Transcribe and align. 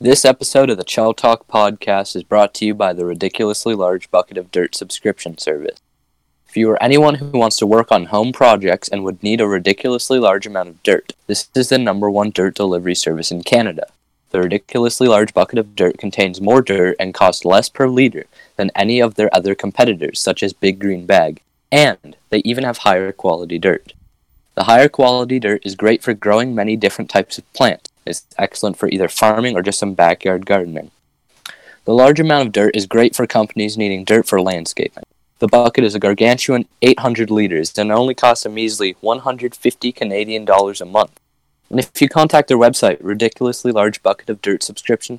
This 0.00 0.24
episode 0.24 0.70
of 0.70 0.76
the 0.76 0.82
Chel 0.82 1.14
Talk 1.14 1.46
podcast 1.46 2.16
is 2.16 2.24
brought 2.24 2.52
to 2.54 2.66
you 2.66 2.74
by 2.74 2.92
the 2.92 3.06
Ridiculously 3.06 3.76
Large 3.76 4.10
Bucket 4.10 4.36
of 4.36 4.50
Dirt 4.50 4.74
subscription 4.74 5.38
service. 5.38 5.80
If 6.48 6.56
you 6.56 6.68
are 6.70 6.82
anyone 6.82 7.14
who 7.14 7.38
wants 7.38 7.56
to 7.58 7.66
work 7.66 7.92
on 7.92 8.06
home 8.06 8.32
projects 8.32 8.88
and 8.88 9.04
would 9.04 9.22
need 9.22 9.40
a 9.40 9.46
ridiculously 9.46 10.18
large 10.18 10.48
amount 10.48 10.68
of 10.68 10.82
dirt, 10.82 11.12
this 11.28 11.48
is 11.54 11.68
the 11.68 11.78
number 11.78 12.10
one 12.10 12.30
dirt 12.30 12.56
delivery 12.56 12.96
service 12.96 13.30
in 13.30 13.44
Canada. 13.44 13.86
The 14.30 14.40
ridiculously 14.40 15.06
large 15.06 15.32
bucket 15.32 15.60
of 15.60 15.76
dirt 15.76 15.96
contains 15.96 16.40
more 16.40 16.60
dirt 16.60 16.96
and 16.98 17.14
costs 17.14 17.44
less 17.44 17.68
per 17.68 17.86
liter 17.86 18.24
than 18.56 18.72
any 18.74 18.98
of 18.98 19.14
their 19.14 19.32
other 19.32 19.54
competitors, 19.54 20.20
such 20.20 20.42
as 20.42 20.52
Big 20.52 20.80
Green 20.80 21.06
Bag, 21.06 21.40
and 21.70 22.16
they 22.30 22.38
even 22.38 22.64
have 22.64 22.78
higher 22.78 23.12
quality 23.12 23.60
dirt. 23.60 23.92
The 24.56 24.64
higher 24.64 24.88
quality 24.88 25.38
dirt 25.38 25.64
is 25.64 25.76
great 25.76 26.02
for 26.02 26.14
growing 26.14 26.52
many 26.52 26.74
different 26.76 27.10
types 27.10 27.38
of 27.38 27.50
plants. 27.52 27.90
It's 28.06 28.26
excellent 28.38 28.76
for 28.76 28.88
either 28.88 29.08
farming 29.08 29.56
or 29.56 29.62
just 29.62 29.78
some 29.78 29.94
backyard 29.94 30.46
gardening. 30.46 30.90
The 31.84 31.94
large 31.94 32.20
amount 32.20 32.46
of 32.46 32.52
dirt 32.52 32.76
is 32.76 32.86
great 32.86 33.14
for 33.14 33.26
companies 33.26 33.76
needing 33.76 34.04
dirt 34.04 34.26
for 34.26 34.40
landscaping. 34.40 35.04
The 35.38 35.48
bucket 35.48 35.84
is 35.84 35.94
a 35.94 35.98
gargantuan 35.98 36.66
800 36.80 37.30
liters 37.30 37.76
and 37.76 37.92
only 37.92 38.14
costs 38.14 38.46
a 38.46 38.48
measly 38.48 38.96
150 39.00 39.92
Canadian 39.92 40.44
dollars 40.44 40.80
a 40.80 40.86
month. 40.86 41.20
And 41.68 41.78
if 41.78 42.00
you 42.00 42.08
contact 42.08 42.48
their 42.48 42.56
website, 42.56 42.98
ridiculously 43.00 43.72
large 43.72 44.02
bucket 44.02 44.30
of 44.30 44.40
dirt 44.40 44.62
subscription 44.62 45.18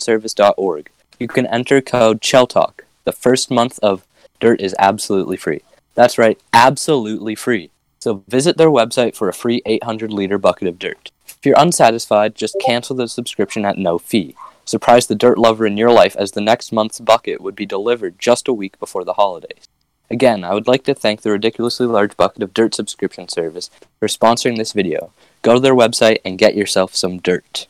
you 1.19 1.27
can 1.27 1.45
enter 1.47 1.81
code 1.81 2.21
CHELLTALK. 2.21 2.81
The 3.03 3.11
first 3.11 3.51
month 3.51 3.79
of 3.83 4.05
dirt 4.39 4.61
is 4.61 4.75
absolutely 4.79 5.37
free. 5.37 5.61
That's 5.93 6.17
right, 6.17 6.39
absolutely 6.53 7.35
free. 7.35 7.71
So 7.99 8.23
visit 8.27 8.57
their 8.57 8.69
website 8.69 9.15
for 9.15 9.29
a 9.29 9.33
free 9.33 9.61
800 9.65 10.11
liter 10.11 10.37
bucket 10.37 10.67
of 10.67 10.79
dirt. 10.79 11.11
If 11.37 11.45
you're 11.45 11.59
unsatisfied, 11.59 12.35
just 12.35 12.57
cancel 12.59 12.95
the 12.95 13.07
subscription 13.07 13.65
at 13.65 13.77
no 13.77 13.97
fee. 13.97 14.35
Surprise 14.65 15.05
the 15.05 15.15
dirt 15.15 15.37
lover 15.37 15.67
in 15.67 15.77
your 15.77 15.91
life 15.91 16.15
as 16.15 16.31
the 16.31 16.41
next 16.41 16.71
month's 16.71 16.99
bucket 16.99 17.39
would 17.39 17.55
be 17.55 17.67
delivered 17.67 18.17
just 18.17 18.47
a 18.47 18.53
week 18.53 18.79
before 18.79 19.03
the 19.03 19.13
holidays. 19.13 19.67
Again, 20.09 20.43
I 20.43 20.53
would 20.53 20.67
like 20.67 20.83
to 20.85 20.93
thank 20.93 21.21
the 21.21 21.31
ridiculously 21.31 21.85
large 21.85 22.15
bucket 22.17 22.43
of 22.43 22.53
dirt 22.53 22.75
subscription 22.75 23.27
service 23.27 23.69
for 23.99 24.07
sponsoring 24.07 24.57
this 24.57 24.73
video. 24.73 25.11
Go 25.41 25.53
to 25.53 25.59
their 25.59 25.75
website 25.75 26.17
and 26.25 26.37
get 26.37 26.55
yourself 26.55 26.95
some 26.95 27.19
dirt. 27.19 27.67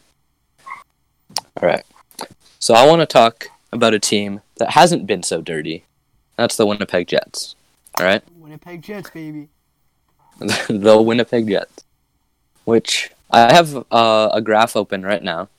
Alright. 1.61 1.85
So 2.59 2.73
I 2.73 2.87
want 2.87 3.01
to 3.01 3.05
talk 3.05 3.47
about 3.71 3.93
a 3.93 3.99
team 3.99 4.41
that 4.57 4.71
hasn't 4.71 5.07
been 5.07 5.23
so 5.23 5.41
dirty. 5.41 5.83
That's 6.37 6.57
the 6.57 6.65
Winnipeg 6.65 7.07
Jets. 7.07 7.55
Alright? 7.99 8.23
Winnipeg 8.37 8.81
Jets, 8.81 9.09
baby. 9.09 9.49
the 10.39 11.01
Winnipeg 11.01 11.47
Jets. 11.47 11.83
Which 12.65 13.11
I 13.29 13.53
have 13.53 13.75
uh, 13.91 14.29
a 14.33 14.41
graph 14.41 14.75
open 14.75 15.03
right 15.03 15.23
now 15.23 15.49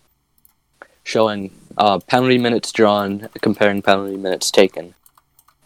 showing 1.02 1.50
uh, 1.76 1.98
penalty 2.00 2.38
minutes 2.38 2.72
drawn 2.72 3.28
comparing 3.40 3.82
penalty 3.82 4.16
minutes 4.16 4.50
taken. 4.50 4.94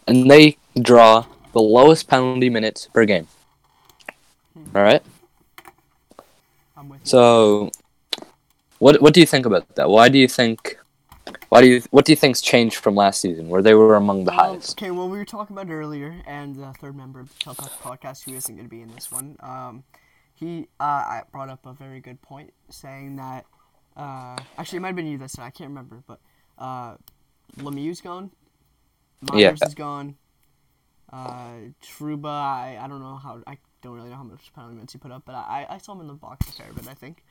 And 0.07 0.29
they 0.29 0.57
draw 0.79 1.25
the 1.53 1.61
lowest 1.61 2.07
penalty 2.07 2.49
minutes 2.49 2.87
per 2.93 3.05
game. 3.05 3.27
I'm 6.81 6.89
with 6.89 7.01
you. 7.01 7.05
So, 7.05 7.71
what 8.79 9.01
what 9.01 9.13
do 9.13 9.19
you 9.19 9.25
think 9.25 9.45
about 9.45 9.75
that? 9.75 9.89
Why 9.89 10.09
do 10.09 10.17
you 10.17 10.27
think? 10.27 10.77
Why 11.49 11.61
do 11.61 11.67
you 11.67 11.81
what 11.91 12.05
do 12.05 12.11
you 12.11 12.15
think's 12.15 12.41
changed 12.41 12.77
from 12.77 12.95
last 12.95 13.21
season, 13.21 13.47
where 13.49 13.61
they 13.61 13.75
were 13.75 13.95
among 13.95 14.25
the 14.25 14.31
highest? 14.31 14.77
Okay, 14.77 14.91
well, 14.91 15.07
we 15.07 15.17
were 15.17 15.25
talking 15.25 15.55
about 15.55 15.71
earlier, 15.71 16.21
and 16.25 16.55
the 16.55 16.73
third 16.73 16.95
member 16.95 17.19
of 17.19 17.29
the 17.57 17.69
podcast, 17.83 18.23
who 18.23 18.33
isn't 18.33 18.55
going 18.55 18.67
to 18.67 18.69
be 18.69 18.81
in 18.81 18.91
this 18.95 19.11
one, 19.11 19.37
um, 19.41 19.83
he 20.41 20.67
uh, 20.79 20.83
I 20.83 21.21
brought 21.31 21.49
up 21.49 21.65
a 21.67 21.73
very 21.73 22.01
good 22.01 22.21
point, 22.21 22.53
saying 22.69 23.15
that 23.17 23.45
uh, 23.95 24.37
actually 24.57 24.77
it 24.77 24.81
might 24.81 24.89
have 24.89 24.95
been 24.97 25.07
you 25.07 25.17
this 25.19 25.33
time, 25.33 25.45
I 25.47 25.51
can't 25.51 25.69
remember, 25.69 26.03
but 26.07 26.19
uh, 26.57 26.95
Lemieux's 27.57 28.01
gone, 28.01 28.31
Yeah. 29.33 29.53
Myers 29.53 29.63
is 29.63 29.75
gone, 29.75 30.17
uh, 31.13 31.71
Trouba, 31.83 32.27
I, 32.29 32.79
I 32.81 32.87
don't 32.89 33.01
know 33.01 33.15
how 33.17 33.41
I 33.47 33.57
don't 33.83 33.95
really 33.95 34.09
know 34.09 34.17
how 34.17 34.23
much 34.23 34.51
penalty 34.53 34.75
minutes 34.75 34.93
he 34.93 34.99
put 34.99 35.11
up, 35.11 35.23
but 35.25 35.35
I 35.35 35.67
I 35.69 35.77
saw 35.77 35.93
him 35.93 36.01
in 36.01 36.07
the 36.07 36.13
box 36.13 36.49
a 36.49 36.51
fair 36.53 36.73
bit, 36.73 36.87
I 36.89 36.95
think. 36.95 37.23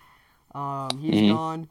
Um, 0.54 0.98
he's 0.98 1.22
Mhm. 1.22 1.28
gone. 1.28 1.68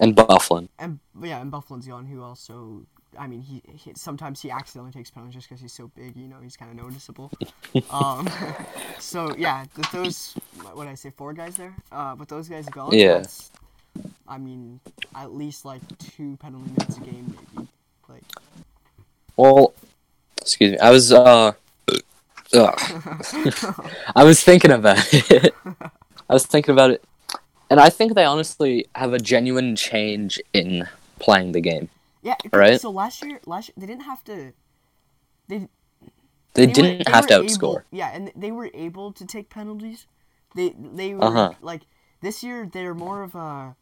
And 0.00 0.16
Byfuglien. 0.16 0.68
And 0.78 1.00
yeah, 1.22 1.40
and 1.40 1.52
Byfuglien's 1.52 1.86
gone, 1.86 2.06
who 2.06 2.22
also, 2.22 2.86
I 3.18 3.26
mean, 3.26 3.42
he, 3.42 3.62
he 3.74 3.92
sometimes 3.94 4.40
he 4.40 4.50
accidentally 4.50 4.92
takes 4.92 5.10
penalties 5.10 5.34
just 5.34 5.48
because 5.48 5.60
he's 5.60 5.72
so 5.72 5.90
big. 5.96 6.16
You 6.16 6.28
know, 6.28 6.36
he's 6.42 6.56
kind 6.56 6.70
of 6.70 6.84
noticeable. 6.84 7.30
um, 7.90 8.28
so 8.98 9.34
yeah, 9.36 9.64
th- 9.74 9.90
those 9.90 10.34
what 10.72 10.84
did 10.84 10.90
I 10.90 10.94
say, 10.94 11.10
four 11.10 11.32
guys 11.32 11.56
there. 11.56 11.74
Uh, 11.90 12.14
but 12.14 12.28
those 12.28 12.48
guys 12.48 12.66
gone. 12.68 12.92
Yeah. 12.92 13.24
I 14.28 14.38
mean, 14.38 14.80
at 15.14 15.34
least 15.34 15.64
like 15.64 15.82
two 15.98 16.36
penalty 16.36 16.70
minutes 16.70 16.96
a 16.96 17.00
game, 17.00 17.36
maybe. 17.54 17.68
Like, 18.08 18.22
Well, 19.36 19.74
excuse 20.40 20.72
me. 20.72 20.78
I 20.78 20.90
was 20.90 21.12
uh. 21.12 21.52
I 22.52 24.24
was 24.24 24.42
thinking 24.42 24.72
about 24.72 24.98
it. 25.12 25.54
I 26.28 26.32
was 26.32 26.46
thinking 26.46 26.72
about 26.72 26.90
it, 26.90 27.04
and 27.70 27.78
I 27.78 27.90
think 27.90 28.14
they 28.14 28.24
honestly 28.24 28.86
have 28.96 29.12
a 29.12 29.18
genuine 29.18 29.76
change 29.76 30.40
in 30.52 30.88
playing 31.20 31.52
the 31.52 31.60
game. 31.60 31.88
Yeah. 32.22 32.36
Right. 32.52 32.80
So 32.80 32.90
last 32.90 33.22
year, 33.24 33.40
last 33.46 33.68
year, 33.68 33.74
they 33.78 33.86
didn't 33.86 34.02
have 34.04 34.22
to. 34.24 34.52
They 35.48 35.68
They, 36.54 36.66
were- 36.66 36.72
didn't 36.72 37.04
they 37.06 37.10
have 37.12 37.26
to 37.28 37.34
outscore. 37.40 37.70
Able, 37.80 37.82
yeah, 37.90 38.10
and 38.12 38.32
they 38.36 38.50
were 38.50 38.70
able 38.74 39.12
to 39.12 39.24
take 39.26 39.48
penalties. 39.50 40.06
They 40.54 40.74
they 40.76 41.14
were 41.14 41.24
Uh-huh. 41.24 41.52
like 41.62 41.82
this 42.20 42.42
year. 42.42 42.68
They're 42.70 42.94
more 42.94 43.22
of 43.22 43.34
a. 43.34 43.76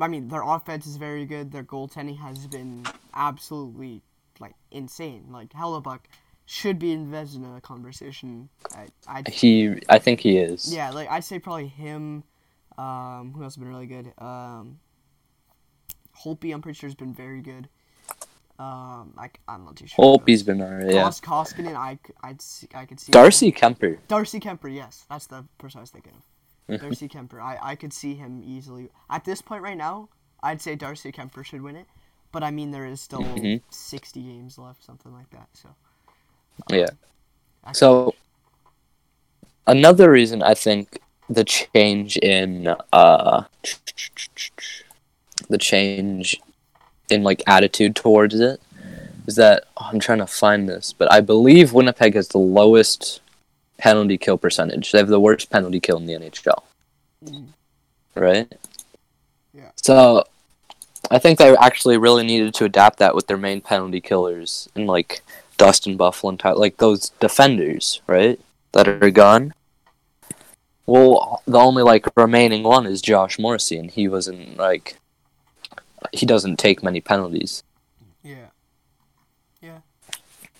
I 0.00 0.06
mean, 0.08 0.28
their 0.28 0.42
offense 0.42 0.86
is 0.86 0.96
very 0.96 1.26
good. 1.26 1.50
Their 1.50 1.64
goaltending 1.64 2.18
has 2.18 2.46
been 2.46 2.86
absolutely 3.14 4.02
like 4.38 4.54
insane. 4.70 5.26
Like 5.30 5.50
Hellebuyck 5.50 6.00
should 6.46 6.78
be 6.78 6.92
invested 6.92 7.42
in 7.42 7.54
a 7.56 7.60
conversation. 7.60 8.48
I, 8.74 8.86
I 9.08 9.28
He, 9.28 9.74
I 9.88 9.98
think 9.98 10.20
he 10.20 10.38
is. 10.38 10.72
yeah, 10.72 10.90
like 10.90 11.10
I'd 11.10 11.24
say 11.24 11.38
probably 11.40 11.66
him. 11.66 12.22
Um, 12.78 13.32
who 13.34 13.42
else 13.42 13.56
has 13.56 13.60
been 13.60 13.68
really 13.68 13.86
good? 13.88 14.12
Um, 14.18 14.78
Holpe, 16.24 16.52
I'm 16.52 16.60
pretty 16.62 16.78
sure 16.78 16.88
has 16.88 16.94
been 16.94 17.14
very 17.14 17.40
good. 17.40 17.68
Um, 18.58 19.14
I, 19.16 19.30
I'm 19.46 19.64
not 19.64 19.76
too 19.76 19.86
sure. 19.86 20.04
Holtby's 20.04 20.42
been 20.42 20.60
alright. 20.60 20.92
Yeah. 20.92 21.04
Kos- 21.04 21.20
Koskinen, 21.20 21.76
I, 21.76 21.98
I'd 22.24 22.42
see, 22.42 22.66
I 22.74 22.86
could 22.86 22.98
see. 22.98 23.12
Darcy 23.12 23.52
Kuemper. 23.52 23.98
Darcy 24.08 24.40
Kuemper, 24.40 24.74
yes, 24.74 25.04
that's 25.08 25.26
the 25.26 25.44
person 25.58 25.78
I 25.78 25.82
was 25.82 25.90
thinking 25.90 26.12
Mm-hmm. 26.68 26.74
of. 26.74 26.80
Darcy 26.80 27.08
Kuemper, 27.08 27.40
I, 27.40 27.56
I 27.62 27.74
could 27.76 27.92
see 27.92 28.14
him 28.14 28.42
easily. 28.44 28.88
At 29.08 29.24
this 29.24 29.40
point 29.40 29.62
right 29.62 29.76
now, 29.76 30.08
I'd 30.42 30.60
say 30.60 30.74
Darcy 30.74 31.12
Kuemper 31.12 31.44
should 31.44 31.62
win 31.62 31.76
it, 31.76 31.86
but 32.32 32.42
I 32.42 32.50
mean 32.50 32.72
there 32.72 32.84
is 32.84 33.00
still 33.00 33.20
Mhm. 33.22 33.62
60 33.70 34.20
games 34.22 34.58
left, 34.58 34.84
something 34.84 35.12
like 35.14 35.30
that. 35.30 35.48
So 35.54 35.68
Yeah. 36.68 36.88
So 37.72 38.14
another 39.66 40.10
reason 40.10 40.42
I 40.42 40.54
think 40.54 40.98
the 41.30 41.44
change 41.44 42.16
in 42.18 42.74
uh 42.92 43.44
the 45.48 45.58
change 45.58 46.40
in 47.10 47.22
like 47.22 47.42
attitude 47.46 47.96
towards 47.96 48.38
it 48.38 48.60
is 49.26 49.36
that 49.36 49.64
oh, 49.76 49.88
I'm 49.92 50.00
trying 50.00 50.18
to 50.18 50.26
find 50.26 50.68
this, 50.68 50.92
but 50.92 51.10
I 51.12 51.20
believe 51.20 51.72
Winnipeg 51.72 52.14
has 52.14 52.28
the 52.28 52.38
lowest 52.38 53.20
penalty 53.76 54.18
kill 54.18 54.38
percentage. 54.38 54.90
They 54.90 54.98
have 54.98 55.08
the 55.08 55.20
worst 55.20 55.50
penalty 55.50 55.80
kill 55.80 55.98
in 55.98 56.06
the 56.06 56.14
NHL. 56.14 56.62
Mm. 57.24 57.46
Right? 58.14 58.52
Yeah. 59.54 59.70
So 59.76 60.24
I 61.10 61.18
think 61.18 61.38
they 61.38 61.56
actually 61.56 61.96
really 61.96 62.24
needed 62.24 62.54
to 62.54 62.64
adapt 62.64 62.98
that 62.98 63.14
with 63.14 63.26
their 63.26 63.36
main 63.36 63.60
penalty 63.60 64.00
killers 64.00 64.68
and 64.74 64.86
like 64.86 65.22
Dustin 65.56 65.96
Byfuglien 65.96 66.30
and 66.30 66.40
Ty- 66.40 66.52
like 66.52 66.76
those 66.78 67.10
defenders, 67.20 68.00
right? 68.06 68.40
That 68.72 68.88
are 68.88 69.10
gone. 69.10 69.54
Well, 70.86 71.42
the 71.46 71.58
only 71.58 71.82
like 71.82 72.06
remaining 72.16 72.62
one 72.62 72.86
is 72.86 73.02
Josh 73.02 73.38
Morrissey, 73.38 73.78
and 73.78 73.90
he 73.90 74.08
wasn't 74.08 74.56
like 74.56 74.96
he 76.12 76.26
doesn't 76.26 76.58
take 76.58 76.82
many 76.82 77.00
penalties. 77.00 77.62
yeah, 78.22 78.46
yeah, 79.62 79.78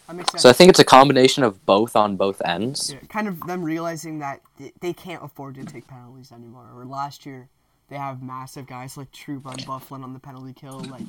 that 0.06 0.16
makes 0.16 0.30
sense. 0.32 0.42
So 0.42 0.48
I 0.48 0.52
think 0.52 0.70
it's 0.70 0.78
a 0.80 0.84
combination 0.84 1.44
of 1.44 1.64
both 1.66 1.94
on 1.96 2.16
both 2.16 2.40
ends. 2.44 2.92
yeah, 2.92 2.98
kind 3.08 3.28
of 3.28 3.40
them 3.46 3.62
realizing 3.62 4.18
that 4.20 4.40
they 4.80 4.92
can't 4.92 5.22
afford 5.24 5.54
to 5.56 5.64
take 5.64 5.86
penalties 5.86 6.32
anymore. 6.32 6.66
Or 6.74 6.84
last 6.84 7.24
year, 7.26 7.48
they 7.88 7.96
have 7.96 8.22
massive 8.22 8.66
guys 8.66 8.96
like 8.96 9.10
Trouba 9.12 9.52
and 9.52 9.66
Byfuglien 9.66 10.02
on 10.04 10.12
the 10.12 10.18
penalty 10.20 10.52
kill. 10.52 10.80
Like 10.80 11.02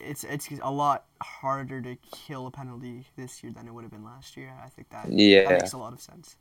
it's 0.00 0.24
it's 0.24 0.48
a 0.62 0.70
lot 0.70 1.04
harder 1.22 1.80
to 1.82 1.96
kill 2.12 2.46
a 2.46 2.50
penalty 2.50 3.04
this 3.16 3.42
year 3.42 3.52
than 3.52 3.66
it 3.66 3.72
would 3.74 3.82
have 3.82 3.90
been 3.90 4.04
last 4.04 4.36
year. 4.36 4.52
I 4.64 4.68
think 4.68 4.88
that 4.90 5.10
Yeah. 5.12 5.48
that 5.48 5.60
makes 5.60 5.72
a 5.72 5.78
lot 5.78 5.92
of 5.92 6.00
sense. 6.00 6.36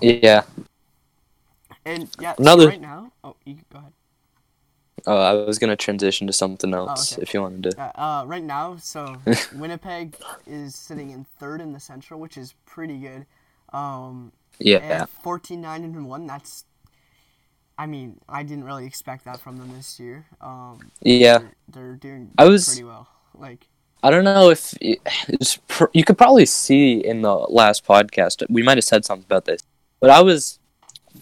Yeah. 0.00 0.42
And 1.84 2.08
yeah, 2.20 2.34
so 2.36 2.42
Another- 2.42 2.68
right 2.68 2.80
now. 2.80 3.12
Oh, 3.22 3.36
you 3.44 3.56
go 3.70 3.78
ahead. 3.80 3.92
Oh, 5.06 5.16
I 5.16 5.32
was 5.44 5.58
gonna 5.58 5.76
transition 5.76 6.26
to 6.26 6.32
something 6.32 6.72
else 6.72 7.12
okay. 7.12 7.22
if 7.22 7.34
you 7.34 7.42
wanted 7.42 7.72
to. 7.72 7.80
Uh, 7.80 7.92
uh, 8.00 8.24
right 8.26 8.42
now, 8.42 8.76
so 8.76 9.16
Winnipeg 9.54 10.16
is 10.46 10.74
sitting 10.74 11.10
in 11.10 11.24
third 11.38 11.60
in 11.60 11.72
the 11.72 11.80
Central, 11.80 12.20
which 12.20 12.36
is 12.36 12.54
pretty 12.64 12.98
good. 12.98 13.26
Um, 13.72 14.32
Yeah. 14.58 14.78
and 14.78 15.08
14 15.08 15.60
9 15.60 15.84
and 15.84 16.06
1 16.06 16.26
that's 16.26 16.64
I 17.76 17.86
mean, 17.86 18.20
I 18.28 18.44
didn't 18.44 18.64
really 18.64 18.86
expect 18.86 19.24
that 19.24 19.40
from 19.40 19.56
them 19.56 19.72
this 19.76 19.98
year. 19.98 20.26
Um, 20.40 20.92
Yeah. 21.02 21.38
they're, 21.38 21.52
they're 21.68 21.96
doing 21.96 22.30
I 22.38 22.44
was- 22.46 22.66
pretty 22.68 22.84
well. 22.84 23.08
Like, 23.36 23.66
I 24.02 24.10
don't 24.10 24.22
know 24.24 24.50
if 24.50 24.74
it- 24.80 25.00
pr- 25.66 25.86
you 25.92 26.04
could 26.04 26.16
probably 26.16 26.46
see 26.46 27.04
in 27.04 27.22
the 27.22 27.34
last 27.34 27.84
podcast. 27.84 28.44
We 28.48 28.62
might 28.62 28.76
have 28.76 28.84
said 28.84 29.04
something 29.04 29.24
about 29.24 29.44
this, 29.46 29.60
but 29.98 30.10
I 30.10 30.20
was 30.22 30.60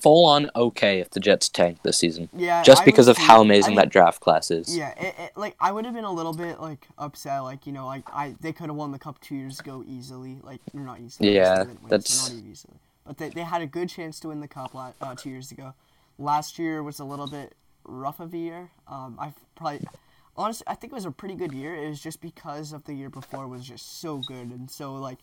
full 0.01 0.25
on 0.25 0.51
okay 0.57 1.01
if 1.01 1.11
the 1.11 1.21
Jets 1.21 1.49
tank 1.49 1.79
this 1.83 1.99
season, 1.99 2.29
yeah, 2.35 2.63
just 2.63 2.83
I 2.83 2.85
because 2.85 3.09
of 3.09 3.17
how 3.17 3.41
amazing 3.41 3.75
I 3.75 3.83
that 3.83 3.89
draft 3.91 4.21
class 4.21 4.51
is. 4.51 4.77
Yeah, 4.77 4.91
it, 4.99 5.15
it, 5.19 5.33
like 5.37 5.55
I 5.61 5.73
would 5.73 5.85
have 5.85 5.95
been 5.95 6.05
a 6.05 6.13
little 6.13 6.33
bit 6.33 6.61
like 6.61 6.87
upset, 6.99 7.43
like 7.43 7.67
you 7.67 7.73
know, 7.73 7.87
like 7.87 8.05
I 8.13 8.35
they 8.41 8.53
could 8.53 8.67
have 8.67 8.77
won 8.77 8.93
the 8.93 8.99
cup 8.99 9.21
two 9.21 9.35
years 9.37 9.61
ago 9.61 9.85
easily, 9.87 10.39
like 10.43 10.61
or 10.75 10.81
not 10.81 11.01
easily. 11.01 11.35
Yeah, 11.35 11.59
they 11.59 11.65
didn't 11.65 11.83
win, 11.83 11.89
so 11.89 11.89
that's- 11.89 12.33
not 12.33 12.51
easily. 12.51 12.75
But 13.05 13.19
they, 13.19 13.31
they 13.31 13.43
had 13.43 13.63
a 13.63 13.67
good 13.67 13.89
chance 13.89 14.21
to 14.21 14.29
win 14.29 14.41
the 14.41 14.47
cup 14.47 14.75
la- 14.75 14.93
uh, 15.01 15.17
two 15.17 15.29
years 15.29 15.51
ago. 15.51 15.75
Last 16.19 16.57
year 16.57 16.85
was 16.85 17.01
a 17.01 17.05
little 17.05 17.27
bit 17.27 17.55
rough 17.85 18.21
of 18.21 18.33
a 18.33 18.39
year. 18.39 18.71
Um, 18.87 19.17
I 19.21 19.33
probably 19.57 19.81
honestly 20.37 20.65
I 20.69 20.75
think 20.77 20.93
it 20.93 20.95
was 20.95 21.05
a 21.05 21.11
pretty 21.11 21.35
good 21.35 21.53
year. 21.53 21.75
It 21.75 21.89
was 21.89 22.01
just 22.01 22.21
because 22.21 22.73
of 22.73 22.85
the 22.85 22.95
year 22.95 23.11
before 23.11 23.49
was 23.49 23.65
just 23.67 24.01
so 24.01 24.19
good 24.19 24.51
and 24.51 24.71
so 24.71 24.95
like 24.95 25.19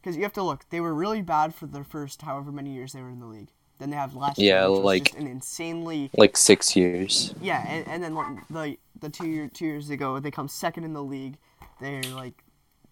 because 0.00 0.16
you 0.16 0.22
have 0.22 0.32
to 0.34 0.42
look, 0.42 0.64
they 0.70 0.80
were 0.80 0.94
really 0.94 1.22
bad 1.22 1.54
for 1.54 1.66
their 1.66 1.84
first 1.84 2.22
however 2.22 2.50
many 2.52 2.70
years 2.72 2.92
they 2.92 3.02
were 3.02 3.10
in 3.10 3.20
the 3.20 3.26
league. 3.26 3.48
Then 3.78 3.90
they 3.90 3.96
have 3.96 4.14
last 4.14 4.38
year, 4.38 4.56
Yeah, 4.56 4.68
which 4.68 4.82
like- 4.84 5.14
an 5.18 5.26
insanely 5.26 6.10
Like 6.16 6.36
six 6.36 6.74
years. 6.74 7.32
yeah, 7.40 7.64
and, 7.68 7.86
and 7.86 8.02
then 8.02 8.14
like, 8.14 8.48
the 8.48 8.76
the 9.00 9.08
two 9.08 9.28
year 9.28 9.48
two 9.48 9.66
years 9.66 9.90
ago 9.90 10.18
they 10.18 10.30
come 10.32 10.48
second 10.48 10.84
in 10.84 10.92
the 10.92 11.02
league. 11.02 11.36
They're 11.80 12.02
like 12.14 12.42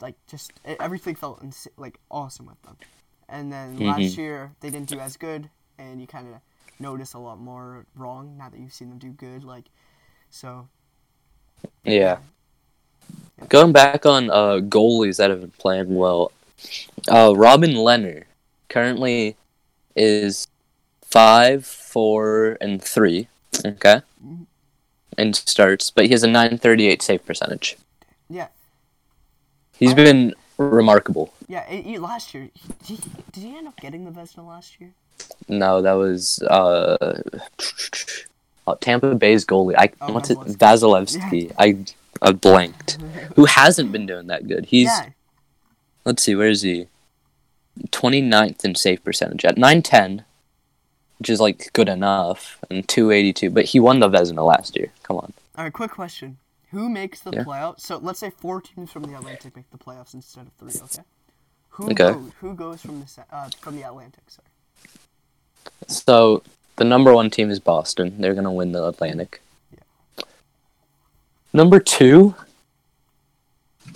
like 0.00 0.15
just 0.29 0.53
everything 0.65 1.15
felt 1.17 1.43
ins- 1.43 1.67
like 1.77 1.99
awesome 2.11 2.47
with 2.47 2.61
them. 2.62 2.77
And 3.29 3.53
then 3.53 3.79
last 3.79 3.99
Mhm. 4.00 4.17
year 4.17 4.53
they 4.61 4.71
didn't 4.71 4.88
do 4.88 5.00
as 5.00 5.17
good, 5.17 5.50
and 5.79 6.00
you 6.00 6.06
kind 6.06 6.29
of 6.29 6.41
notice 6.79 7.15
a 7.15 7.19
lot 7.19 7.41
more 7.41 7.87
wrong 7.97 8.37
now 8.39 8.49
that 8.50 8.61
you've 8.61 8.73
seen 8.73 8.91
them 8.91 8.99
do 8.99 9.11
good. 9.11 9.43
Like 9.43 9.65
so, 10.31 10.69
Yeah. 11.85 12.19
Going 13.49 13.73
back 13.73 14.06
on 14.06 14.31
uh, 14.31 14.61
goalies 14.62 15.17
that 15.19 15.31
have 15.31 15.41
been 15.41 15.50
playing 15.59 15.94
well, 15.94 16.31
uh, 17.09 17.32
Robin 17.37 17.73
Lehner 17.73 18.25
currently 18.69 19.37
is 19.94 20.47
five, 21.21 21.65
four, 21.65 22.59
and 22.61 22.83
three. 22.83 23.29
Okay, 23.65 24.03
And 25.17 25.35
starts, 25.35 25.91
but 25.91 26.05
he 26.05 26.11
has 26.11 26.23
a 26.23 26.27
nine 26.29 26.59
thirty 26.59 26.87
eight 26.89 27.01
save 27.01 27.25
percentage. 27.25 27.77
yeah, 28.29 28.49
He's 29.79 29.95
been 29.95 30.35
remarkable. 30.59 31.33
yeah. 31.49 31.65
It, 31.71 31.87
it- 31.87 32.01
last 32.03 32.35
year, 32.35 32.51
he, 32.85 32.97
he, 32.97 32.99
did 33.33 33.43
he 33.45 33.57
end 33.57 33.67
up 33.69 33.77
getting 33.81 34.05
the 34.05 34.11
Vezina 34.11 34.47
last 34.47 34.79
year? 34.79 34.91
No, 35.49 35.81
that 35.81 35.93
was 35.95 36.43
uh, 36.43 37.23
uh, 38.67 38.75
Tampa 38.83 39.15
Bay's 39.15 39.47
goalie. 39.47 39.75
I 39.79 39.89
Oh, 40.03 40.13
what's 40.13 40.29
it? 40.29 40.37
Vasilevskiy. 40.37 41.53
Vasilevskiy. 41.53 41.53
I 41.59 41.79
I 42.21 42.33
blanked. 42.33 42.99
Who 43.37 43.47
hasn't 43.47 43.91
been 43.93 44.05
doing 44.05 44.27
that 44.27 44.47
good? 44.47 44.67
He's 44.67 44.89
yeah, 44.89 45.11
let's 46.05 46.23
see, 46.23 46.35
where 46.35 46.51
is 46.51 46.61
he? 46.61 46.89
29th 47.91 48.65
in 48.67 48.75
save 48.75 49.03
percentage 49.03 49.45
at 49.47 49.57
910, 49.57 50.25
which 51.19 51.31
is 51.31 51.41
like 51.41 51.71
good 51.73 51.89
enough, 51.89 52.59
and 52.71 52.87
282. 52.89 53.51
But 53.51 53.65
he 53.67 53.81
won 53.81 54.01
the 54.01 54.09
Vezina 54.09 54.45
last 54.47 54.77
year. 54.77 54.93
Come 55.03 55.17
on. 55.19 55.33
All 55.57 55.65
right, 55.65 55.73
quick 55.73 55.91
question. 55.91 56.39
Who 56.71 56.89
makes 56.89 57.21
the 57.21 57.31
Yeah. 57.31 57.45
playoffs? 57.45 57.81
So 57.81 57.99
let's 57.99 58.19
say 58.19 58.31
four 58.31 58.61
teams 58.61 58.91
from 58.93 59.05
the 59.05 59.17
Atlantic 59.17 59.57
make 59.57 59.71
the 59.71 59.79
playoffs 59.79 60.15
instead 60.15 60.47
of 60.47 60.53
three. 60.55 60.73
Okay. 60.83 61.03
Who 61.71 61.85
Okay. 61.87 61.95
goes? 61.95 62.31
Who 62.41 62.55
goes 62.55 62.81
from 62.83 63.01
the 63.01 63.25
uh, 63.35 63.49
from 63.61 63.77
the 63.77 63.83
Atlantic? 63.83 64.25
Sorry. 64.29 64.49
So 65.89 66.43
the 66.77 66.85
number 66.85 67.15
one 67.15 67.31
team 67.31 67.51
is 67.51 67.61
Boston. 67.61 68.21
They're 68.21 68.35
gonna 68.35 68.53
win 68.53 68.73
the 68.73 68.87
Atlantic. 68.87 69.41
Number 71.53 71.81
two, 71.81 72.35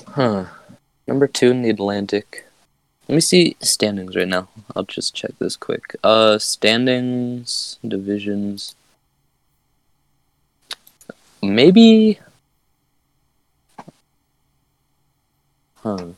huh? 0.09 0.47
Number 1.07 1.27
two 1.27 1.51
in 1.51 1.63
the 1.63 1.71
Atlantic. 1.71 2.47
Let 3.11 3.17
me 3.17 3.21
see 3.23 3.57
standings 3.61 4.15
right 4.15 4.29
now. 4.29 4.47
I'll 4.77 4.85
just 4.85 5.17
check 5.17 5.33
this 5.41 5.57
quick. 5.57 5.97
Uh, 6.05 6.39
standings, 6.39 7.77
divisions. 7.85 8.77
Maybe. 11.43 12.21
Huh. 15.79 16.11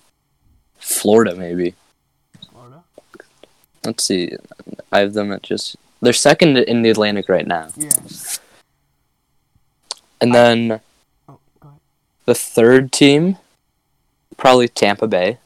Florida, 0.76 1.34
maybe. 1.34 1.76
Florida. 2.50 2.82
Let's 3.86 4.04
see. 4.04 4.36
I 4.92 4.98
have 4.98 5.14
them 5.14 5.32
at 5.32 5.42
just. 5.42 5.76
They're 6.02 6.12
second 6.12 6.58
in 6.58 6.82
the 6.82 6.90
Atlantic 6.90 7.26
right 7.30 7.46
now. 7.46 7.68
Yeah. 7.74 7.88
And 10.20 10.34
then 10.34 10.80
Oh, 11.26 11.38
go 11.58 11.68
ahead. 11.68 11.80
the 12.26 12.34
third 12.34 12.92
team, 12.92 13.38
probably 14.36 14.68
Tampa 14.68 15.06
Bay. 15.06 15.38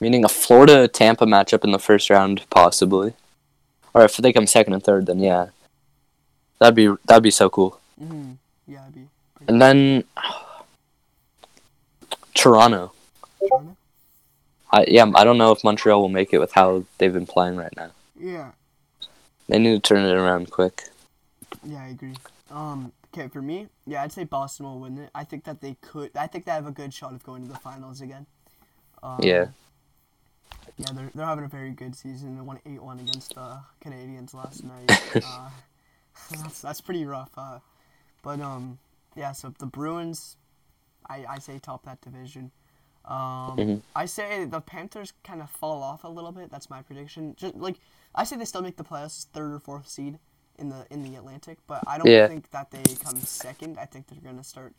Meaning 0.00 0.24
a 0.24 0.28
Florida 0.28 0.88
Tampa 0.88 1.24
matchup 1.24 1.64
in 1.64 1.72
the 1.72 1.78
first 1.78 2.10
round, 2.10 2.44
possibly. 2.50 3.14
Or 3.94 4.02
if 4.02 4.16
they 4.16 4.32
come 4.32 4.46
second 4.46 4.72
and 4.72 4.82
third, 4.82 5.06
then 5.06 5.20
yeah. 5.20 5.48
That'd 6.58 6.74
be 6.74 6.92
that'd 7.06 7.22
be 7.22 7.30
so 7.30 7.48
cool. 7.48 7.80
Mm-hmm. 8.02 8.32
Yeah, 8.66 8.84
I'd 8.86 8.94
be. 8.94 9.06
And 9.46 9.62
then 9.62 10.04
Toronto. 12.34 12.92
Toronto. 13.38 13.76
I 14.72 14.84
yeah, 14.88 15.10
I 15.14 15.24
don't 15.24 15.38
know 15.38 15.52
if 15.52 15.62
Montreal 15.62 16.00
will 16.00 16.08
make 16.08 16.32
it 16.32 16.38
with 16.38 16.52
how 16.52 16.84
they've 16.98 17.12
been 17.12 17.26
playing 17.26 17.56
right 17.56 17.74
now. 17.76 17.90
Yeah. 18.18 18.50
They 19.48 19.58
need 19.58 19.74
to 19.74 19.80
turn 19.80 20.04
it 20.04 20.12
around 20.12 20.50
quick. 20.50 20.84
Yeah, 21.64 21.84
I 21.84 21.88
agree. 21.88 22.14
Um. 22.50 22.92
Okay, 23.16 23.28
for 23.28 23.40
me, 23.40 23.68
yeah, 23.86 24.02
I'd 24.02 24.10
say 24.10 24.24
Boston 24.24 24.66
will 24.66 24.80
win 24.80 24.98
it. 24.98 25.10
I 25.14 25.22
think 25.22 25.44
that 25.44 25.60
they 25.60 25.76
could. 25.80 26.10
I 26.16 26.26
think 26.26 26.46
they 26.46 26.50
have 26.50 26.66
a 26.66 26.72
good 26.72 26.92
shot 26.92 27.12
of 27.12 27.22
going 27.22 27.46
to 27.46 27.52
the 27.52 27.58
finals 27.58 28.00
again. 28.00 28.26
Um, 29.04 29.20
Yeah. 29.22 29.46
Yeah, 30.76 30.92
they're, 30.92 31.10
they're 31.14 31.26
having 31.26 31.44
a 31.44 31.48
very 31.48 31.70
good 31.70 31.94
season. 31.94 32.34
They 32.36 32.40
won 32.42 32.58
8 32.66 32.82
1 32.82 32.98
against 33.00 33.34
the 33.34 33.58
Canadiens 33.84 34.34
last 34.34 34.64
night. 34.64 34.90
uh, 35.24 35.50
that's, 36.42 36.60
that's 36.60 36.80
pretty 36.80 37.04
rough. 37.04 37.30
Uh, 37.36 37.58
but, 38.22 38.40
um, 38.40 38.78
yeah, 39.16 39.32
so 39.32 39.52
the 39.58 39.66
Bruins, 39.66 40.36
I, 41.08 41.24
I 41.28 41.38
say 41.38 41.58
top 41.58 41.84
that 41.84 42.00
division. 42.00 42.50
Um, 43.04 43.58
Mhm. 43.58 43.82
I 43.94 44.06
say 44.06 44.46
the 44.46 44.60
Panthers 44.60 45.12
kind 45.22 45.42
of 45.42 45.50
fall 45.50 45.82
off 45.82 46.04
a 46.04 46.08
little 46.08 46.32
bit. 46.32 46.50
That's 46.50 46.70
my 46.70 46.82
prediction. 46.82 47.34
Just 47.36 47.54
like 47.54 47.76
I 48.14 48.24
say, 48.24 48.36
they 48.36 48.46
still 48.46 48.62
make 48.62 48.76
the 48.76 48.84
playoffs, 48.84 49.26
third 49.26 49.52
or 49.52 49.58
fourth 49.58 49.86
seed 49.88 50.18
in 50.58 50.70
the 50.70 50.86
in 50.90 51.02
the 51.02 51.14
Atlantic, 51.16 51.58
but 51.66 51.82
I 51.86 51.98
don't 51.98 52.08
Yeah. 52.08 52.26
think 52.28 52.50
that 52.52 52.70
they 52.70 52.82
come 53.02 53.16
second. 53.20 53.78
I 53.78 53.84
think 53.84 54.06
they're 54.06 54.20
gonna 54.24 54.42
start 54.42 54.72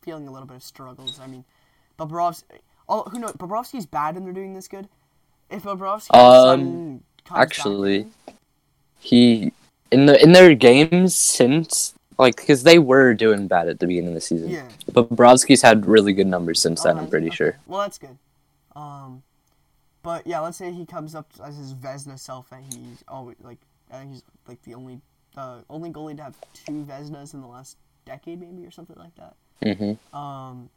feeling 0.00 0.26
a 0.26 0.30
little 0.30 0.46
bit 0.48 0.56
of 0.56 0.62
struggles. 0.62 1.20
I 1.20 1.26
mean, 1.26 1.44
Bobrovsky. 1.98 2.44
Oh, 2.88 3.02
who 3.02 3.18
knows? 3.18 3.32
Bobrovsky's 3.32 3.84
bad, 3.86 4.16
and 4.16 4.24
they're 4.24 4.32
doing 4.32 4.54
this 4.54 4.68
good. 4.68 4.88
If 5.50 5.62
Bobrovsky 5.62 6.10
all 6.12 6.32
of 6.32 6.44
a 6.44 6.52
Um, 6.54 7.02
comes 7.24 7.30
back 7.30 7.42
actually, 7.42 8.06
He 9.00 9.52
in 9.90 10.06
the 10.06 10.20
in 10.22 10.32
their 10.32 10.54
games 10.54 11.14
since 11.14 11.94
like 12.18 12.36
because 12.36 12.62
they 12.64 12.78
were 12.78 13.14
doing 13.14 13.46
bad 13.46 13.68
at 13.68 13.78
the 13.80 13.86
beginning 13.86 14.08
of 14.08 14.14
the 14.14 14.20
season. 14.20 14.50
yeah. 14.50 14.68
But 14.92 15.10
Bobrovsky's 15.10 15.62
had 15.62 15.86
really 15.86 16.12
good 16.12 16.26
numbers 16.26 16.60
since 16.60 16.82
then. 16.82 16.98
I'm 16.98 17.08
pretty 17.08 17.26
Okay. 17.26 17.36
sure. 17.36 17.58
Well, 17.66 17.80
that's 17.80 17.98
good. 17.98 18.18
Um, 18.74 19.22
but 20.02 20.26
yeah, 20.26 20.40
let's 20.40 20.56
say 20.58 20.72
he 20.72 20.86
comes 20.86 21.14
up 21.14 21.30
as 21.42 21.56
his 21.56 21.74
Vezina 21.74 22.18
self, 22.18 22.52
and 22.52 22.64
he's 22.64 23.04
always 23.08 23.36
like, 23.40 23.58
I 23.90 23.98
think 24.00 24.12
he's 24.12 24.22
like 24.46 24.62
the 24.62 24.74
only, 24.74 25.00
uh, 25.36 25.60
only 25.68 25.90
goalie 25.90 26.16
to 26.16 26.22
have 26.22 26.36
two 26.52 26.84
Vezinas 26.84 27.34
in 27.34 27.40
the 27.40 27.46
last 27.48 27.76
decade, 28.04 28.40
maybe 28.40 28.64
or 28.66 28.70
something 28.70 28.96
like 28.98 29.14
that. 29.16 29.36
hmm 29.62 29.96
Um, 30.16 30.70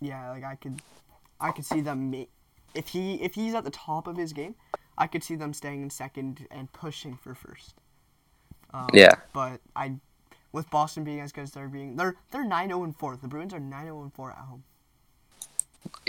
yeah, 0.00 0.30
like 0.30 0.44
I 0.44 0.54
could, 0.54 0.80
I 1.40 1.52
could 1.52 1.64
see 1.64 1.80
them. 1.80 2.10
Ma- 2.10 2.24
if 2.74 2.88
he 2.88 3.14
if 3.22 3.34
he's 3.34 3.54
at 3.54 3.64
the 3.64 3.70
top 3.70 4.06
of 4.06 4.16
his 4.16 4.32
game, 4.32 4.54
I 4.96 5.06
could 5.06 5.22
see 5.24 5.34
them 5.36 5.52
staying 5.52 5.82
in 5.82 5.90
second 5.90 6.46
and 6.50 6.72
pushing 6.72 7.16
for 7.16 7.34
first. 7.34 7.74
Um, 8.72 8.88
Yeah. 8.92 9.14
But 9.32 9.60
I, 9.74 9.94
with 10.52 10.68
Boston 10.70 11.04
being 11.04 11.20
as 11.20 11.32
good 11.32 11.42
as 11.42 11.52
they're 11.52 11.68
being, 11.68 11.96
they're 11.96 12.16
they're 12.30 12.44
nine 12.44 12.68
zero 12.68 12.82
and 12.84 12.96
four. 12.96 13.16
The 13.16 13.28
Bruins 13.28 13.54
are 13.54 13.60
nine 13.60 13.84
zero 13.84 14.02
and 14.02 14.12
four 14.12 14.30
at 14.30 14.38
home. 14.38 14.64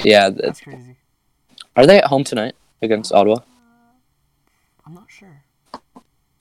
Yeah. 0.04 0.30
th- 0.30 0.42
That's 0.42 0.62
crazy. 0.62 0.98
Are 1.76 1.86
they 1.86 2.00
at 2.00 2.06
home 2.06 2.24
tonight 2.24 2.56
against 2.82 3.12
Ottawa? 3.14 3.38
I'm 4.86 4.94
not 4.94 5.06
sure. 5.10 5.44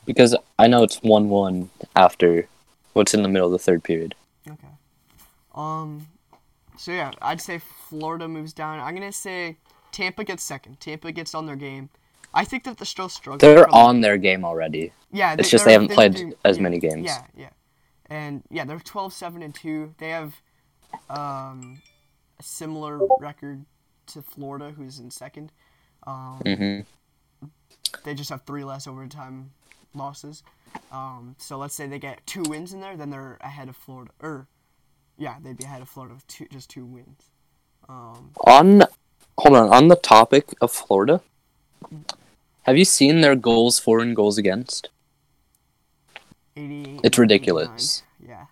Because 0.07 0.35
I 0.59 0.67
know 0.69 0.83
it's 0.83 1.03
one 1.03 1.29
one 1.29 1.69
after 1.95 2.49
what's 2.95 3.13
in 3.15 3.23
the 3.23 3.29
middle 3.29 3.47
of 3.47 3.53
the 3.53 3.59
third 3.59 3.85
period. 3.85 4.15
Okay. 4.49 4.69
Um. 5.55 6.07
So 6.79 6.93
yeah, 6.93 7.11
I'd 7.21 7.41
say 7.41 7.59
Florida 7.89 8.27
moves 8.27 8.53
down. 8.53 8.81
I'm 8.81 8.95
gonna 8.95 9.13
say 9.13 9.57
Tampa 9.99 10.23
gets 10.23 10.45
second. 10.45 10.79
Tampa 10.79 11.11
gets 11.11 11.35
on 11.35 11.47
their 11.47 11.57
game. 11.57 11.91
I 12.33 12.45
think 12.45 12.63
that 12.65 12.79
they're 12.79 12.87
still 12.87 13.09
struggling. 13.09 13.41
They're 13.41 13.75
on 13.75 14.01
their 14.01 14.17
game 14.17 14.45
already. 14.45 14.93
Yeah, 15.11 15.35
It's 15.37 15.51
just 15.51 15.65
they 15.65 15.73
haven't 15.73 15.91
played 15.91 16.37
as 16.45 16.57
yeah, 16.57 16.63
many 16.63 16.79
games. 16.79 17.05
Yeah, 17.05 17.25
yeah, 17.37 17.51
and 18.09 18.45
yeah, 18.49 18.65
they're 18.65 18.79
12, 18.79 19.13
7, 19.13 19.43
and 19.43 19.53
two. 19.53 19.93
They 19.99 20.11
have 20.11 20.41
um, 21.11 21.83
a 22.39 22.43
similar 22.45 23.01
record 23.19 23.65
to 24.09 24.23
Florida, 24.23 24.71
who's 24.71 25.01
in 25.01 25.11
second. 25.11 25.51
Um, 26.07 26.43
mm-hmm. 26.47 27.49
They 28.05 28.15
just 28.15 28.31
have 28.31 28.43
three 28.43 28.63
less 28.63 28.87
overtime 28.87 29.51
losses. 29.95 30.45
Um, 30.93 31.35
so 31.39 31.59
let's 31.59 31.75
say 31.75 31.89
they 31.89 31.99
get 31.99 32.25
two 32.25 32.43
wins 32.43 32.73
in 32.73 32.81
there, 32.81 32.97
then 32.97 33.11
they're 33.11 33.39
ahead 33.41 33.69
of 33.69 33.75
Florida. 33.75 34.13
Or, 34.21 34.47
yeah, 35.17 35.39
they'd 35.43 35.57
be 35.57 35.65
ahead 35.65 35.83
of 35.83 35.89
Florida 35.89 36.15
with 36.15 36.27
two, 36.29 36.47
just 36.53 36.71
two 36.71 36.87
wins. 36.87 37.31
Um, 37.89 38.31
On, 38.47 38.83
hold 39.39 39.57
on. 39.57 39.73
On 39.73 39.89
the 39.89 39.97
topic 39.97 40.55
of 40.61 40.71
Florida, 40.71 41.21
have 42.63 42.77
you 42.77 42.85
seen 42.85 43.21
their 43.21 43.37
goals 43.37 43.79
for 43.79 44.01
and 44.01 44.15
goals 44.15 44.37
against? 44.37 44.91
88. 46.57 47.01
It's 47.05 47.19
ridiculous. 47.19 48.03
89. 48.23 48.39
Yeah. 48.39 48.47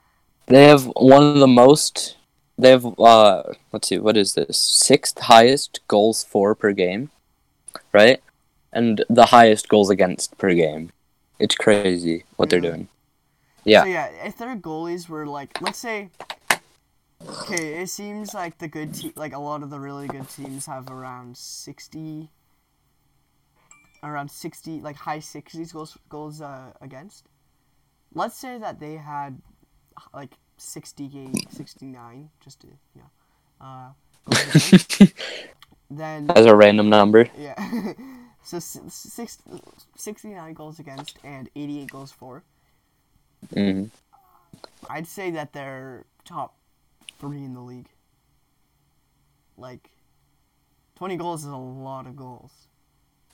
They 0.47 0.69
have 0.69 0.85
one 0.97 1.23
of 1.23 1.39
the 1.39 1.47
most. 1.47 2.17
They 2.59 2.71
have 2.71 2.99
uh, 2.99 3.43
let's 3.73 3.89
see, 3.89 3.99
what 3.99 4.17
is 4.17 4.35
this? 4.35 4.59
Sixth 4.59 5.19
highest 5.19 5.81
goals 5.89 6.25
for 6.25 6.55
per 6.55 6.73
game, 6.73 7.11
right? 7.93 8.23
And 8.73 9.05
the 9.11 9.27
highest 9.27 9.69
goals 9.69 9.91
against 9.91 10.39
per 10.39 10.55
game. 10.55 10.93
It's 11.39 11.55
crazy 11.55 12.25
what 12.37 12.49
they're 12.49 12.61
doing. 12.61 12.89
Yeah. 13.65 13.83
So 13.83 13.89
yeah, 13.89 14.07
if 14.25 14.39
their 14.39 14.57
goalies 14.57 15.09
were 15.09 15.27
like, 15.27 15.61
let's 15.61 15.79
say, 15.79 16.09
okay, 17.25 17.81
it 17.83 17.89
seems 17.91 18.35
like 18.35 18.59
the 18.59 18.69
good 18.69 18.95
team, 18.95 19.13
like 19.17 19.33
a 19.35 19.39
lot 19.39 19.63
of 19.63 19.71
the 19.71 19.79
really 19.81 20.09
good 20.09 20.29
teams 20.29 20.67
have 20.67 20.91
around 20.91 21.37
sixty, 21.37 22.31
around 24.03 24.31
sixty, 24.31 24.81
like 24.81 24.97
high 24.97 25.21
sixties 25.21 25.73
goals 25.73 25.97
goals 26.09 26.41
uh, 26.41 26.73
against. 26.81 27.27
Let's 28.15 28.37
say 28.37 28.59
that 28.59 28.81
they 28.81 28.95
had 28.97 29.41
like 30.15 30.33
68, 30.59 31.53
69, 31.53 32.31
just 32.41 32.61
to 32.61 32.67
you 32.67 33.03
know, 33.03 33.11
uh, 33.67 33.91
then 35.91 36.31
As 36.35 36.47
a 36.47 36.55
random 36.57 36.89
number. 36.89 37.29
yeah. 37.37 37.55
so 38.43 38.59
six, 38.59 39.39
69 39.97 40.55
goals 40.55 40.79
against 40.79 41.19
and 41.25 41.51
88 41.55 41.91
goals 41.91 42.13
for. 42.13 42.43
hmm 43.53 43.85
I'd 44.89 45.07
say 45.07 45.31
that 45.33 45.53
they're 45.53 46.07
top 46.25 46.55
three 47.19 47.43
in 47.45 47.55
the 47.55 47.61
league. 47.61 47.89
Like, 49.57 49.91
20 50.97 51.17
goals 51.17 51.45
is 51.45 51.51
a 51.51 51.57
lot 51.57 52.07
of 52.07 52.17
goals 52.17 52.53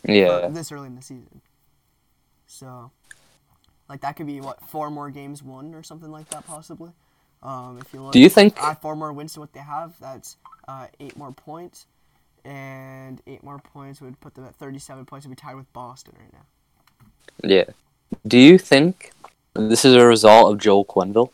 Yeah. 0.04 0.48
this 0.48 0.70
early 0.72 0.86
in 0.86 0.94
the 0.96 1.02
season. 1.02 1.40
So, 2.46 2.90
like, 3.88 4.00
that 4.02 4.16
could 4.16 4.26
be, 4.26 4.40
what, 4.40 4.60
four 4.62 4.90
more 4.90 5.10
games 5.10 5.42
won 5.42 5.74
or 5.74 5.82
something 5.82 6.10
like 6.10 6.28
that, 6.30 6.46
possibly? 6.46 6.90
Um, 7.42 7.78
if 7.80 7.92
you 7.92 8.02
look 8.02 8.12
Do 8.12 8.20
you 8.20 8.28
think? 8.28 8.56
add 8.62 8.78
four 8.80 8.94
more 8.94 9.12
wins 9.12 9.34
to 9.34 9.40
what 9.40 9.52
they 9.52 9.60
have, 9.60 9.98
that's 9.98 10.36
uh, 10.68 10.86
eight 11.00 11.16
more 11.16 11.32
points. 11.32 11.86
And 12.44 13.20
eight 13.26 13.42
more 13.44 13.58
points 13.58 14.00
would 14.00 14.20
put 14.20 14.34
them 14.34 14.44
at 14.44 14.54
37 14.56 15.04
points 15.06 15.24
and 15.26 15.34
be 15.34 15.40
tied 15.40 15.54
with 15.54 15.72
Boston 15.72 16.14
right 16.18 16.32
now. 16.32 17.48
Yeah. 17.48 17.64
Do 18.26 18.36
you 18.38 18.58
think 18.58 19.12
this 19.54 19.84
is 19.84 19.94
a 19.94 20.04
result 20.04 20.52
of 20.52 20.58
Joel 20.60 20.84
Quenneville? 20.84 21.30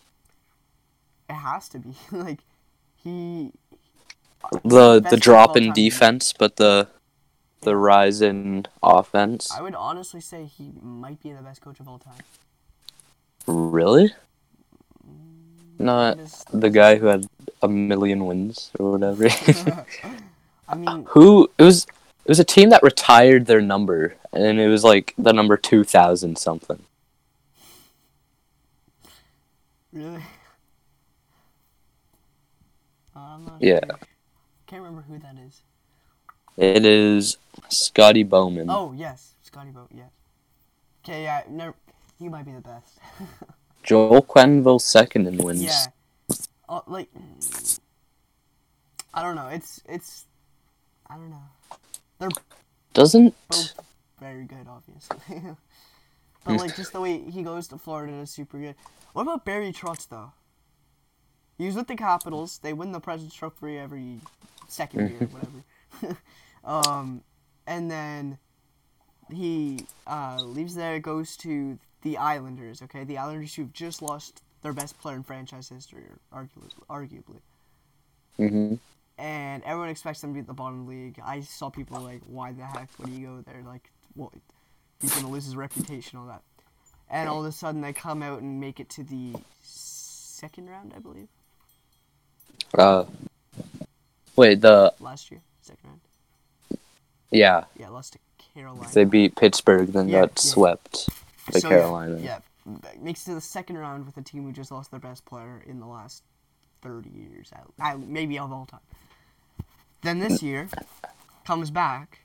It 1.28 1.34
has 1.34 1.68
to 1.70 1.78
be. 1.78 1.94
like, 2.12 2.40
he. 2.96 3.52
The 4.64 5.00
the 5.00 5.16
drop 5.16 5.56
in 5.56 5.72
defense, 5.72 6.32
but 6.32 6.56
the 6.56 6.88
the 7.62 7.76
rise 7.76 8.20
in 8.20 8.66
offense. 8.82 9.50
I 9.52 9.62
would 9.62 9.74
honestly 9.74 10.20
say 10.20 10.44
he 10.44 10.72
might 10.80 11.20
be 11.20 11.32
the 11.32 11.42
best 11.42 11.60
coach 11.60 11.80
of 11.80 11.88
all 11.88 11.98
time. 11.98 12.22
Really? 13.46 14.14
Not 15.78 16.18
the 16.52 16.70
guy 16.70 16.96
who 16.96 17.06
had 17.06 17.26
a 17.62 17.68
million 17.68 18.26
wins 18.26 18.70
or 18.78 18.92
whatever. 18.92 19.28
I 20.68 20.74
mean, 20.76 21.04
who 21.08 21.50
it 21.58 21.62
was 21.62 21.84
it 21.84 22.28
was 22.28 22.38
a 22.38 22.44
team 22.44 22.70
that 22.70 22.82
retired 22.82 23.46
their 23.46 23.60
number 23.60 24.14
and 24.32 24.60
it 24.60 24.68
was 24.68 24.84
like 24.84 25.14
the 25.18 25.32
number 25.32 25.56
2000 25.56 26.36
something 26.36 26.84
really. 29.92 30.22
Uh, 33.18 33.50
Yeah. 33.60 33.80
sure. 33.84 33.98
Can't 34.66 34.82
remember 34.82 35.02
who 35.08 35.18
that 35.18 35.36
is. 35.46 35.62
it 36.56 36.84
is 36.84 37.38
scotty 37.68 38.22
bowman 38.22 38.68
Oh 38.68 38.92
yes, 38.96 39.34
Scotty 39.42 39.70
Boat. 39.70 39.88
Yes. 39.94 40.10
Okay, 41.04 41.22
yeah, 41.22 41.42
never. 41.48 41.74
He 42.18 42.28
might 42.28 42.44
be 42.44 42.52
the 42.52 42.60
best. 42.60 42.98
Joel 43.82 44.22
Quenneville 44.22 44.80
second 44.80 45.26
in 45.26 45.38
wins 45.38 45.62
yeah. 45.62 45.86
Oh, 46.68 46.82
like. 46.86 47.08
I 49.14 49.22
don't 49.22 49.36
know. 49.36 49.48
It's 49.48 49.80
it's. 49.88 50.26
I 51.08 51.14
don't 51.14 51.30
know. 51.30 51.42
They're 52.18 52.28
doesn't 52.92 53.34
Both 53.48 53.74
very 54.20 54.44
good, 54.44 54.66
obviously. 54.68 55.16
but 56.44 56.56
like 56.56 56.76
just 56.76 56.92
the 56.92 57.00
way 57.00 57.18
he 57.30 57.42
goes 57.42 57.68
to 57.68 57.78
Florida 57.78 58.12
is 58.14 58.30
super 58.30 58.58
good. 58.58 58.74
What 59.12 59.22
about 59.22 59.44
Barry 59.44 59.72
Trotz 59.72 60.08
though? 60.08 60.32
He 61.58 61.66
was 61.66 61.74
with 61.74 61.88
the 61.88 61.96
Capitals. 61.96 62.58
They 62.58 62.72
win 62.72 62.92
the 62.92 63.00
President's 63.00 63.36
Trophy 63.36 63.78
every 63.78 64.20
second 64.68 65.10
year, 65.10 65.28
whatever. 65.30 66.16
um, 66.64 67.22
and 67.66 67.90
then 67.90 68.38
he 69.30 69.86
uh, 70.06 70.42
leaves 70.42 70.74
there, 70.74 70.98
goes 71.00 71.36
to 71.38 71.78
the 72.02 72.16
Islanders. 72.16 72.80
Okay, 72.82 73.04
the 73.04 73.18
Islanders 73.18 73.54
who've 73.54 73.72
just 73.72 74.00
lost 74.00 74.42
their 74.62 74.72
best 74.72 74.98
player 75.00 75.16
in 75.16 75.22
franchise 75.22 75.68
history, 75.68 76.04
arguably. 76.32 76.72
arguably 76.88 77.40
hmm 78.36 78.74
and 79.18 79.64
everyone 79.64 79.88
expects 79.88 80.20
them 80.20 80.30
to 80.30 80.34
be 80.34 80.40
at 80.40 80.46
the 80.46 80.54
bottom 80.54 80.80
of 80.80 80.86
the 80.86 80.92
league. 80.92 81.20
I 81.24 81.40
saw 81.40 81.70
people 81.70 82.00
like, 82.00 82.20
why 82.24 82.52
the 82.52 82.64
heck 82.64 82.88
would 82.98 83.08
he 83.08 83.20
go 83.20 83.42
there? 83.44 83.62
Like, 83.66 83.90
what? 84.14 84.32
He's 85.00 85.14
gonna 85.14 85.28
lose 85.28 85.44
his 85.44 85.56
reputation, 85.56 86.18
all 86.18 86.26
that. 86.26 86.42
And 87.10 87.28
all 87.28 87.40
of 87.40 87.46
a 87.46 87.52
sudden, 87.52 87.80
they 87.80 87.92
come 87.92 88.22
out 88.22 88.42
and 88.42 88.60
make 88.60 88.80
it 88.80 88.88
to 88.90 89.02
the 89.02 89.34
second 89.62 90.68
round, 90.70 90.92
I 90.94 91.00
believe, 91.00 91.28
uh 92.76 93.04
wait 94.36 94.60
the 94.60 94.92
last 95.00 95.30
year. 95.30 95.40
Second 95.62 95.88
round. 95.90 96.00
yeah 97.30 97.64
Yeah, 97.78 97.88
lost 97.90 98.14
to 98.14 98.18
Carolina. 98.54 98.90
they 98.92 99.04
beat 99.04 99.36
pittsburgh 99.36 99.88
then 99.92 100.08
Yeah, 100.08 100.20
got 100.20 100.30
yeah. 100.30 100.34
swept 100.52 101.08
by 101.52 101.58
So, 101.60 101.68
carolina 101.68 102.18
Yeah, 102.20 102.38
yeah, 102.66 102.90
makes 103.00 103.22
it 103.22 103.26
to 103.30 103.34
the 103.34 103.40
second 103.40 103.78
round 103.78 104.06
with 104.06 104.16
a 104.16 104.22
team 104.22 104.44
who 104.44 104.52
just 104.52 104.70
lost 104.70 104.90
their 104.90 105.00
best 105.00 105.24
player 105.24 105.62
in 105.66 105.80
the 105.80 105.86
last 105.86 106.22
thirty 106.82 107.10
years, 107.10 107.50
at, 107.52 107.64
at, 107.80 107.98
maybe 108.00 108.38
of 108.38 108.52
all 108.52 108.66
time. 108.66 108.80
Then 110.02 110.20
this 110.20 110.42
year, 110.42 110.68
comes 111.44 111.70
back. 111.70 112.20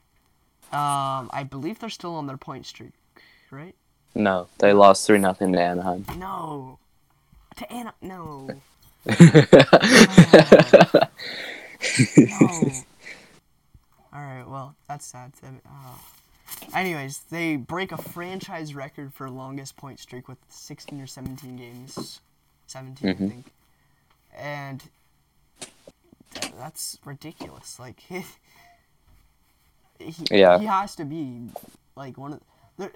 Um, 0.71 1.29
I 1.33 1.43
believe 1.49 1.79
they're 1.79 1.89
still 1.89 2.15
on 2.15 2.27
their 2.27 2.37
point 2.37 2.65
streak, 2.65 2.93
right? 3.51 3.75
no 4.15 4.47
they 4.59 4.73
lost 4.73 5.07
3 5.07 5.17
nothing 5.17 5.53
to 5.53 5.59
anaheim 5.59 6.05
No. 6.17 6.77
To 7.57 7.71
Anna. 7.73 7.93
No. 8.01 8.61
No. 9.05 9.15
Alright, 14.15 14.47
well, 14.49 14.75
that's 14.87 15.05
sad. 15.05 15.33
Oh. 15.67 15.99
Anyways, 16.73 17.19
they 17.29 17.55
break 17.57 17.91
a 17.91 17.97
franchise 17.97 18.73
record 18.75 19.13
for 19.13 19.29
longest 19.29 19.75
point 19.77 19.99
streak 19.99 20.27
with 20.27 20.37
16 20.49 21.01
or 21.01 21.07
17 21.07 21.55
games. 21.57 22.21
17, 22.67 23.09
I 23.09 23.13
Mhm. 23.13 23.29
think. 23.29 23.45
And 24.35 24.83
th- 26.33 26.53
that's 26.57 26.97
ridiculous. 27.05 27.79
Like, 27.79 27.99
he, 27.99 28.23
he, 29.99 30.25
Yeah. 30.31 30.59
he 30.59 30.65
has 30.65 30.95
to 30.95 31.05
be, 31.05 31.47
like, 31.95 32.17
one 32.17 32.33
of. 32.33 32.41
The, 32.77 32.91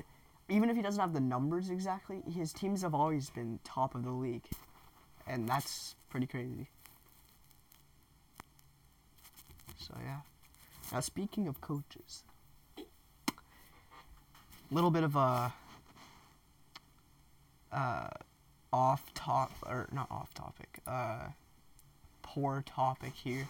even 0.50 0.70
if 0.70 0.76
he 0.78 0.82
doesn't 0.82 1.00
have 1.02 1.14
the 1.14 1.20
numbers 1.20 1.70
exactly, 1.70 2.22
his 2.34 2.54
teams 2.54 2.82
have 2.82 2.96
always 2.96 3.30
been 3.30 3.60
top 3.64 3.96
of 3.96 4.04
the 4.04 4.12
league. 4.12 4.46
And 5.28 5.48
that's 5.50 5.96
pretty 6.10 6.28
crazy. 6.28 6.68
So 9.78 9.94
yeah. 10.04 10.20
Now 10.92 11.00
speaking 11.02 11.48
of 11.48 11.62
coaches, 11.62 12.24
little 14.72 14.92
bit 14.92 15.04
of 15.04 15.16
a 15.16 15.54
uh, 17.72 18.10
off 18.72 19.14
top 19.14 19.52
or 19.66 19.88
not 19.92 20.08
off 20.10 20.34
topic, 20.34 20.80
uh, 20.88 21.28
poor 22.22 22.64
topic 22.66 23.14
here. 23.14 23.48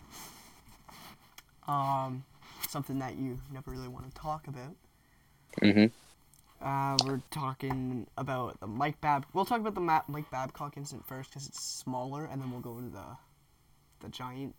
Um, 1.67 2.23
something 2.69 2.99
that 2.99 3.17
you 3.17 3.39
never 3.51 3.71
really 3.71 3.89
want 3.89 4.07
to 4.07 4.21
talk 4.21 4.47
about. 4.47 4.75
hmm 5.61 5.85
Uh, 6.61 6.97
we're 7.05 7.21
talking 7.31 8.07
about 8.17 8.59
the 8.59 8.67
Mike 8.67 8.99
Bab. 8.99 9.25
We'll 9.33 9.45
talk 9.45 9.59
about 9.61 9.75
the 9.75 9.81
Ma- 9.81 10.01
Mike 10.07 10.29
Babcock 10.31 10.75
incident 10.77 11.07
first 11.07 11.29
because 11.29 11.47
it's 11.47 11.63
smaller, 11.63 12.25
and 12.25 12.41
then 12.41 12.51
we'll 12.51 12.61
go 12.61 12.77
into 12.77 12.91
the 12.91 13.05
the 14.01 14.09
giant 14.09 14.55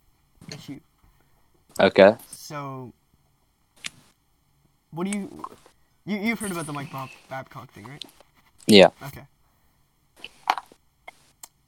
issue. 0.53 0.81
okay 1.81 2.17
So, 2.31 2.93
what 4.91 5.11
do 5.11 5.17
you 5.19 5.45
you 6.07 6.19
you've 6.19 6.39
heard 6.39 6.53
about 6.53 6.67
the 6.67 6.73
Mike 6.73 6.91
Bob- 6.93 7.11
Babcock 7.29 7.73
thing, 7.73 7.87
right? 7.87 8.05
yeah 8.67 8.91
Okay. 9.03 9.23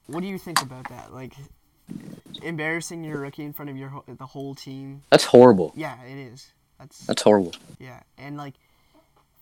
What 0.07 0.21
do 0.21 0.27
you 0.27 0.39
think 0.39 0.63
about 0.63 0.89
that? 0.89 1.13
Like, 1.13 1.35
embarrassing 2.43 3.05
your 3.05 3.21
rookie 3.21 3.45
in 3.45 3.53
front 3.53 3.71
of 3.71 3.77
your 3.77 4.03
the 4.09 4.27
whole 4.27 4.55
team. 4.55 5.03
that's 5.11 5.25
horrible 5.25 5.73
Yeah, 5.77 6.03
it 6.05 6.17
is. 6.17 6.49
That's 6.79 7.07
that's 7.07 7.23
horrible 7.23 7.55
yeah, 7.79 8.01
and 8.19 8.37
like, 8.37 8.55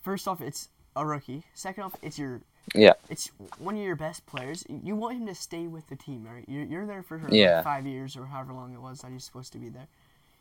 first 0.03 0.27
off, 0.29 0.41
it's 0.41 0.69
a 0.97 1.05
rookie. 1.07 1.45
Second 1.55 1.85
off, 1.85 1.97
it's 2.03 2.19
your 2.19 2.41
Yeah. 2.75 2.95
it's 3.09 3.31
one 3.59 3.77
of 3.77 3.83
your 3.83 3.97
best 3.97 4.27
players. 4.27 4.65
You 4.69 4.97
want 4.97 5.17
him 5.17 5.27
to 5.27 5.35
stay 5.35 5.67
with 5.67 5.89
the 5.89 5.97
team, 5.97 6.27
right? 6.27 6.45
You're, 6.49 6.65
you're 6.65 6.87
there 6.87 7.03
for 7.03 7.19
like, 7.19 7.33
Yeah. 7.33 7.63
five 7.63 7.87
years 7.87 8.17
or 8.17 8.27
however 8.27 8.53
long 8.53 8.75
it 8.75 8.81
was 8.81 9.01
that 9.01 9.11
he's 9.13 9.25
supposed 9.25 9.53
to 9.53 9.59
be 9.59 9.69
there. 9.69 9.87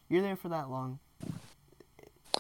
You're 0.10 0.22
there 0.22 0.36
for 0.36 0.50
that 0.50 0.70
long. 0.70 1.00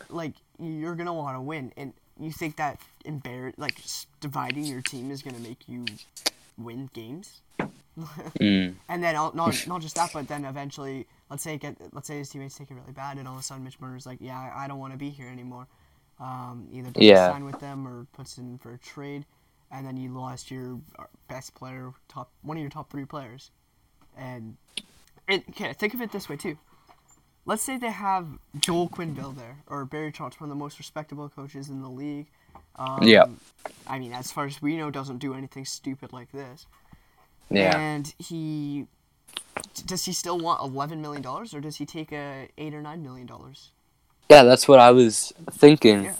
Like 0.09 0.33
you're 0.59 0.95
gonna 0.95 1.13
want 1.13 1.35
to 1.35 1.41
win, 1.41 1.73
and 1.75 1.93
you 2.19 2.31
think 2.31 2.55
that 2.57 2.79
embar- 3.05 3.53
like 3.57 3.81
dividing 4.21 4.63
your 4.65 4.81
team 4.81 5.11
is 5.11 5.21
gonna 5.21 5.39
make 5.39 5.67
you 5.67 5.85
win 6.57 6.89
games. 6.93 7.41
Mm. 8.39 8.75
And 8.89 9.03
then 9.03 9.15
not 9.15 9.35
not 9.67 9.81
just 9.81 9.95
that, 9.95 10.11
but 10.13 10.27
then 10.27 10.45
eventually, 10.45 11.07
let's 11.31 11.41
say 11.41 11.57
get 11.57 11.75
let's 11.93 12.07
say 12.07 12.19
his 12.19 12.29
teammates 12.29 12.55
take 12.55 12.69
it 12.69 12.75
really 12.75 12.91
bad, 12.91 13.17
and 13.17 13.27
all 13.27 13.33
of 13.33 13.39
a 13.39 13.43
sudden 13.43 13.63
Mitch 13.63 13.79
Marner's 13.79 14.05
like, 14.05 14.19
yeah, 14.21 14.53
I 14.55 14.67
don't 14.67 14.77
want 14.77 14.93
to 14.93 14.99
be 14.99 15.09
here 15.09 15.27
anymore. 15.27 15.65
Um, 16.19 16.67
either 16.71 16.89
doesn't 16.89 17.03
Yeah. 17.03 17.31
sign 17.31 17.45
with 17.45 17.59
them 17.59 17.87
or 17.87 18.05
puts 18.13 18.37
in 18.37 18.57
for 18.57 18.73
a 18.73 18.77
trade, 18.77 19.25
and 19.71 19.85
then 19.85 19.97
you 19.97 20.09
lost 20.09 20.49
your 20.49 20.79
uh, 20.97 21.03
best 21.27 21.53
player, 21.53 21.93
top 22.07 22.31
one 22.41 22.57
of 22.57 22.61
your 22.61 22.71
top 22.71 22.89
three 22.89 23.05
players. 23.05 23.51
And 24.17 24.57
it, 25.27 25.43
okay, 25.49 25.73
think 25.73 25.93
of 25.93 26.01
it 26.01 26.11
this 26.11 26.27
way 26.27 26.37
too. 26.37 26.57
Let's 27.45 27.61
say 27.61 27.77
they 27.77 27.91
have 27.91 28.27
Joel 28.59 28.89
Quenneville 28.89 29.35
there, 29.37 29.57
or 29.67 29.85
Barry 29.85 30.11
Trotz, 30.11 30.39
one 30.41 30.49
of 30.49 30.55
the 30.57 30.59
most 30.59 30.79
respectable 30.79 31.29
coaches 31.29 31.69
in 31.69 31.81
the 31.81 31.89
league. 31.89 32.27
Um, 32.77 33.03
Yeah. 33.03 33.25
I 33.85 33.99
mean, 33.99 34.11
as 34.11 34.31
far 34.31 34.45
as 34.45 34.61
we 34.61 34.75
know, 34.75 34.89
doesn't 34.89 35.19
do 35.19 35.33
anything 35.33 35.65
stupid 35.65 36.11
like 36.13 36.31
this. 36.31 36.65
Yeah. 37.49 37.77
And 37.77 38.13
he 38.17 38.87
does 39.85 40.03
he 40.05 40.13
still 40.13 40.39
want 40.39 40.61
eleven 40.61 41.01
million 41.01 41.21
dollars, 41.21 41.53
or 41.53 41.61
does 41.61 41.77
he 41.77 41.85
take 41.85 42.11
a 42.11 42.49
eight 42.57 42.73
or 42.73 42.81
nine 42.81 43.03
million 43.03 43.27
dollars? 43.27 43.71
Yeah, 44.29 44.43
that's 44.43 44.67
what 44.67 44.79
I 44.79 44.91
was 44.91 45.33
thinking. 45.51 46.05
Yeah. 46.05 46.13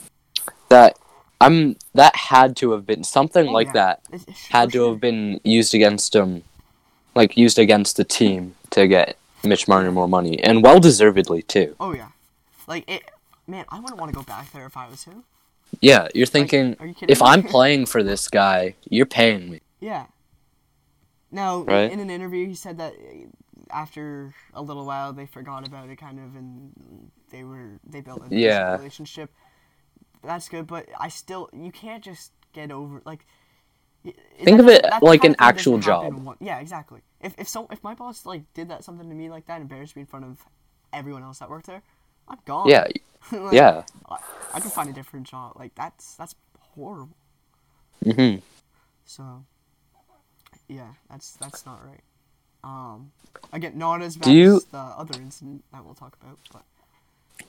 That 0.69 0.97
I'm 1.39 1.75
that 1.93 2.15
had 2.15 2.55
to 2.57 2.71
have 2.71 2.85
been 2.85 3.03
something 3.03 3.47
Oh, 3.47 3.51
like 3.51 3.67
yeah. 3.67 3.73
that 3.73 4.01
had 4.49 4.71
to 4.71 4.77
sure. 4.77 4.89
have 4.91 4.99
been 4.99 5.39
used 5.43 5.73
against 5.75 6.15
him, 6.15 6.43
like 7.15 7.37
used 7.37 7.59
against 7.59 7.97
the 7.97 8.03
team 8.03 8.55
to 8.71 8.87
get 8.87 9.17
Mitch 9.43 9.67
Marner 9.67 9.91
more 9.91 10.07
money, 10.07 10.41
and 10.43 10.63
well 10.63 10.79
deservedly 10.79 11.41
too. 11.43 11.75
Oh 11.79 11.93
yeah, 11.93 12.09
like 12.67 12.89
it. 12.89 13.03
Man, 13.45 13.63
I 13.69 13.79
wouldn't 13.79 13.97
want 13.99 14.11
to 14.11 14.15
go 14.15 14.23
back 14.23 14.51
there 14.51 14.65
if 14.65 14.75
I 14.75 14.89
was 14.89 15.03
him. 15.05 15.23
Yeah, 15.79 16.07
you're 16.13 16.25
thinking 16.25 16.75
are 16.79 16.87
you 16.87 16.95
if? 17.07 17.21
I'm 17.21 17.43
playing 17.55 17.85
for 17.85 18.03
this 18.03 18.27
guy, 18.27 18.75
you're 18.89 19.05
paying 19.05 19.49
me. 19.49 19.61
Yeah. 19.79 20.05
Now, 21.31 21.63
Right. 21.63 21.91
in 21.91 21.99
an 21.99 22.09
interview, 22.09 22.47
he 22.47 22.55
said 22.55 22.77
that 22.77 22.93
uh, 22.93 23.27
after 23.69 24.33
a 24.53 24.61
little 24.61 24.85
while, 24.85 25.13
they 25.13 25.25
forgot 25.25 25.67
about 25.67 25.89
it, 25.89 25.97
kind 25.97 26.19
of, 26.19 26.35
and 26.35 27.11
they 27.31 27.43
were 27.43 27.79
they 27.85 28.01
built 28.01 28.21
a 28.31 28.33
Yeah. 28.33 28.77
relationship. 28.77 29.31
That's 30.23 30.49
good, 30.49 30.67
but 30.67 30.87
I 30.99 31.09
still 31.09 31.49
you 31.53 31.71
can't 31.71 32.03
just 32.03 32.31
get 32.53 32.71
over 32.71 33.01
like. 33.05 33.25
Think 34.43 34.59
of 34.59 34.69
it 34.69 34.85
like 35.01 35.23
an 35.25 35.35
actual 35.39 35.79
job. 35.79 36.13
one- 36.23 36.37
yeah, 36.39 36.59
exactly. 36.59 37.01
If 37.19 37.35
if 37.37 37.47
so 37.47 37.67
if 37.71 37.83
my 37.83 37.93
boss 37.93 38.25
like 38.25 38.43
did 38.53 38.69
that 38.69 38.83
something 38.83 39.09
to 39.09 39.15
me 39.15 39.29
like 39.29 39.45
that, 39.47 39.59
embarrassed 39.59 39.95
me 39.95 40.01
in 40.01 40.05
front 40.07 40.25
of 40.25 40.45
everyone 40.93 41.23
else 41.23 41.39
that 41.39 41.49
worked 41.49 41.65
there, 41.67 41.81
I'm 42.27 42.37
gone. 42.45 42.69
Yeah, 42.69 42.87
Like, 43.31 43.53
yeah. 43.53 43.83
I, 44.09 44.17
I 44.53 44.59
can 44.61 44.69
find 44.69 44.89
a 44.89 44.93
different 44.93 45.27
job. 45.27 45.53
Like 45.59 45.75
that's 45.75 46.15
that's 46.15 46.35
horrible. 46.75 47.17
hmm 48.03 48.35
So, 49.05 49.43
yeah, 50.67 50.93
that's 51.09 51.33
that's 51.33 51.65
not 51.65 51.79
right. 51.85 52.01
Um, 52.63 53.11
again, 53.53 53.77
not 53.77 54.01
as 54.01 54.17
bad 54.17 54.29
you- 54.31 54.57
as 54.57 54.65
the 54.65 54.77
other 54.77 55.19
incident 55.21 55.63
that 55.71 55.85
we'll 55.85 55.93
talk 55.95 56.17
about, 56.21 56.37
but 56.51 56.63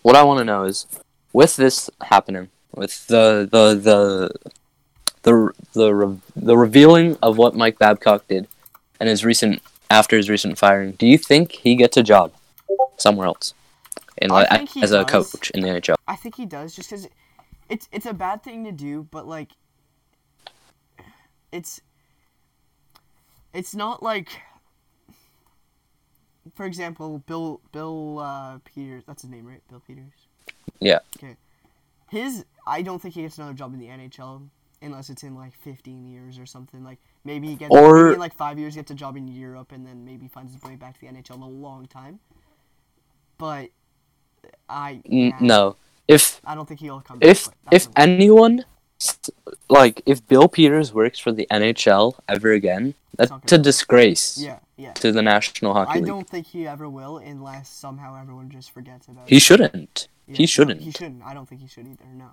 What 0.02 0.16
I 0.16 0.22
want 0.22 0.38
to 0.38 0.44
know 0.44 0.64
is, 0.64 0.87
with 1.32 1.56
this 1.56 1.88
happening, 2.02 2.50
with 2.75 3.06
the 3.08 3.48
the 3.50 3.75
the 3.75 4.30
the 5.22 5.52
the 5.72 5.94
re- 5.94 6.20
the 6.37 6.56
revealing 6.56 7.16
of 7.22 7.37
what 7.38 7.54
Mike 7.56 7.78
Babcock 7.78 8.26
did, 8.28 8.46
and 9.00 9.08
his 9.08 9.25
recent 9.25 9.62
after 9.90 10.16
his 10.16 10.28
recent 10.28 10.58
firing, 10.58 10.92
do 10.92 11.06
you 11.06 11.16
think 11.18 11.52
he 11.52 11.74
gets 11.74 11.96
a 11.96 12.02
job 12.02 12.33
somewhere 12.98 13.26
else, 13.26 13.54
in 14.18 14.31
like 14.31 14.50
as 14.83 14.92
a 14.92 15.04
coach 15.04 15.50
in 15.50 15.61
the 15.62 15.68
NHL? 15.68 15.96
I 16.07 16.14
think 16.16 16.37
he 16.37 16.46
does 16.46 16.74
just 16.76 16.90
because 16.90 17.09
it's 17.68 17.88
it's 17.90 18.07
a 18.07 18.14
bad 18.14 18.42
thing 18.44 18.64
to 18.64 18.72
do, 18.72 19.09
but 19.11 19.26
like 19.26 19.50
it's 21.50 21.81
it's 23.59 23.75
not 23.75 24.03
like 24.03 24.29
for 26.55 26.64
example, 26.64 27.23
Bill 27.27 27.61
Bill 27.73 28.21
uh, 28.21 28.59
Peters. 28.64 29.03
That's 29.07 29.23
his 29.23 29.31
name, 29.31 29.47
right? 29.47 29.61
Bill 29.68 29.83
Peters. 29.87 30.12
Yeah. 30.81 31.01
Okay. 31.16 31.37
His 32.09 32.44
I 32.66 32.83
don't 32.83 33.01
think 33.01 33.14
he 33.14 33.23
gets 33.23 33.37
another 33.38 33.55
job 33.55 33.75
in 33.75 33.81
the 33.81 33.87
NHL 33.87 34.49
unless 34.81 35.11
it's 35.11 35.25
in 35.25 35.35
like 35.35 35.55
15 35.57 36.07
years 36.07 36.38
or 36.38 36.47
something. 36.47 36.85
Like 36.85 36.99
maybe 37.25 37.49
he 37.49 37.57
gets 37.57 37.75
Or- 37.75 38.05
maybe 38.05 38.14
in 38.14 38.21
like 38.21 38.35
five 38.35 38.59
years 38.59 38.77
gets 38.77 38.90
a 38.92 38.94
job 38.94 39.16
in 39.16 39.27
Europe 39.27 39.73
and 39.73 39.85
then 39.85 40.05
maybe 40.05 40.29
finds 40.29 40.53
his 40.53 40.62
way 40.62 40.77
back 40.77 40.94
to 40.94 41.01
the 41.01 41.09
NHL 41.09 41.37
in 41.37 41.42
a 41.42 41.49
long 41.49 41.87
time. 41.87 42.21
But 43.38 43.71
I 44.68 45.01
yeah, 45.05 45.37
no, 45.40 45.77
if 46.07 46.40
I 46.44 46.55
don't 46.55 46.66
think 46.66 46.81
he'll 46.81 47.01
come. 47.01 47.18
if 47.21 47.47
back, 47.47 47.57
that's 47.71 47.87
if 47.87 47.92
anyone, 47.97 48.64
like 49.68 50.02
if 50.06 50.26
Bill 50.26 50.48
Peters 50.48 50.92
works 50.92 51.18
for 51.18 51.32
the 51.32 51.46
NHL 51.50 52.14
ever 52.28 52.52
again, 52.52 52.94
that's 53.16 53.52
a 53.52 53.58
disgrace 53.58 54.38
yeah, 54.38 54.58
yeah. 54.76 54.92
to 54.94 55.12
the 55.12 55.22
National 55.22 55.74
Hockey 55.74 55.90
I 55.90 55.94
League. 55.96 56.04
I 56.04 56.06
don't 56.06 56.28
think 56.28 56.46
he 56.48 56.66
ever 56.66 56.88
will 56.88 57.18
unless 57.18 57.68
somehow 57.68 58.16
everyone 58.20 58.50
just 58.50 58.70
forgets 58.70 59.08
about 59.08 59.28
He 59.28 59.37
it. 59.37 59.42
shouldn't. 59.42 60.08
Yeah, 60.26 60.37
he 60.37 60.46
shouldn't. 60.46 60.80
he 60.80 60.90
shouldn't. 60.90 61.22
I 61.24 61.34
don't 61.34 61.48
think 61.48 61.61
he 61.61 61.68
should 61.68 61.87
either. 61.87 62.04
No. 62.12 62.30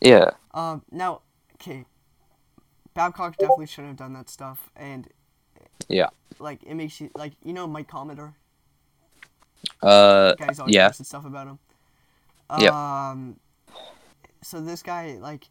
Yeah. 0.00 0.30
Um. 0.54 0.82
Now, 0.90 1.22
okay. 1.54 1.84
Babcock 2.94 3.36
definitely 3.36 3.66
shouldn't 3.66 3.88
have 3.88 3.96
done 3.98 4.14
that 4.14 4.30
stuff, 4.30 4.70
and 4.76 5.08
Yeah. 5.88 6.08
like 6.38 6.62
it 6.62 6.74
makes 6.74 7.00
you 7.00 7.10
like 7.16 7.32
you 7.44 7.52
know 7.52 7.66
Mike 7.66 7.88
Commodore. 7.88 8.34
Uh. 9.82 10.34
Guys 10.34 10.60
Yeah. 10.66 10.90
stuff 10.92 11.24
about 11.26 11.46
him. 11.48 11.58
Um. 12.50 13.36
So 14.42 14.60
this 14.60 14.82
guy, 14.82 15.18
like, 15.20 15.48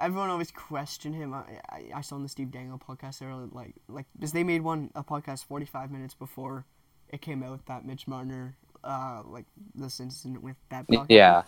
everyone 0.00 0.30
always 0.30 0.50
questioned 0.50 1.14
him. 1.14 1.32
I, 1.34 1.42
I, 1.68 1.84
I 1.96 2.00
saw 2.00 2.16
on 2.16 2.22
the 2.22 2.28
Steve 2.28 2.50
Dangle 2.50 2.78
podcast 2.78 3.18
there, 3.18 3.34
like, 3.34 3.74
like 3.88 4.06
because 4.14 4.32
they 4.32 4.44
made 4.44 4.62
one 4.62 4.90
a 4.94 5.02
podcast 5.04 5.44
forty 5.44 5.66
five 5.66 5.90
minutes 5.90 6.14
before 6.14 6.64
it 7.10 7.20
came 7.20 7.42
out 7.42 7.64
that 7.66 7.84
Mitch 7.84 8.06
Marner, 8.08 8.56
uh, 8.82 9.22
like 9.26 9.44
this 9.74 10.00
incident 10.00 10.42
with 10.42 10.56
Babcock. 10.68 11.06
Yeah. 11.08 11.42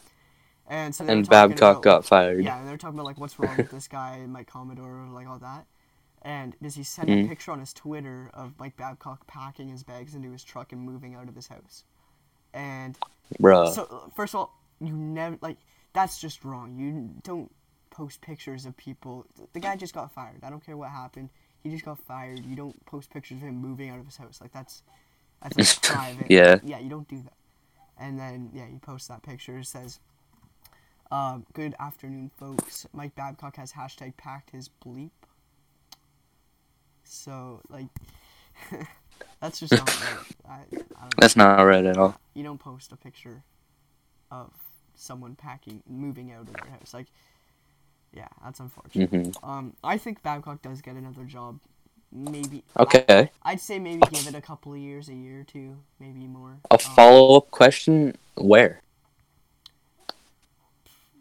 And 0.68 0.94
so 0.94 1.04
And 1.06 1.28
Babcock 1.28 1.76
about- 1.78 1.82
got 1.82 2.04
fired. 2.04 2.44
Yeah, 2.44 2.59
and 2.59 2.68
they're 2.68 2.76
talking 2.76 2.96
about 2.98 3.06
like 3.06 3.18
what's 3.20 3.38
wrong 3.38 3.56
with 3.56 3.70
this 3.70 3.87
guy, 3.88 4.24
Mike 4.28 4.48
Commodore, 4.48 5.09
like 5.12 5.26
all 5.28 5.38
that. 5.38 5.66
And 6.22 6.56
does 6.61 6.74
he 6.74 6.82
sent 6.82 7.09
Mm. 7.09 7.24
a 7.24 7.28
picture 7.28 7.52
on 7.52 7.61
his 7.61 7.72
Twitter 7.72 8.30
of 8.35 8.52
Mike 8.59 8.76
Babcock 8.76 9.26
packing 9.28 9.68
his 9.68 9.85
bags 9.85 10.14
into 10.16 10.32
his 10.32 10.42
truck 10.42 10.72
and 10.72 10.80
moving 10.82 11.14
out 11.14 11.28
of 11.28 11.37
his 11.37 11.46
house. 11.46 11.85
And 12.52 12.98
Bruh. 13.40 13.72
so 13.72 14.11
first 14.16 14.35
of 14.35 14.40
all, 14.40 14.54
you 14.80 14.92
never 14.92 15.38
like 15.40 15.56
that's 15.92 16.20
just 16.20 16.44
wrong. 16.44 16.76
You 16.76 17.11
don't 17.22 17.50
post 17.96 18.20
pictures 18.20 18.66
of 18.66 18.76
people. 18.76 19.24
The 19.54 19.61
guy 19.61 19.76
just 19.76 19.94
got 19.94 20.12
fired. 20.12 20.40
I 20.42 20.50
don't 20.50 20.64
care 20.64 20.76
what 20.76 20.90
happened. 20.90 21.30
He 21.62 21.70
just 21.70 21.85
got 21.85 21.98
fired. 21.98 22.44
You 22.44 22.54
don't 22.54 22.85
post 22.87 23.11
pictures 23.11 23.38
of 23.38 23.44
him 23.44 23.56
moving 23.56 23.88
out 23.90 23.98
of 23.98 24.04
his 24.04 24.16
house. 24.18 24.38
Like 24.40 24.52
that's 24.52 24.82
that's 25.42 25.56
like 25.56 25.82
private. 25.82 26.30
Yeah. 26.30 26.59
Yeah, 26.62 26.78
you 26.78 26.90
don't 26.90 27.09
do 27.09 27.22
that. 27.22 27.32
And 27.98 28.18
then 28.18 28.50
yeah, 28.52 28.66
you 28.66 28.78
post 28.78 29.09
that 29.09 29.22
picture. 29.22 29.59
It 29.59 29.66
says, 29.66 29.98
um, 31.11 31.46
"Good 31.54 31.74
afternoon, 31.80 32.30
folks. 32.38 32.87
Mike 32.92 33.14
Babcock 33.14 33.56
has 33.56 33.72
hashtag 33.72 34.16
packed 34.18 34.50
his 34.50 34.68
bleep." 34.85 35.11
So 37.04 37.62
like, 37.70 37.87
that's 39.40 39.61
just 39.61 39.72
not 39.72 39.88
right. 40.02 40.26
I, 40.48 40.52
I 41.00 41.04
know 41.04 41.09
That's 41.18 41.37
not 41.37 41.62
right 41.62 41.85
at 41.87 41.96
all. 41.96 42.20
you 42.35 42.42
don't 42.42 42.59
post 42.59 42.92
a 42.92 42.96
picture 42.96 43.42
of 44.30 44.50
someone 44.94 45.35
packing 45.35 45.82
moving 45.88 46.32
out 46.32 46.42
of 46.42 46.52
their 46.52 46.70
house 46.70 46.94
like 46.94 47.06
yeah 48.16 48.29
that's 48.44 48.61
unfortunate. 48.61 49.11
Hmm 49.11 49.48
um 49.48 49.72
i 49.85 49.96
think 49.98 50.22
babcock 50.22 50.62
does 50.62 50.81
get 50.81 50.94
another 50.96 51.24
job. 51.24 51.59
Maybe 52.12 52.62
Okay. 52.79 53.31
I, 53.42 53.52
would 53.52 53.61
say 53.61 53.79
maybe 53.79 54.00
give 54.11 54.26
it 54.29 54.35
a 54.35 54.40
couple 54.40 54.72
of 54.72 54.79
years 54.79 55.09
a 55.09 55.14
year 55.14 55.40
or 55.40 55.44
two 55.44 55.76
maybe 56.00 56.26
more. 56.26 56.57
A 56.70 56.74
Um, 56.74 56.79
follow 56.79 57.37
up 57.37 57.50
question: 57.50 58.16
Where? 58.37 58.81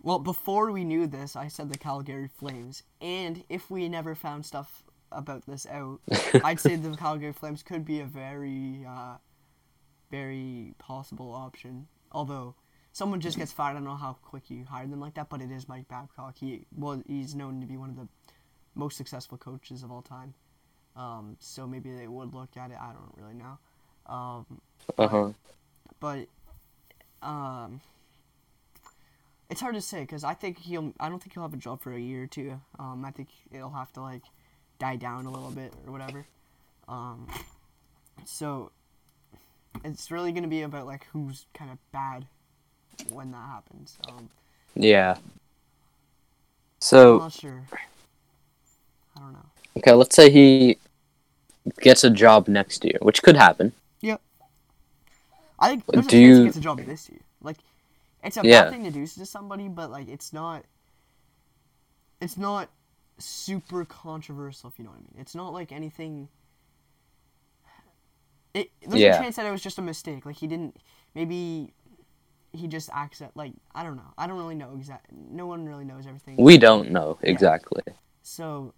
well 0.04 0.20
before 0.20 0.72
we 0.72 0.84
knew 0.84 1.08
this 1.08 1.36
i 1.36 1.48
said 1.48 1.70
the 1.72 1.78
calgary 1.78 2.28
flames 2.28 2.84
and 3.02 3.44
if 3.50 3.70
we 3.72 3.90
never 3.90 4.14
found 4.16 4.46
stuff 4.46 4.84
about 5.12 5.46
this 5.48 5.66
out 5.68 6.00
i'd 6.44 6.60
say 6.60 6.76
the 6.76 6.96
calgary 6.96 7.34
flames 7.34 7.64
could 7.64 7.84
be 7.84 8.00
a 8.00 8.06
very 8.06 8.86
uh 8.88 9.16
very 10.12 10.74
possible 10.78 11.32
option. 11.34 11.88
Although 12.12 12.56
someone 12.96 13.20
just 13.20 13.38
gets 13.38 13.52
fired. 13.52 13.72
I 13.72 13.74
don't 13.74 13.84
know 13.84 13.96
how 13.98 14.14
quick 14.24 14.50
you 14.50 14.64
hire 14.64 14.88
them 14.88 15.02
like 15.02 15.16
that, 15.16 15.28
but 15.30 15.42
it 15.42 15.52
is 15.52 15.68
Mike 15.68 15.90
Babcock. 15.90 16.38
He 16.38 16.66
well, 16.76 17.04
he's 17.08 17.36
known 17.36 17.60
to 17.60 17.68
be 17.68 17.76
one 17.76 17.90
of 17.90 17.98
the 17.98 18.08
most 18.74 18.96
successful 18.96 19.38
coaches 19.38 19.84
of 19.84 19.92
all 19.92 20.02
time. 20.02 20.34
Um, 20.96 21.36
so 21.40 21.68
maybe 21.68 21.92
they 21.92 22.08
would 22.08 22.34
look 22.34 22.56
at 22.56 22.72
it. 22.72 22.78
I 22.80 22.94
don't 22.94 23.14
really 23.18 23.34
know. 23.36 23.58
Um, 24.08 24.46
Uh 24.98 25.08
huh. 25.08 25.30
but 26.00 26.28
um, 27.22 27.82
It's 29.50 29.60
hard 29.60 29.76
to 29.76 29.82
say 29.82 30.02
because 30.02 30.24
I 30.24 30.34
think 30.34 30.58
he'll. 30.60 30.94
I 31.00 31.10
don't 31.10 31.22
think 31.22 31.34
he'll 31.34 31.44
have 31.44 31.54
a 31.54 31.58
job 31.58 31.82
for 31.82 31.92
a 31.94 32.00
year 32.00 32.24
or 32.24 32.28
two. 32.28 32.62
Um, 32.80 33.04
I 33.06 33.12
think 33.12 33.28
it'll 33.52 33.72
have 33.72 33.92
to 33.94 34.02
like 34.02 34.24
die 34.80 34.96
down 34.96 35.26
a 35.26 35.32
little 35.32 35.52
bit 35.52 35.74
or 35.86 35.92
whatever. 35.92 36.26
Um, 36.88 37.28
so 38.26 38.72
it's 39.84 40.12
really 40.12 40.32
gonna 40.32 40.48
be 40.48 40.62
about 40.62 40.86
like 40.86 41.08
who's 41.12 41.46
kind 41.54 41.72
of 41.72 41.78
bad 41.92 42.26
when 43.10 43.32
that 43.32 43.46
happens. 43.48 43.98
Um, 44.08 44.30
Yeah. 44.76 45.16
I'm 45.18 45.24
So 46.80 47.18
not 47.20 47.34
sure. 47.34 47.64
I 49.16 49.20
don't 49.20 49.34
know. 49.34 49.46
okay, 49.78 49.94
let's 49.94 50.16
say 50.16 50.30
he 50.30 50.78
gets 51.82 52.04
a 52.04 52.10
job 52.10 52.48
next 52.48 52.84
year, 52.84 52.98
which 53.02 53.24
could 53.24 53.36
happen. 53.38 53.74
Yeah. 54.02 54.18
I 55.60 55.70
think 55.70 55.86
there's 55.88 56.06
a 56.06 56.10
Do 56.10 56.18
chance 56.18 56.22
you- 56.22 56.38
he 56.40 56.44
gets 56.46 56.58
a 56.58 56.62
job 56.62 56.80
this 56.80 57.10
year. 57.10 57.22
Like, 57.42 57.58
it's 58.24 58.38
a 58.38 58.42
Yeah. 58.44 58.64
bad 58.64 58.72
thing 58.74 58.84
to 58.84 58.92
do 58.92 59.08
to 59.08 59.26
somebody, 59.26 59.68
but 59.70 59.90
like, 59.90 60.08
it's 60.08 60.34
not. 60.34 60.66
It's 62.22 62.38
not 62.38 62.70
super 63.18 63.86
controversial, 63.86 64.70
if 64.70 64.78
you 64.80 64.86
know 64.86 64.92
what 64.92 65.00
I 65.00 65.02
mean. 65.02 65.16
It's 65.20 65.36
not 65.36 65.54
like 65.54 65.72
anything. 65.72 66.28
It, 68.54 68.72
there's 68.82 69.02
Yeah. 69.02 69.16
a 69.16 69.22
chance 69.22 69.36
that 69.36 69.46
it 69.46 69.52
was 69.52 69.62
just 69.62 69.78
a 69.78 69.82
mistake. 69.82 70.26
Like 70.26 70.38
he 70.38 70.48
didn't. 70.48 70.78
Maybe 71.14 71.74
he 72.58 72.68
just 72.68 72.90
accident. 72.94 73.36
Like 73.36 73.54
I 73.74 73.84
don't 73.84 73.96
know. 73.98 74.14
I 74.18 74.28
don't 74.28 74.38
really 74.38 74.56
know 74.56 74.74
exact. 74.76 75.12
No 75.12 75.46
one 75.48 75.66
really 75.66 75.86
knows 75.86 76.06
everything. 76.08 76.38
We 76.38 76.58
don't 76.58 76.92
know 76.92 77.18
Yeah. 77.22 77.32
exactly. 77.32 77.84
So, 78.24 78.74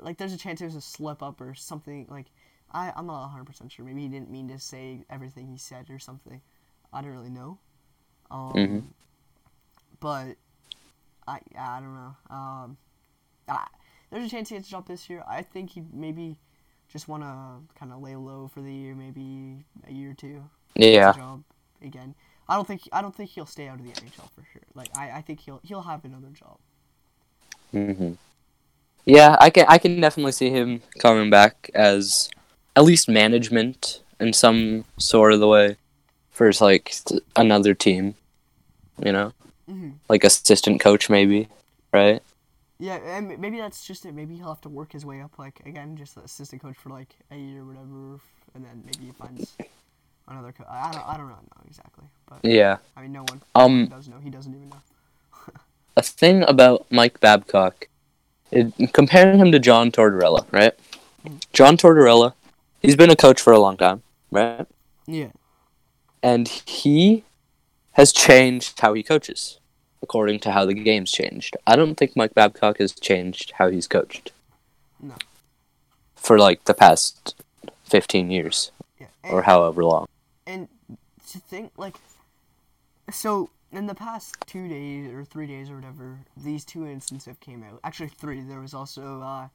like, 0.00 0.16
there's 0.18 0.32
a 0.32 0.38
chance 0.38 0.60
it 0.60 0.64
was 0.64 0.74
a 0.74 0.80
slip 0.80 1.22
up 1.22 1.40
or 1.40 1.54
something. 1.54 2.06
Like, 2.10 2.26
I, 2.72 2.92
I'm 2.96 3.06
not 3.06 3.24
100% 3.30 3.70
sure. 3.70 3.84
Maybe 3.84 4.02
he 4.02 4.08
didn't 4.08 4.30
mean 4.30 4.48
to 4.48 4.58
say 4.58 5.04
everything 5.08 5.46
he 5.46 5.56
said 5.58 5.88
or 5.90 6.00
something. 6.00 6.40
I 6.92 7.00
don't 7.00 7.12
really 7.12 7.30
know. 7.30 7.58
Um, 8.32 8.52
Mhm. 8.54 8.82
But, 10.00 10.36
I, 11.28 11.38
I 11.56 11.80
don't 11.80 11.94
know. 11.94 12.16
Um, 12.30 12.76
I, 13.48 13.66
there's 14.10 14.24
a 14.24 14.28
chance 14.28 14.48
he 14.48 14.56
gets 14.56 14.68
a 14.68 14.70
job 14.70 14.88
this 14.88 15.08
year. 15.08 15.22
I 15.28 15.42
think 15.42 15.70
he 15.70 15.82
maybe 15.92 16.36
just 16.88 17.06
want 17.06 17.22
to 17.22 17.78
kind 17.78 17.92
of 17.92 18.00
lay 18.02 18.16
low 18.16 18.48
for 18.52 18.60
the 18.60 18.72
year, 18.72 18.94
maybe 18.94 19.64
a 19.86 19.92
year 19.92 20.10
or 20.10 20.14
two. 20.14 20.42
Yeah. 20.74 21.12
job 21.12 21.44
again. 21.82 22.14
I 22.50 22.56
don't 22.56 22.68
think 22.68 22.82
I 22.92 23.02
don't 23.02 23.16
think 23.16 23.30
he'll 23.30 23.46
stay 23.46 23.68
out 23.68 23.80
of 23.80 23.86
the 23.86 23.92
NHL 23.94 24.28
for 24.34 24.44
sure. 24.52 24.62
Like 24.74 24.90
I, 24.94 25.10
I 25.12 25.22
think 25.22 25.40
he'll 25.40 25.60
he'll 25.64 25.82
have 25.82 26.04
another 26.04 26.30
job. 26.30 26.58
hmm 27.72 28.12
Yeah, 29.06 29.36
I 29.40 29.50
can 29.50 29.66
I 29.68 29.78
can 29.78 30.00
definitely 30.00 30.32
see 30.32 30.50
him 30.50 30.82
coming 31.00 31.30
back 31.30 31.70
as 31.74 32.30
at 32.76 32.84
least 32.84 33.08
management 33.08 34.02
in 34.20 34.32
some 34.32 34.84
sort 34.98 35.32
of 35.32 35.40
the 35.40 35.48
way 35.48 35.76
for 36.30 36.50
like 36.60 36.94
another 37.36 37.74
team, 37.74 38.16
you 39.04 39.12
know, 39.12 39.32
hmm 39.68 40.00
like 40.08 40.24
assistant 40.24 40.80
coach 40.80 41.10
maybe, 41.10 41.48
right? 41.92 42.22
Yeah, 42.78 42.96
and 42.96 43.38
maybe 43.38 43.58
that's 43.58 43.86
just 43.86 44.06
it. 44.06 44.14
Maybe 44.14 44.36
he'll 44.36 44.48
have 44.48 44.60
to 44.62 44.68
work 44.68 44.92
his 44.92 45.04
way 45.04 45.20
up, 45.20 45.38
like 45.38 45.60
again, 45.66 45.96
just 45.96 46.16
assistant 46.16 46.62
coach 46.62 46.76
for 46.76 46.88
like 46.88 47.14
a 47.30 47.36
year 47.36 47.60
or 47.62 47.66
whatever, 47.66 48.20
and 48.54 48.64
then 48.64 48.82
maybe 48.86 49.06
he 49.06 49.12
finds 49.12 49.58
another. 50.30 50.52
I 50.68 50.90
don't, 50.92 51.08
I 51.08 51.16
don't 51.16 51.28
know 51.28 51.38
exactly, 51.66 52.04
but 52.28 52.38
Yeah. 52.42 52.78
I 52.96 53.02
mean, 53.02 53.12
no 53.12 53.20
one 53.22 53.40
Um, 53.54 53.86
does 53.86 54.08
know. 54.08 54.18
He 54.22 54.30
doesn't 54.30 54.54
even 54.54 54.68
know. 54.68 54.80
a 55.96 56.02
thing 56.02 56.42
about 56.48 56.86
Mike 56.90 57.20
Babcock, 57.20 57.88
it, 58.50 58.72
comparing 58.92 59.38
him 59.38 59.52
to 59.52 59.58
John 59.58 59.90
Tortorella, 59.90 60.46
right? 60.50 60.74
John 61.52 61.76
Tortorella, 61.76 62.34
he's 62.80 62.96
been 62.96 63.10
a 63.10 63.16
coach 63.16 63.40
for 63.40 63.52
a 63.52 63.58
long 63.58 63.76
time, 63.76 64.02
right? 64.30 64.66
Yeah, 65.06 65.28
And 66.22 66.46
he 66.48 67.24
has 67.92 68.12
changed 68.12 68.78
how 68.80 68.94
he 68.94 69.02
coaches, 69.02 69.58
according 70.02 70.38
to 70.40 70.52
how 70.52 70.64
the 70.64 70.74
game's 70.74 71.10
changed. 71.10 71.56
I 71.66 71.74
don't 71.76 71.96
think 71.96 72.16
Mike 72.16 72.34
Babcock 72.34 72.78
has 72.78 72.92
changed 72.92 73.52
how 73.56 73.68
he's 73.70 73.88
coached. 73.88 74.32
No. 75.02 75.14
For 76.14 76.38
like 76.38 76.64
the 76.64 76.74
past 76.74 77.34
15 77.84 78.30
years, 78.30 78.70
yeah. 79.00 79.08
or 79.24 79.42
however 79.42 79.82
long. 79.84 80.06
And 80.50 80.68
to 81.30 81.38
think 81.38 81.72
like, 81.76 81.96
so 83.10 83.50
in 83.72 83.86
the 83.86 83.94
past 83.94 84.36
two 84.46 84.68
days 84.68 85.12
or 85.12 85.24
three 85.24 85.46
days 85.46 85.70
or 85.70 85.76
whatever, 85.76 86.18
these 86.36 86.64
two 86.64 86.86
instances 86.86 87.26
have 87.26 87.40
came 87.40 87.62
out. 87.62 87.80
Actually, 87.84 88.08
three. 88.08 88.40
There 88.40 88.60
was 88.60 88.74
also 88.74 89.20
uh, 89.22 89.48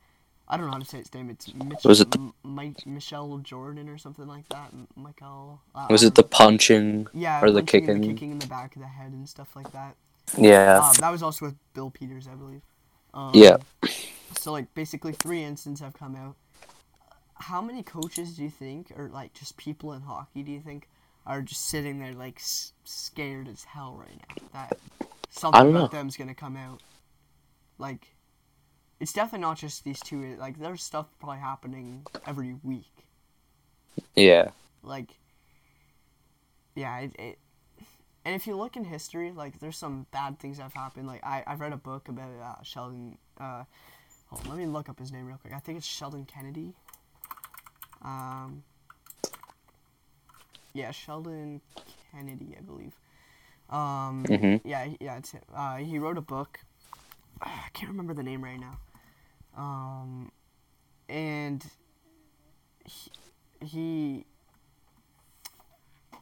I 0.47 0.57
don't 0.57 0.67
know 0.67 0.71
how 0.73 0.79
to 0.79 0.85
say 0.85 0.99
its 0.99 1.13
name. 1.13 1.29
It's 1.29 1.53
Mitchell, 1.53 1.89
Was 1.89 2.01
it 2.01 2.11
the- 2.11 2.19
M- 2.19 2.33
Mike 2.43 2.85
Michelle 2.85 3.37
Jordan 3.39 3.89
or 3.89 3.97
something 3.97 4.27
like 4.27 4.47
that. 4.49 4.71
Michael. 4.95 5.59
Uh, 5.73 5.87
Was 5.89 6.03
it 6.03 6.15
the 6.15 6.23
punching? 6.23 7.07
Yeah, 7.13 7.41
or 7.43 7.51
the 7.51 7.63
kicking? 7.63 8.01
kicking 8.01 8.31
in 8.31 8.39
the 8.39 8.47
back 8.47 8.75
of 8.75 8.81
the 8.81 8.87
head 8.87 9.11
and 9.11 9.27
stuff 9.27 9.55
like 9.55 9.71
that. 9.71 9.95
Yeah. 10.37 10.79
Um, 10.83 10.93
that 10.99 11.09
was 11.11 11.21
also 11.23 11.45
with 11.45 11.55
Bill 11.73 11.89
Peters, 11.89 12.27
I 12.27 12.35
believe. 12.35 12.61
Um, 13.13 13.31
Yeah. 13.33 13.57
So 14.37 14.51
like 14.51 14.71
basically 14.75 15.13
three 15.13 15.43
instances 15.43 15.83
have 15.83 15.93
come 15.93 16.15
out. 16.15 16.35
How 17.35 17.61
many 17.61 17.83
coaches 17.83 18.35
do 18.37 18.43
you 18.43 18.49
think, 18.49 18.91
or 18.97 19.09
like 19.09 19.33
just 19.33 19.57
people 19.57 19.93
in 19.93 20.01
hockey, 20.01 20.43
do 20.43 20.51
you 20.51 20.61
think 20.61 20.87
are 21.25 21.41
just 21.41 21.65
sitting 21.67 21.99
there 21.99 22.13
like 22.13 22.37
s- 22.37 22.73
scared 22.83 23.47
as 23.47 23.63
hell 23.63 23.97
right 23.99 24.19
now 24.29 24.35
that 24.53 24.77
something 25.29 25.67
about 25.69 25.91
know. 25.91 25.99
them's 25.99 26.17
gonna 26.17 26.35
come 26.35 26.55
out? 26.57 26.81
Like, 27.77 28.15
it's 28.99 29.11
definitely 29.13 29.41
not 29.41 29.57
just 29.57 29.83
these 29.83 29.99
two. 29.99 30.35
Like, 30.37 30.57
there's 30.59 30.81
stuff 30.83 31.07
probably 31.19 31.39
happening 31.39 32.05
every 32.25 32.55
week. 32.63 33.07
yeah. 34.15 34.51
Like, 34.83 35.19
yeah, 36.75 36.99
it, 36.99 37.15
it 37.19 37.39
and 38.25 38.33
if 38.35 38.47
you 38.47 38.55
look 38.55 38.75
in 38.75 38.83
history, 38.83 39.31
like 39.31 39.59
there's 39.59 39.77
some 39.77 40.07
bad 40.11 40.39
things 40.39 40.57
that 40.57 40.63
have 40.63 40.73
happened. 40.73 41.07
Like 41.07 41.23
I 41.23 41.43
I've 41.45 41.59
read 41.59 41.73
a 41.73 41.77
book 41.77 42.09
about 42.09 42.31
uh, 42.41 42.63
Sheldon. 42.63 43.17
Uh, 43.39 43.63
hold 44.27 44.43
on, 44.45 44.49
let 44.49 44.57
me 44.57 44.65
look 44.65 44.89
up 44.89 44.99
his 44.99 45.11
name 45.11 45.27
real 45.27 45.37
quick. 45.37 45.53
I 45.53 45.59
think 45.59 45.77
it's 45.77 45.87
Sheldon 45.87 46.25
Kennedy. 46.25 46.73
Um. 48.05 48.63
Yeah, 50.73 50.91
Sheldon 50.91 51.61
Kennedy, 52.11 52.55
I 52.57 52.61
believe. 52.61 52.93
Um. 53.69 54.25
Mhm. 54.27 54.61
Yeah, 54.63 54.85
he- 54.85 54.97
yeah, 54.99 55.17
it's 55.17 55.31
him. 55.31 55.41
Uh, 55.53 55.77
he 55.77 55.97
wrote 55.99 56.17
a 56.17 56.21
book. 56.21 56.59
I 57.41 57.67
can't 57.73 57.89
remember 57.91 58.13
the 58.13 58.23
name 58.23 58.43
right 58.43 58.59
now. 58.59 58.77
Um, 59.57 60.31
and 61.07 61.65
he, 62.85 63.11
he 63.65 64.25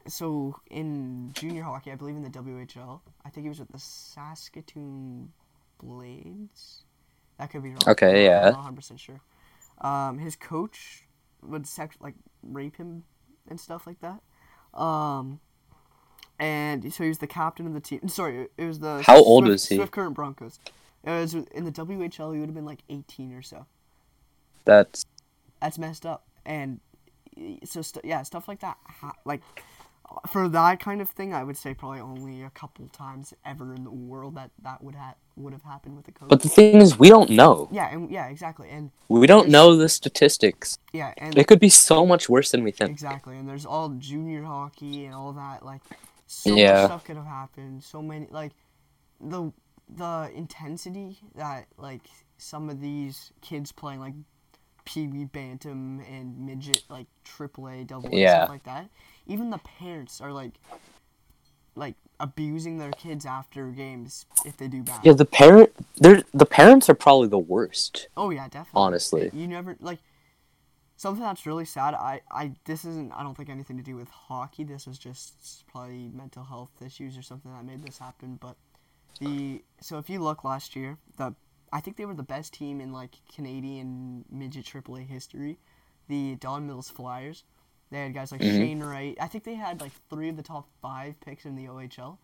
so 0.08 0.56
in 0.70 1.32
junior 1.34 1.64
hockey, 1.64 1.92
I 1.92 1.96
believe 1.96 2.16
in 2.16 2.22
the 2.24 2.30
WHL, 2.30 3.00
I 3.26 3.30
think 3.30 3.46
he 3.46 3.50
was 3.50 3.60
with 3.60 3.72
the 3.72 3.80
Saskatoon 3.80 5.32
Blades. 5.82 6.84
That 7.40 7.50
could 7.50 7.64
be 7.64 7.70
wrong. 7.70 7.80
Okay, 7.88 8.26
yeah. 8.26 8.38
I'm 8.40 8.44
not 8.52 8.58
100 8.58 8.76
percent 8.76 9.00
sure. 9.00 9.20
Um, 9.82 10.20
his 10.20 10.36
coach 10.36 11.06
would 11.48 11.68
sex 11.68 11.96
like 12.00 12.16
rape 12.42 12.78
him 12.78 13.04
and 13.50 13.60
stuff 13.60 13.86
like 13.88 14.00
that. 14.02 14.22
Um, 14.80 15.40
and 16.40 16.94
so 16.94 17.04
he 17.04 17.10
was 17.10 17.20
the 17.20 17.28
captain 17.28 17.68
of 17.68 17.74
the 17.74 17.80
team. 17.80 18.08
Sorry, 18.08 18.48
it 18.58 18.66
was 18.66 18.80
the 18.80 19.02
How 19.06 19.18
old 19.18 19.44
Swift- 19.44 19.52
was 19.52 19.68
he? 19.70 19.76
Swift 19.76 19.92
Current 19.92 20.16
Broncos. 20.16 20.60
It 21.04 21.12
was 21.12 21.34
in 21.34 21.66
the 21.66 21.72
WHL. 21.72 22.34
He 22.34 22.40
would 22.40 22.48
have 22.48 22.56
been 22.56 22.66
like 22.66 22.80
18 22.90 23.34
or 23.34 23.42
so. 23.42 23.66
That's 24.66 25.06
That's 25.62 25.78
messed 25.78 26.06
up. 26.06 26.26
And 26.46 26.80
so 27.66 27.82
st- 27.82 28.06
yeah, 28.06 28.24
stuff 28.24 28.48
like 28.48 28.62
that. 28.62 28.78
Ha- 28.86 29.14
like 29.26 29.42
for 30.28 30.48
that 30.50 30.80
kind 30.80 31.02
of 31.02 31.10
thing, 31.10 31.34
I 31.34 31.44
would 31.44 31.58
say 31.58 31.74
probably 31.74 32.00
only 32.00 32.44
a 32.44 32.50
couple 32.50 32.88
times 32.90 33.34
ever 33.46 33.74
in 33.74 33.84
the 33.84 33.92
world 33.92 34.36
that 34.36 34.52
that 34.62 34.84
would 34.84 34.96
ha- 34.96 35.16
would 35.36 35.54
have 35.54 35.64
happened 35.64 35.96
with 35.96 36.06
the 36.06 36.12
COVID. 36.12 36.30
But 36.30 36.42
the 36.42 36.50
thing 36.50 36.82
is, 36.82 36.98
we 37.00 37.10
don't 37.10 37.30
know. 37.32 37.68
yeah, 37.72 37.90
and 37.92 38.10
yeah, 38.12 38.28
exactly, 38.28 38.70
and 38.70 38.92
We 39.10 39.26
don't 39.28 39.50
know 39.50 39.76
the 39.76 39.90
statistics. 39.90 40.78
yeah, 40.94 41.14
and 41.18 41.38
It 41.38 41.48
could 41.48 41.60
be 41.60 41.70
so 41.70 42.06
much 42.06 42.30
worse 42.30 42.52
than 42.52 42.64
we 42.64 42.72
think. 42.72 42.92
exactly, 42.92 43.38
and 43.38 43.48
there's 43.50 43.66
all 43.66 43.90
junior 43.90 44.44
hockey 44.44 45.06
and 45.06 45.16
all 45.16 45.34
that. 45.34 45.66
Like, 45.66 45.82
so 46.28 46.56
Yeah. 46.56 46.74
much 46.74 46.86
stuff 46.86 47.06
could 47.06 47.18
have 47.18 47.26
happened. 47.26 47.84
So 47.84 48.02
many 48.02 48.28
like 48.30 48.52
the 49.20 49.52
the 49.90 50.32
intensity 50.34 51.20
that 51.36 51.66
like 51.78 52.02
some 52.38 52.70
of 52.70 52.80
these 52.82 53.32
kids 53.42 53.72
playing 53.72 54.00
like 54.00 54.14
Pee 54.86 55.08
Wee 55.08 55.26
Bantam 55.26 56.00
and 56.02 56.38
midget 56.46 56.84
like 56.90 57.08
triple 57.24 57.68
A, 57.70 57.84
double 57.84 58.10
A 58.10 58.18
Yeah. 58.20 58.40
stuff 58.44 58.50
like 58.50 58.64
that. 58.64 58.90
Even 59.28 59.50
the 59.50 59.60
parents 59.60 60.22
are 60.22 60.32
like 60.32 60.54
like 61.76 61.96
abusing 62.20 62.78
their 62.78 62.92
kids 62.92 63.26
after 63.26 63.68
games 63.72 64.26
if 64.46 64.58
they 64.58 64.68
do 64.68 64.84
bad. 64.84 65.02
Yeah, 65.04 65.14
the 65.14 65.26
parent, 65.26 65.72
they're 65.98 66.24
the 66.34 66.46
parents 66.46 66.90
are 66.90 66.94
probably 66.94 67.28
the 67.28 67.40
worst. 67.40 68.08
Oh 68.16 68.30
yeah, 68.30 68.48
definitely. 68.48 68.82
Honestly. 68.82 69.32
you 69.34 69.48
never 69.48 69.76
like 69.80 70.00
something 70.98 71.24
that's 71.24 71.46
really 71.46 71.66
sad. 71.66 71.94
I 71.94 72.22
I 72.32 72.54
this 72.66 72.86
isn't 72.86 73.12
I 73.14 73.24
don't 73.24 73.36
think 73.36 73.50
anything 73.50 73.78
to 73.78 73.84
do 73.84 73.96
with 73.96 74.10
hockey. 74.10 74.64
This 74.64 74.88
was 74.88 74.98
just 74.98 75.66
probably 75.68 76.10
mental 76.14 76.44
health 76.44 76.72
issues 76.86 77.18
or 77.18 77.22
something 77.22 77.52
that 77.52 77.66
made 77.66 77.84
this 77.84 77.98
happen. 77.98 78.38
But 78.40 78.56
the 79.20 79.64
so 79.82 79.98
if 79.98 80.10
you 80.10 80.20
look 80.22 80.44
last 80.44 80.76
year, 80.76 80.98
the 81.18 81.36
I 81.72 81.82
think 81.82 81.98
they 81.98 82.06
were 82.06 82.14
the 82.14 82.24
best 82.24 82.54
team 82.54 82.80
in 82.80 82.94
like 82.94 83.16
Canadian 83.34 84.26
midget 84.30 84.66
AAA 84.66 85.08
history. 85.08 85.58
The 86.08 86.36
Don 86.36 86.68
Mills 86.68 86.90
Flyers. 86.90 87.44
They 87.94 88.00
had 88.00 88.14
guys 88.16 88.32
like 88.32 88.42
Mhm. 88.42 88.58
Shane 88.58 88.80
Wright. 88.84 89.16
I 89.22 89.28
think 89.28 89.44
they 89.44 89.54
had 89.54 89.80
like 89.80 89.92
three 90.10 90.28
of 90.28 90.36
the 90.36 90.42
top 90.42 90.68
five 90.82 91.20
picks 91.22 91.46
in 91.46 91.56
the 91.56 91.68
OHL. 91.68 92.18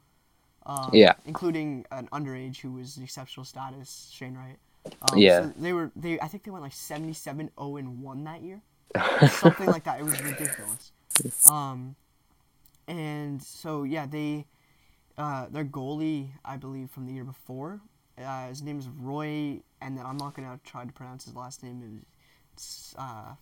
Um, 0.66 0.90
Yeah. 0.94 1.14
Including 1.26 1.86
an 1.92 2.08
underage 2.12 2.58
who 2.58 2.72
was 2.72 2.98
exceptional 2.98 3.46
status, 3.46 4.10
Shane 4.12 4.36
Wright. 4.36 4.58
Um, 5.04 5.18
Yeah. 5.20 5.44
So 5.44 5.54
they 5.58 5.74
were 5.74 5.92
they. 5.96 6.20
I 6.20 6.28
think 6.28 6.44
they 6.44 6.50
went 6.50 6.64
like 6.64 6.74
77 6.74 7.52
0 7.56 7.78
and 7.78 8.02
one 8.02 8.24
that 8.24 8.42
year, 8.42 8.62
something 9.30 9.68
like 9.68 9.84
that. 9.84 10.00
It 10.00 10.04
was 10.06 10.20
ridiculous. 10.24 10.92
Um, 11.52 11.96
and 12.88 13.42
so 13.44 13.84
yeah, 13.84 14.08
they 14.08 14.48
uh, 15.20 15.48
their 15.50 15.66
goalie, 15.66 16.30
I 16.44 16.58
believe, 16.58 16.90
from 16.90 17.06
the 17.06 17.14
year 17.14 17.26
before. 17.26 17.82
Uh, 18.18 18.48
his 18.48 18.64
name 18.64 18.80
is 18.80 18.88
Roy, 18.88 19.62
and 19.82 19.96
then 19.98 20.06
I'm 20.06 20.18
not 20.18 20.34
gonna 20.34 20.60
try 20.64 20.84
to 20.84 20.92
pronounce 20.94 21.26
his 21.26 21.36
last 21.36 21.62
name. 21.62 22.04
It's 22.54 22.96
uh, 22.98 23.36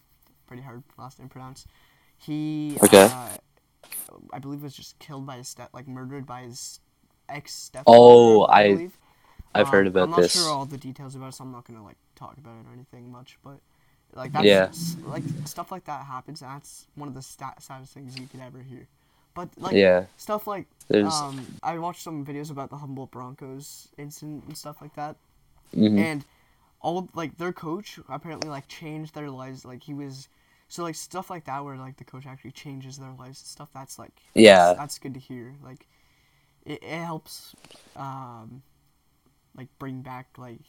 pretty 0.46 0.64
hard 0.64 0.84
last 0.98 1.20
name 1.20 1.30
to 1.30 1.32
pronounce. 1.32 1.66
He, 2.18 2.78
Okay. 2.84 3.06
uh, 3.06 3.30
I 4.34 4.40
believe, 4.40 4.64
was 4.64 4.76
just 4.76 4.98
killed 5.00 5.26
by 5.26 5.38
his 5.38 5.48
step, 5.48 5.70
like 5.74 5.88
murdered 5.88 6.26
by 6.26 6.42
his 6.44 6.80
ex 7.30 7.54
step. 7.54 7.84
Oh, 7.88 8.46
I- 8.48 8.74
believe. 8.74 8.98
I've 9.56 9.70
heard 9.70 9.88
Um, 9.88 9.92
about 9.92 10.04
I'm 10.04 10.10
not 10.12 10.20
this. 10.22 10.34
sure 10.34 10.52
all 10.52 10.66
the 10.66 10.78
details 10.78 11.16
about 11.16 11.30
it, 11.30 11.32
so 11.34 11.44
I'm 11.44 11.52
not 11.52 11.66
gonna 11.66 11.84
like 11.84 11.98
talk 12.16 12.38
about 12.38 12.56
it 12.60 12.68
or 12.70 12.74
anything 12.74 13.12
much. 13.12 13.40
But 13.44 13.60
like 14.14 14.32
that's 14.32 14.46
Yeah. 14.46 14.72
like 15.08 15.24
stuff 15.46 15.72
like 15.72 15.86
that 15.86 16.06
happens. 16.06 16.42
And 16.42 16.52
that's 16.52 16.86
one 16.96 17.08
of 17.08 17.16
the 17.16 17.22
stat- 17.24 17.64
saddest 17.64 17.94
things 17.94 18.18
you 18.20 18.28
could 18.28 18.40
ever 18.40 18.60
hear. 18.62 18.88
But 19.34 19.50
like 19.58 19.74
Yeah. 19.74 20.06
stuff 20.18 20.46
like 20.48 20.68
There's. 20.90 21.12
um, 21.14 21.58
I 21.64 21.78
watched 21.80 22.02
some 22.04 22.24
videos 22.26 22.52
about 22.52 22.70
the 22.70 22.78
Humboldt 22.78 23.10
Broncos 23.12 23.88
incident 23.98 24.44
and 24.46 24.58
stuff 24.58 24.80
like 24.82 24.94
that, 24.96 25.16
mhm. 25.76 25.98
and 25.98 26.26
all 26.82 27.10
like 27.16 27.38
their 27.38 27.54
coach 27.54 28.00
apparently 28.10 28.50
like 28.50 28.68
changed 28.68 29.16
their 29.16 29.32
lives. 29.32 29.66
Like 29.66 29.82
he 29.84 29.94
was, 29.94 30.28
so 30.68 30.84
like 30.84 30.96
stuff 30.96 31.30
like 31.30 31.46
that 31.46 31.64
where 31.64 31.78
like 31.78 31.98
the 31.98 32.04
coach 32.04 32.26
actually 32.26 32.52
changes 32.52 32.98
their 32.98 33.12
lives 33.12 33.40
and 33.42 33.48
stuff. 33.48 33.70
That's 33.74 33.98
like 33.98 34.12
Yeah. 34.34 34.68
that's, 34.68 34.80
that's 34.80 35.00
good 35.00 35.14
to 35.14 35.20
hear. 35.20 35.56
Like 35.64 35.88
it, 36.66 36.84
it 36.84 37.00
helps, 37.06 37.56
um, 37.96 38.62
like 39.56 39.70
bring 39.80 40.02
back 40.02 40.28
like 40.38 40.60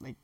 like 0.00 0.16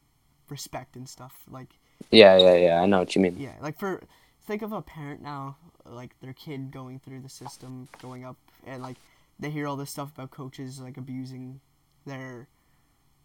respect 0.48 0.96
and 0.96 1.08
stuff. 1.08 1.34
Like 1.50 1.78
Yeah, 2.10 2.36
yeah, 2.36 2.54
yeah. 2.56 2.82
I 2.82 2.86
know 2.86 2.98
what 3.00 3.14
you 3.16 3.22
mean. 3.22 3.36
yeah, 3.38 3.54
like 3.60 3.78
for 3.78 4.02
think 4.46 4.62
of 4.62 4.72
a 4.72 4.82
parent 4.82 5.22
now, 5.22 5.56
like 5.84 6.18
their 6.20 6.32
kid 6.32 6.70
going 6.70 6.98
through 7.00 7.20
the 7.20 7.28
system, 7.28 7.88
going 8.00 8.24
up, 8.24 8.36
and 8.66 8.82
like 8.82 8.96
they 9.38 9.50
hear 9.50 9.66
all 9.66 9.76
this 9.76 9.90
stuff 9.90 10.10
about 10.14 10.30
coaches 10.30 10.80
like 10.80 10.96
abusing 10.96 11.60
their 12.06 12.48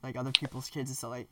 like 0.04 0.16
other 0.16 0.32
people's 0.32 0.70
kids 0.70 0.90
and 0.90 0.98
stuff. 0.98 1.12
Like 1.12 1.30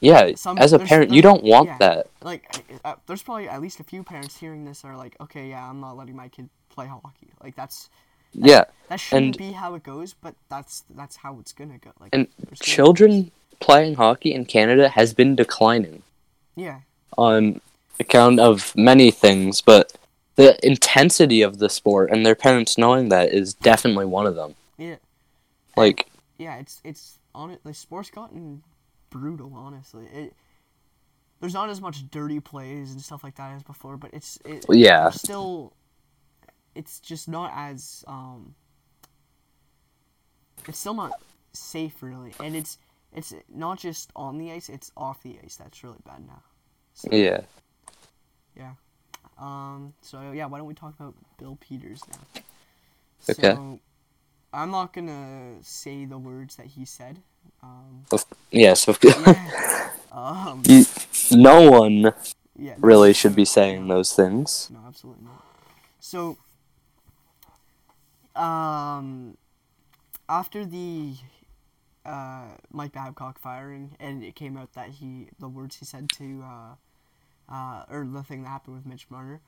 Yeah. 0.00 0.34
Some- 0.34 0.58
as 0.58 0.72
a 0.72 0.78
parent, 0.78 1.12
you 1.12 1.22
don't 1.22 1.44
want 1.44 1.68
yeah. 1.68 1.78
that. 1.78 2.06
like 2.22 2.44
uh, 2.84 2.94
there's 3.06 3.22
probably 3.22 3.48
at 3.48 3.60
least 3.60 3.80
a 3.80 3.84
few 3.84 4.02
parents 4.02 4.36
hearing 4.38 4.64
this 4.64 4.84
are 4.84 4.96
like, 4.96 5.16
okay, 5.20 5.48
yeah, 5.50 5.68
I'm 5.68 5.80
not 5.80 5.96
letting 5.96 6.16
my 6.16 6.28
kid 6.28 6.48
play 6.70 6.86
hockey. 6.86 7.28
Like 7.42 7.54
that's 7.56 7.88
Yeah. 8.32 8.64
that 8.88 8.98
shouldn't 9.00 9.36
And- 9.36 9.38
be 9.38 9.52
how 9.52 9.74
it 9.74 9.82
goes, 9.82 10.14
but 10.14 10.34
that's 10.48 10.84
that's 10.90 11.16
how 11.16 11.38
it's 11.40 11.52
gonna 11.52 11.78
go. 11.78 11.90
Like 12.00 12.10
And 12.12 12.28
Children 12.60 13.30
playing 13.60 13.94
hockey 13.94 14.34
in 14.34 14.44
Canada 14.44 14.88
has 14.88 15.14
been 15.14 15.36
declining 15.36 16.02
yeah, 16.56 16.80
on 17.16 17.60
account 18.00 18.40
of 18.40 18.74
many 18.76 19.10
things, 19.12 19.60
but 19.60 19.92
the 20.34 20.58
intensity 20.66 21.42
of 21.42 21.58
the 21.58 21.68
sport 21.70 22.10
and 22.10 22.26
their 22.26 22.34
parents 22.34 22.76
knowing 22.76 23.08
that 23.10 23.32
is 23.32 23.54
definitely 23.54 24.06
one 24.06 24.26
of 24.26 24.34
them. 24.34 24.54
yeah, 24.78 24.96
Like, 25.76 26.10
yeah. 26.38 26.56
It's 26.56 26.80
it's 26.82 27.18
on 27.34 27.50
it. 27.52 27.60
Like 27.64 27.74
sports 27.76 28.10
gotten 28.10 28.62
brutal. 29.12 29.54
Honestly, 29.54 30.06
it 30.12 30.34
there's 31.40 31.54
not 31.54 31.70
as 31.70 31.80
much 31.80 32.10
dirty 32.10 32.40
plays 32.40 32.92
and 32.92 33.00
stuff 33.02 33.24
like 33.24 33.36
that 33.36 33.52
as 33.56 33.62
before, 33.62 33.96
but 33.96 34.10
it's 34.14 34.38
it, 34.44 34.64
Yeah. 34.70 35.10
still 35.10 35.74
it's 36.74 37.00
just 37.00 37.28
not 37.28 37.52
as 37.54 38.04
um 38.08 38.54
it's 40.68 40.78
still 40.78 40.94
not 40.94 41.12
safe 41.52 42.02
really, 42.02 42.34
and 42.40 42.56
it's 42.56 42.78
it's 43.12 43.34
not 43.48 43.78
just 43.78 44.10
on 44.16 44.38
the 44.38 44.52
ice; 44.52 44.68
it's 44.70 44.90
off 44.96 45.22
the 45.22 45.38
ice 45.44 45.56
that's 45.56 45.84
really 45.84 46.00
bad 46.06 46.26
now. 46.26 46.42
So, 46.94 47.08
yeah. 48.56 48.72
Um. 49.38 49.94
So 50.02 50.32
yeah, 50.32 50.46
why 50.46 50.58
don't 50.58 50.66
we 50.66 50.74
talk 50.74 50.94
about 50.98 51.14
Bill 51.38 51.56
Peters 51.60 52.02
now? 52.08 52.42
Okay. 53.28 53.54
So, 53.54 53.80
I'm 54.52 54.70
not 54.70 54.92
gonna 54.92 55.56
say 55.62 56.04
the 56.04 56.18
words 56.18 56.56
that 56.56 56.66
he 56.66 56.84
said. 56.84 57.22
Um. 57.62 58.04
Yes. 58.50 58.88
of- 58.88 58.98
Yeah. 59.02 59.88
um. 60.12 60.62
You- 60.66 60.84
no 61.30 61.70
one 61.70 62.12
Yeah. 62.58 62.74
really 62.78 63.12
should 63.12 63.34
be 63.34 63.44
saying 63.44 63.88
those 63.88 64.12
things. 64.12 64.68
No, 64.72 64.80
absolutely 64.86 65.24
not. 65.24 65.42
So, 66.00 66.36
um, 68.36 69.36
after 70.28 70.64
the 70.64 71.14
uh, 72.04 72.56
Mike 72.70 72.92
Babcock 72.92 73.38
firing, 73.38 73.96
and 74.00 74.22
it 74.24 74.34
came 74.34 74.56
out 74.56 74.72
that 74.74 74.88
he 74.90 75.28
the 75.38 75.48
words 75.48 75.76
he 75.76 75.84
said 75.84 76.08
to 76.18 76.42
uh, 76.44 77.52
uh, 77.52 77.84
or 77.90 78.04
the 78.10 78.22
thing 78.22 78.42
that 78.42 78.48
happened 78.48 78.76
with 78.76 78.86
Mitch 78.86 79.06
Marner, 79.10 79.40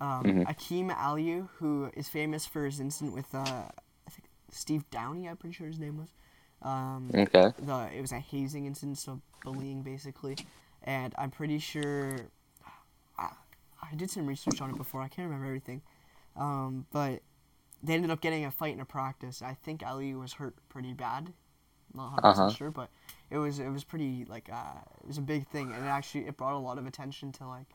um, 0.00 0.22
Mhm. 0.24 0.46
Akeem 0.46 0.94
Aliu, 0.96 1.48
who 1.58 1.90
is 1.96 2.08
famous 2.08 2.46
for 2.46 2.64
his 2.64 2.78
incident 2.80 3.14
with 3.14 3.34
uh, 3.34 3.40
I 3.40 4.10
think 4.10 4.24
Steve 4.50 4.84
Downie, 4.90 5.28
I'm 5.28 5.36
pretty 5.36 5.54
sure 5.54 5.66
his 5.66 5.78
name 5.80 5.98
was. 5.98 6.08
Um, 6.62 7.14
Okay. 7.14 7.52
the 7.60 7.88
it 7.96 8.00
was 8.00 8.12
a 8.12 8.18
hazing 8.20 8.66
incident, 8.66 8.98
so 8.98 9.20
bullying 9.44 9.82
basically, 9.82 10.38
and 10.82 11.14
I'm 11.18 11.30
pretty 11.30 11.58
sure 11.58 12.28
I, 13.18 13.30
I 13.82 13.94
did 13.96 14.10
some 14.10 14.26
research 14.26 14.60
on 14.60 14.70
it 14.70 14.76
before. 14.76 15.00
I 15.02 15.08
can't 15.08 15.26
remember 15.26 15.46
everything, 15.46 15.82
um, 16.36 16.86
but 16.92 17.22
they 17.82 17.94
ended 17.94 18.10
up 18.10 18.20
getting 18.20 18.44
a 18.44 18.50
fight 18.50 18.74
in 18.74 18.80
a 18.80 18.84
practice. 18.84 19.42
I 19.42 19.54
think 19.54 19.82
Ali 19.86 20.14
was 20.14 20.34
hurt 20.34 20.56
pretty 20.68 20.92
bad, 20.94 21.32
not 21.94 22.04
100 22.12 22.30
Uh-huh. 22.30 22.50
sure, 22.50 22.70
but 22.70 22.90
it 23.30 23.38
was 23.38 23.58
it 23.58 23.68
was 23.70 23.84
pretty 23.84 24.24
like 24.28 24.50
uh, 24.52 24.80
it 25.02 25.06
was 25.08 25.18
a 25.18 25.22
big 25.22 25.46
thing, 25.48 25.72
and 25.72 25.84
it 25.84 25.88
actually 25.88 26.26
it 26.26 26.36
brought 26.36 26.54
a 26.54 26.58
lot 26.58 26.78
of 26.78 26.86
attention 26.86 27.32
to 27.32 27.46
like 27.46 27.66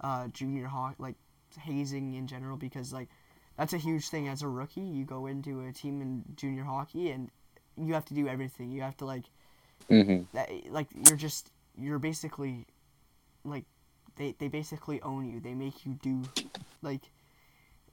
uh, 0.00 0.28
junior 0.28 0.66
hockey, 0.66 0.96
like 0.98 1.16
hazing 1.60 2.14
in 2.14 2.26
general, 2.26 2.56
because 2.56 2.92
like 2.92 3.08
that's 3.56 3.72
a 3.72 3.78
huge 3.78 4.08
thing 4.08 4.28
as 4.28 4.42
a 4.42 4.48
rookie. 4.48 4.80
You 4.80 5.04
go 5.04 5.26
into 5.26 5.60
a 5.66 5.72
team 5.72 6.00
in 6.02 6.24
junior 6.36 6.64
hockey 6.64 7.10
and 7.10 7.30
you 7.76 7.94
have 7.94 8.04
to 8.06 8.14
do 8.14 8.28
everything. 8.28 8.70
You 8.70 8.82
have 8.82 8.96
to 8.98 9.04
like 9.04 9.24
hmm 9.88 10.22
that 10.32 10.50
like 10.70 10.88
you're 11.06 11.16
just 11.16 11.50
you're 11.76 11.98
basically 11.98 12.66
like 13.44 13.64
they 14.16 14.34
they 14.38 14.48
basically 14.48 15.00
own 15.02 15.28
you. 15.30 15.40
They 15.40 15.54
make 15.54 15.84
you 15.86 15.94
do 16.02 16.22
like 16.82 17.00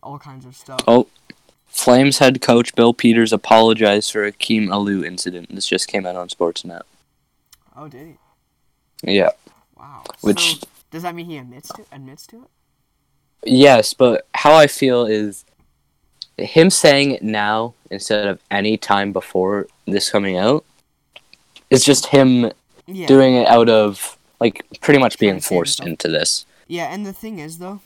all 0.04 0.20
kinds 0.20 0.46
of 0.46 0.56
stuff. 0.56 0.82
Oh, 0.88 1.08
Flames 1.68 2.18
head 2.18 2.42
coach 2.42 2.74
Bill 2.76 2.94
Peters 2.94 3.32
apologized 3.34 4.12
for 4.12 4.30
Akeem 4.30 4.68
Aliu 4.68 5.06
incident. 5.06 5.54
This 5.54 5.68
just 5.68 5.88
came 5.88 6.06
out 6.06 6.15
on 6.15 6.28
Sportsnet. 6.30 6.82
Oh, 7.76 7.88
did 7.88 8.08
he? 9.04 9.13
Yeah. 9.15 9.32
Wow. 9.78 10.04
Which- 10.22 10.60
so, 10.60 10.68
does 10.92 11.04
that 11.04 11.13
mean 11.15 11.28
he 11.28 11.38
admits 11.38 11.70
to 11.70 11.86
admits 11.92 12.26
to 12.28 12.44
it? 12.44 12.50
Yes, 13.46 13.94
but 13.94 14.28
how 14.34 14.54
I 14.56 14.68
feel 14.68 15.06
is 15.06 15.46
him 16.41 16.69
saying 16.69 17.12
it 17.12 17.23
now 17.23 17.73
instead 17.91 18.28
of 18.28 18.39
any 18.52 18.78
time 18.78 19.12
before 19.13 19.67
this 19.86 20.10
coming 20.10 20.38
out 20.38 20.63
is 21.69 21.84
just 21.84 22.08
him 22.08 22.52
Yeah. 22.88 23.08
doing 23.08 23.36
it 23.36 23.47
out 23.47 23.69
of 23.69 24.17
like 24.39 24.65
pretty 24.82 24.99
much 24.99 25.19
being 25.19 25.39
forced 25.39 25.80
into 25.82 26.08
this. 26.08 26.45
Yeah, 26.67 26.93
and 26.93 27.06
the 27.06 27.13
thing 27.13 27.39
is 27.39 27.58
though, 27.58 27.82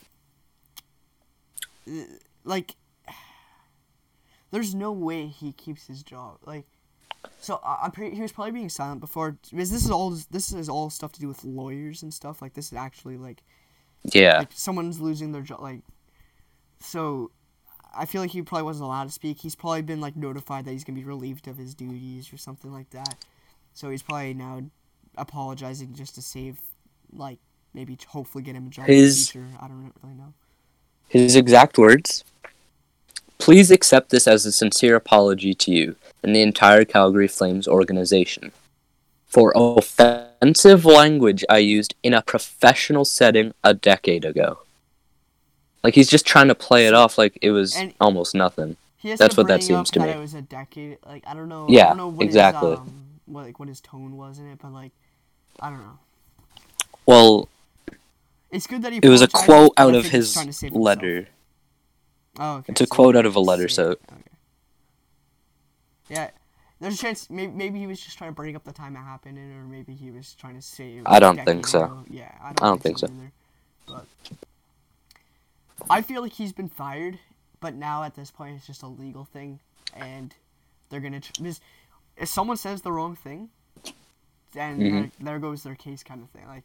like, 2.44 2.76
there's 4.50 4.74
no 4.74 4.92
way 4.92 5.26
he 5.26 5.52
keeps 5.52 5.86
his 5.86 6.02
job. 6.02 6.38
Like, 6.44 6.64
so 7.40 7.60
I- 7.64 7.80
I'm 7.84 7.90
pretty. 7.90 8.14
He 8.14 8.22
was 8.22 8.32
probably 8.32 8.52
being 8.52 8.68
silent 8.68 9.00
before 9.00 9.32
because 9.50 9.70
this 9.70 9.84
is 9.84 9.90
all 9.90 10.10
this 10.30 10.52
is 10.52 10.68
all 10.68 10.90
stuff 10.90 11.12
to 11.12 11.20
do 11.20 11.28
with 11.28 11.44
lawyers 11.44 12.02
and 12.02 12.12
stuff. 12.12 12.40
Like, 12.42 12.54
this 12.54 12.66
is 12.66 12.74
actually 12.74 13.16
like 13.16 13.42
Yeah. 14.04 14.38
like 14.38 14.52
someone's 14.52 15.00
losing 15.00 15.32
their 15.32 15.42
job 15.42 15.60
like 15.60 15.80
so 16.80 17.30
i 17.96 18.04
feel 18.04 18.20
like 18.20 18.30
he 18.30 18.42
probably 18.42 18.64
wasn't 18.64 18.84
allowed 18.84 19.04
to 19.04 19.10
speak. 19.10 19.40
He's 19.40 19.54
probably 19.54 19.82
been 19.82 20.00
like 20.00 20.16
notified 20.16 20.64
that 20.64 20.72
he's 20.72 20.84
gonna 20.84 20.98
be 20.98 21.04
relieved 21.04 21.48
of 21.48 21.56
his 21.56 21.74
duties 21.74 22.32
or 22.32 22.36
something 22.36 22.72
like 22.72 22.90
that. 22.90 23.16
So 23.74 23.90
he's 23.90 24.02
probably 24.02 24.34
now 24.34 24.62
apologizing 25.16 25.94
just 25.94 26.14
to 26.16 26.22
save 26.22 26.58
like 27.12 27.38
maybe 27.72 27.98
hopefully 28.08 28.44
get 28.44 28.54
him 28.54 28.66
a 28.66 28.70
job 28.70 28.86
His- 28.86 29.34
in 29.34 29.42
the 29.42 29.48
future. 29.48 29.58
I 29.64 29.68
don't 29.68 29.92
really 30.02 30.14
know. 30.14 30.32
His 31.08 31.36
exact 31.36 31.78
words 31.78 32.24
Please 33.38 33.70
accept 33.70 34.10
this 34.10 34.26
as 34.26 34.46
a 34.46 34.52
sincere 34.52 34.96
apology 34.96 35.54
to 35.54 35.70
you 35.70 35.96
and 36.22 36.34
the 36.34 36.40
entire 36.40 36.84
Calgary 36.84 37.28
Flames 37.28 37.68
organization. 37.68 38.52
For 39.26 39.52
offensive 39.54 40.84
language 40.84 41.44
I 41.50 41.58
used 41.58 41.94
in 42.02 42.14
a 42.14 42.22
professional 42.22 43.04
setting 43.04 43.52
a 43.62 43.74
decade 43.74 44.24
ago. 44.24 44.60
Like 45.84 45.94
he's 45.94 46.08
just 46.08 46.26
trying 46.26 46.48
to 46.48 46.54
play 46.54 46.86
it 46.86 46.94
off 46.94 47.18
like 47.18 47.38
it 47.42 47.50
was 47.52 47.76
And- 47.76 47.94
almost 48.00 48.34
nothing. 48.34 48.76
That's 49.02 49.36
what 49.36 49.46
that 49.48 49.62
seems 49.62 49.90
to 49.90 49.98
that 49.98 50.06
me. 50.06 50.12
it 50.12 50.18
was 50.18 50.32
a 50.32 50.40
decade 50.40 50.96
like 51.04 51.22
i 51.26 51.34
don't 51.34 51.50
know 51.50 51.66
i 51.68 51.70
Yeah, 51.72 51.88
don't 51.88 51.98
know 51.98 52.16
exactly. 52.22 52.70
his, 52.70 52.78
um, 52.78 53.04
what 53.26 53.44
like 53.44 53.58
what 53.60 53.68
his 53.68 53.82
tone 53.82 54.16
was 54.16 54.38
in 54.38 54.50
it 54.50 54.58
but 54.62 54.72
like 54.72 54.92
i 55.60 55.68
don't 55.68 55.80
know 55.80 55.98
Well, 57.04 57.50
it's 58.50 58.66
good 58.66 58.80
that 58.80 58.94
he 58.94 59.00
it 59.02 59.08
was 59.10 59.20
a 59.20 59.28
quote 59.28 59.74
I 59.76 59.82
out 59.82 59.94
of 59.94 60.06
his 60.06 60.32
trying 60.32 60.46
to 60.46 60.52
save 60.54 60.70
himself. 60.72 60.84
letter. 60.86 61.28
oh 62.38 62.54
okay 62.56 62.72
It's 62.72 62.80
a 62.80 62.86
so 62.86 62.94
quote 62.94 63.14
out 63.14 63.26
of 63.26 63.36
a 63.36 63.40
letter, 63.40 63.68
so- 63.68 63.90
okay. 63.90 64.22
Yeah, 66.08 66.30
there's 66.80 66.94
a 66.94 66.98
chance. 66.98 67.28
Maybe, 67.30 67.52
maybe 67.52 67.78
he 67.78 67.86
was 67.86 68.00
just 68.00 68.16
trying 68.18 68.30
to 68.30 68.34
bring 68.34 68.56
up 68.56 68.64
the 68.64 68.72
time 68.72 68.94
it 68.96 69.00
happened, 69.00 69.38
in, 69.38 69.52
or 69.52 69.64
maybe 69.64 69.94
he 69.94 70.10
was 70.10 70.34
trying 70.34 70.54
to 70.54 70.62
save. 70.62 71.02
I 71.06 71.18
don't 71.18 71.42
think 71.44 71.66
so. 71.66 71.84
ago. 71.84 72.04
Yeah, 72.10 72.30
I 72.42 72.46
don't, 72.52 72.62
I 72.62 72.66
don't 72.66 72.82
think, 72.82 72.98
think 72.98 73.10
so. 73.10 73.14
Either. 73.16 74.06
But 74.30 74.36
I 75.90 76.02
feel 76.02 76.22
like 76.22 76.32
he's 76.32 76.52
been 76.52 76.68
fired, 76.68 77.18
but 77.60 77.74
now 77.74 78.02
at 78.02 78.14
this 78.14 78.30
point 78.30 78.56
it's 78.56 78.66
just 78.66 78.82
a 78.82 78.86
legal 78.88 79.24
thing, 79.24 79.60
and 79.94 80.34
they're 80.88 81.00
gonna. 81.00 81.20
Tr- 81.20 81.32
because 81.38 81.60
if 82.16 82.28
someone 82.28 82.56
says 82.56 82.82
the 82.82 82.92
wrong 82.92 83.16
thing, 83.16 83.50
then 84.52 84.78
Mhm. 84.78 84.90
there, 84.92 85.10
there 85.20 85.38
goes 85.38 85.62
their 85.62 85.74
case, 85.74 86.02
kind 86.02 86.22
of 86.22 86.30
thing. 86.30 86.46
Like, 86.46 86.62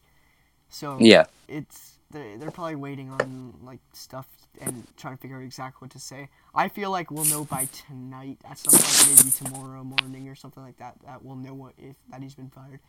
so 0.68 0.96
Yeah. 1.00 1.26
it's 1.48 1.94
they're, 2.12 2.36
they're 2.38 2.50
probably 2.50 2.74
waiting 2.76 3.10
on 3.10 3.54
like 3.64 3.78
stuff 3.92 4.26
and 4.60 4.84
trying 4.96 5.16
to 5.16 5.20
figure 5.20 5.36
out 5.36 5.42
exactly 5.44 5.86
what 5.86 5.90
to 5.92 5.98
say. 6.00 6.28
I 6.54 6.68
feel 6.68 6.90
like 6.90 7.10
we'll 7.10 7.24
know 7.24 7.44
by 7.44 7.66
tonight 7.66 8.38
at 8.44 8.58
some 8.58 8.72
point, 8.72 9.16
maybe 9.16 9.30
tomorrow 9.30 9.84
morning 9.84 10.28
or 10.28 10.34
something 10.34 10.62
like 10.62 10.76
that. 10.78 10.96
That 11.04 11.24
we'll 11.24 11.36
know 11.36 11.54
what 11.54 11.74
if 11.78 11.94
that 12.10 12.22
he's 12.22 12.34
been 12.34 12.50
fired. 12.50 12.80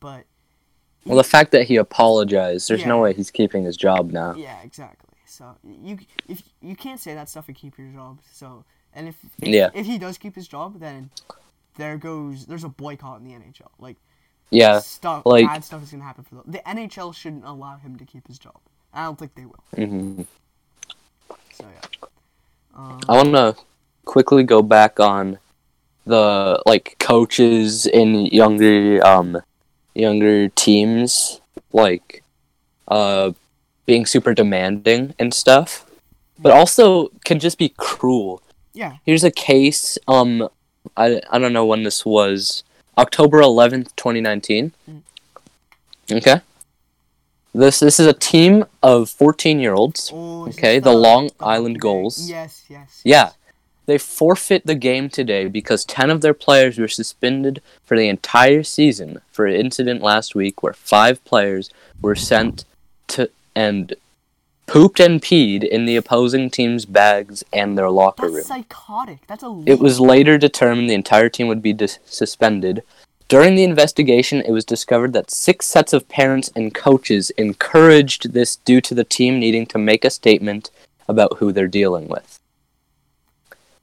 But 0.00 0.24
Well, 1.04 1.16
the 1.18 1.24
fact 1.24 1.52
that 1.52 1.64
he 1.66 1.76
apologized, 1.76 2.68
there's 2.68 2.84
no 2.86 3.00
way 3.00 3.12
he's 3.14 3.30
keeping 3.30 3.64
his 3.64 3.76
job 3.76 4.12
now. 4.12 4.34
yeah, 4.34 4.60
exactly. 4.62 5.09
So 5.30 5.56
you 5.64 5.98
if 6.28 6.42
you 6.60 6.74
can't 6.74 6.98
say 6.98 7.14
that 7.14 7.28
stuff 7.28 7.46
and 7.48 7.56
keep 7.56 7.78
your 7.78 7.88
job. 7.88 8.18
So 8.32 8.64
and 8.94 9.08
if 9.08 9.16
if, 9.40 9.48
Yeah. 9.48 9.70
if 9.74 9.86
he 9.86 9.96
does 9.98 10.18
keep 10.18 10.34
his 10.34 10.48
job, 10.48 10.80
then 10.80 11.10
there 11.76 11.96
goes 11.96 12.46
there's 12.46 12.64
a 12.64 12.68
boycott 12.68 13.20
in 13.20 13.24
the 13.24 13.32
NHL. 13.34 13.70
Like 13.78 13.96
Yeah. 14.50 14.80
stuff 14.80 15.24
like- 15.24 15.46
bad 15.46 15.64
stuff 15.64 15.82
is 15.84 15.90
gonna 15.92 16.04
happen 16.04 16.24
for 16.24 16.34
the 16.36 16.42
the 16.46 16.68
NHL 16.68 17.12
shouldn't 17.14 17.44
allow 17.44 17.76
him 17.76 17.96
to 17.98 18.04
keep 18.04 18.26
his 18.26 18.38
job. 18.38 18.58
I 18.92 19.04
don't 19.04 19.18
think 19.18 19.34
they 19.36 19.44
will. 19.46 19.62
hmm 19.74 20.22
So 21.52 21.64
yeah. 21.64 22.08
Um, 22.74 23.00
I 23.08 23.16
want 23.16 23.32
to 23.34 23.56
quickly 24.04 24.42
go 24.42 24.62
back 24.62 24.98
on 24.98 25.38
the 26.06 26.60
like 26.66 26.96
coaches 26.98 27.86
in 27.86 28.26
younger 28.26 29.04
um 29.06 29.40
younger 29.94 30.48
teams 30.48 31.40
like 31.72 32.24
uh 32.88 33.30
being 33.90 34.06
super 34.14 34.32
demanding 34.42 35.02
and 35.20 35.30
stuff 35.42 35.70
but 36.44 36.52
also 36.60 36.84
can 37.28 37.38
just 37.46 37.58
be 37.64 37.68
cruel 37.90 38.40
yeah. 38.82 38.92
here's 39.06 39.24
a 39.24 39.30
case 39.50 39.82
um 40.06 40.32
i 40.96 41.06
i 41.32 41.36
don't 41.40 41.52
know 41.58 41.66
when 41.72 41.82
this 41.88 42.00
was 42.16 42.62
october 43.04 43.38
11th 43.40 43.88
2019 43.96 44.72
Mm. 44.88 45.02
okay 46.18 46.38
this 47.60 47.80
this 47.80 47.98
is 48.02 48.06
a 48.06 48.18
team 48.32 48.64
of 48.92 49.10
14 49.10 49.58
year 49.64 49.74
olds 49.74 50.10
Oh, 50.14 50.46
Okay, 50.50 50.78
the 50.78 50.92
Long 51.06 51.24
Island? 51.56 51.76
Goals. 51.80 52.14
Yes, 52.30 52.52
yes. 52.68 53.00
Yeah. 53.04 53.28
They 53.86 53.98
forfeit 53.98 54.62
the 54.66 54.74
game 54.88 55.08
today 55.08 55.42
because 55.48 55.84
10 55.84 56.10
of 56.14 56.20
their 56.20 56.34
players 56.46 56.78
were 56.78 56.88
suspended 57.00 57.60
for 57.84 57.96
the 57.98 58.08
entire 58.08 58.62
season 58.62 59.10
for 59.34 59.46
an 59.46 59.54
incident 59.64 60.00
last 60.02 60.34
week 60.34 60.62
where 60.62 60.72
five 60.72 61.16
players 61.30 61.70
were 62.00 62.14
sent 62.32 62.64
to 63.14 63.20
and 63.60 63.94
pooped 64.66 65.00
and 65.00 65.20
peed 65.20 65.62
in 65.62 65.84
the 65.84 65.96
opposing 65.96 66.48
team's 66.48 66.84
bags 66.86 67.44
and 67.52 67.76
their 67.76 67.90
locker 67.90 68.22
That's 68.22 68.34
room. 68.34 68.44
psychotic. 68.44 69.18
That's 69.26 69.42
a. 69.42 69.62
It 69.66 69.78
was 69.80 70.00
later 70.00 70.38
determined 70.38 70.88
the 70.88 70.94
entire 70.94 71.28
team 71.28 71.46
would 71.48 71.62
be 71.62 71.74
dis- 71.74 71.98
suspended. 72.06 72.82
During 73.28 73.54
the 73.54 73.64
investigation, 73.72 74.40
it 74.40 74.50
was 74.50 74.64
discovered 74.64 75.12
that 75.12 75.30
six 75.30 75.66
sets 75.66 75.92
of 75.92 76.08
parents 76.08 76.50
and 76.56 76.74
coaches 76.74 77.30
encouraged 77.46 78.32
this 78.32 78.56
due 78.56 78.80
to 78.80 78.94
the 78.94 79.04
team 79.04 79.38
needing 79.38 79.66
to 79.66 79.78
make 79.78 80.04
a 80.04 80.10
statement 80.10 80.70
about 81.06 81.36
who 81.38 81.52
they're 81.52 81.68
dealing 81.80 82.08
with. 82.08 82.40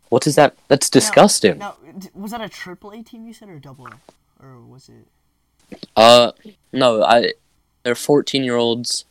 What 0.09 0.27
is 0.27 0.35
that? 0.35 0.55
That's 0.69 0.89
disgusting. 0.89 1.59
Now, 1.59 1.75
d- 1.97 2.09
was 2.13 2.31
that 2.31 2.41
a 2.41 2.49
triple 2.49 2.91
A 2.91 3.03
team 3.03 3.27
you 3.27 3.33
said 3.33 3.49
or 3.49 3.59
double 3.59 3.87
A, 3.87 3.95
or 4.43 4.59
was 4.73 4.89
it? 4.89 5.85
Uh, 5.95 6.31
no, 6.73 7.03
I. 7.03 7.33
They're 7.83 7.95
fourteen-year-olds. 7.95 9.05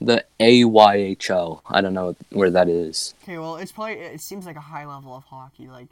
The 0.00 0.24
AYHL. 0.40 1.62
I 1.66 1.80
don't 1.80 1.94
know 1.94 2.14
where 2.30 2.50
that 2.50 2.68
is. 2.68 3.14
Okay, 3.22 3.38
well, 3.38 3.56
it's 3.56 3.72
probably. 3.72 3.94
It 3.94 4.20
seems 4.20 4.46
like 4.46 4.56
a 4.56 4.60
high 4.60 4.84
level 4.86 5.14
of 5.14 5.24
hockey, 5.24 5.68
like, 5.68 5.88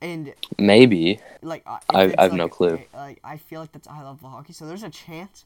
and 0.00 0.34
Maybe. 0.58 1.20
like. 1.42 1.62
uh, 1.66 1.78
I- 1.90 2.02
I 2.02 2.02
have 2.02 2.18
like 2.18 2.32
no 2.34 2.48
clue. 2.48 2.80
Like, 2.92 3.20
I 3.24 3.38
feel 3.38 3.60
like 3.60 3.72
that's 3.72 3.86
a 3.86 3.92
high 3.92 4.04
level 4.04 4.26
of 4.28 4.32
hockey, 4.32 4.52
so 4.52 4.66
there's 4.66 4.82
a 4.82 4.90
chance 4.90 5.44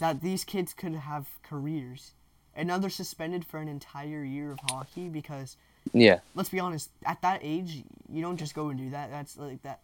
that 0.00 0.20
these 0.20 0.44
kids 0.44 0.74
could 0.74 0.94
have 0.94 1.28
careers, 1.42 2.12
and 2.54 2.68
now 2.68 2.78
they're 2.78 2.90
suspended 2.90 3.44
for 3.44 3.58
an 3.58 3.68
entire 3.68 4.22
year 4.22 4.52
of 4.52 4.58
hockey 4.70 5.08
because 5.08 5.56
Yeah. 5.92 6.20
let's 6.34 6.50
be 6.50 6.60
honest, 6.60 6.90
at 7.06 7.22
that 7.22 7.40
age, 7.42 7.82
you 8.12 8.20
don't 8.22 8.36
just 8.36 8.54
go 8.54 8.68
and 8.68 8.78
do 8.78 8.90
that. 8.90 9.10
That's 9.10 9.36
like 9.38 9.62
that. 9.62 9.80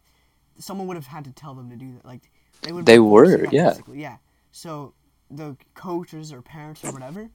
Someone 0.59 0.87
would 0.87 0.95
have 0.95 1.07
had 1.07 1.25
to 1.25 1.31
tell 1.31 1.53
them 1.55 1.69
to 1.71 1.75
do 1.75 1.91
that. 1.95 2.05
Like 2.05 2.21
they 2.61 2.71
would. 2.71 2.85
They 2.85 2.99
were, 2.99 3.45
yeah. 3.51 3.69
basically, 3.69 4.01
yeah. 4.01 4.17
So 4.51 4.93
the 5.29 5.55
coaches 5.73 6.31
or 6.31 6.41
parents 6.41 6.83
or 6.83 6.91
whatever 6.91 7.29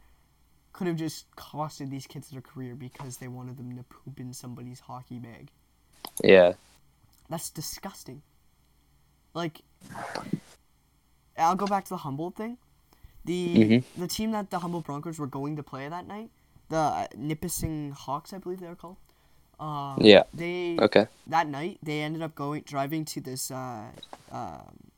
could 0.73 0.87
have 0.87 0.97
just 0.97 1.31
costed 1.37 1.91
these 1.91 2.07
kids 2.07 2.31
their 2.31 2.41
career 2.41 2.75
because 2.75 3.17
they 3.17 3.29
wanted 3.29 3.57
them 3.57 3.77
to 3.77 3.83
poop 3.85 4.21
in 4.21 4.33
somebody's 4.33 4.81
hockey 4.81 5.19
bag. 5.19 5.51
Yeah. 6.23 6.55
That's 7.29 7.51
disgusting. 7.51 8.23
Like, 9.35 9.61
I'll 11.37 11.57
go 11.57 11.67
back 11.67 11.85
to 11.85 11.91
the 11.91 11.97
Humboldt 11.99 12.37
thing. 12.37 12.59
The 13.25 13.57
Mhm. 13.57 13.85
the 13.97 14.09
team 14.09 14.31
that 14.33 14.51
the 14.51 14.61
Humboldt 14.61 14.87
Broncos 14.87 15.19
were 15.19 15.27
going 15.27 15.57
to 15.57 15.63
play 15.63 15.89
that 15.89 16.07
night, 16.07 16.31
the 16.69 16.77
uh, 16.77 17.07
Nipissing 17.17 17.93
Hawks, 17.93 18.33
I 18.33 18.39
believe 18.39 18.61
they 18.61 18.69
were 18.69 18.75
called. 18.77 18.97
Uh, 19.59 19.97
Yeah. 20.01 20.23
They 20.33 20.79
Okay. 20.81 21.07
that 21.27 21.47
night 21.47 21.79
they 21.83 22.01
ended 22.01 22.23
up 22.23 22.35
going 22.35 22.63
driving 22.63 23.05
to 23.07 23.21
this 23.21 23.51
uh, 23.51 23.91
um, 24.33 24.90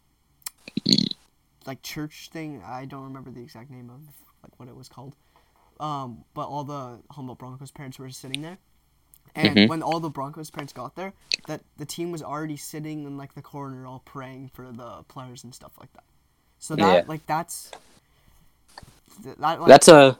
like 1.67 1.83
church 1.83 2.31
thing. 2.33 2.63
I 2.65 2.85
don't 2.85 3.05
remember 3.05 3.31
the 3.31 3.43
exact 3.43 3.71
name 3.71 3.91
of 3.91 4.01
like 4.43 4.59
what 4.59 4.69
it 4.69 4.77
was 4.77 4.89
called. 4.89 5.15
Um, 5.81 6.25
but 6.35 6.49
all 6.49 6.65
the 6.65 7.01
Humboldt 7.11 7.39
Broncos 7.39 7.71
parents 7.71 7.99
were 7.99 8.11
sitting 8.11 8.43
there. 8.43 8.59
And 9.35 9.57
Mhm. 9.57 9.69
when 9.69 9.83
all 9.83 10.01
the 10.01 10.11
Broncos 10.11 10.51
parents 10.51 10.73
got 10.73 10.95
there, 10.95 11.15
that 11.47 11.63
the 11.79 11.87
team 11.87 12.13
was 12.13 12.23
already 12.23 12.57
sitting 12.57 13.05
in 13.05 13.17
like 13.17 13.35
the 13.35 13.43
corner, 13.43 13.87
all 13.87 14.01
praying 14.01 14.51
for 14.55 14.71
the 14.71 15.05
players 15.05 15.45
and 15.45 15.55
stuff 15.55 15.73
like 15.81 15.93
that. 15.95 16.05
So 16.59 16.77
that 16.77 16.85
Yeah. 16.87 17.05
like 17.09 17.27
that's 17.27 17.73
that 19.25 19.41
like, 19.41 19.69
That's 19.69 19.89
a. 19.89 20.19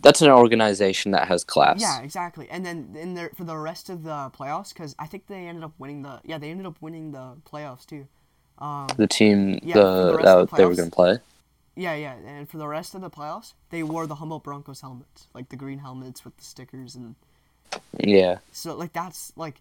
That's 0.00 0.22
an 0.22 0.30
organization 0.30 1.10
that 1.12 1.26
has 1.26 1.42
class. 1.42 1.80
yeah, 1.80 2.00
exactly. 2.02 2.48
And 2.48 2.64
then 2.64 2.94
in 2.96 3.14
there 3.14 3.30
for 3.34 3.42
the 3.44 3.56
rest 3.56 3.90
of 3.90 4.04
the 4.04 4.30
playoffs, 4.30 4.72
because 4.72 4.94
I 4.96 5.06
think 5.06 5.26
they 5.26 5.48
ended 5.48 5.64
up 5.64 5.72
winning 5.78 6.02
the 6.02 6.20
yeah 6.24 6.38
they 6.38 6.50
ended 6.50 6.66
up 6.66 6.76
winning 6.80 7.10
the 7.10 7.36
playoffs 7.44 7.84
too. 7.84 8.06
Um, 8.58 8.88
The 8.96 9.06
team 9.06 9.60
Yeah, 9.62 9.74
the 9.74 9.82
the, 9.82 10.16
that 10.22 10.50
the 10.50 10.56
they 10.56 10.64
were 10.66 10.74
going 10.74 10.90
to 10.90 10.94
play. 10.94 11.18
yeah, 11.76 11.94
yeah, 11.94 12.14
and 12.14 12.48
for 12.48 12.58
the 12.58 12.66
rest 12.66 12.94
of 12.94 13.00
the 13.00 13.10
playoffs, 13.10 13.52
they 13.70 13.82
wore 13.82 14.06
the 14.06 14.16
Humboldt 14.16 14.42
Broncos 14.42 14.80
helmets, 14.80 15.28
like 15.34 15.48
the 15.48 15.56
green 15.56 15.78
helmets 15.78 16.24
with 16.24 16.36
the 16.36 16.44
stickers, 16.44 16.94
and 16.96 17.14
Yeah. 17.98 18.38
so 18.52 18.74
like 18.76 18.92
that's 18.92 19.32
like 19.36 19.60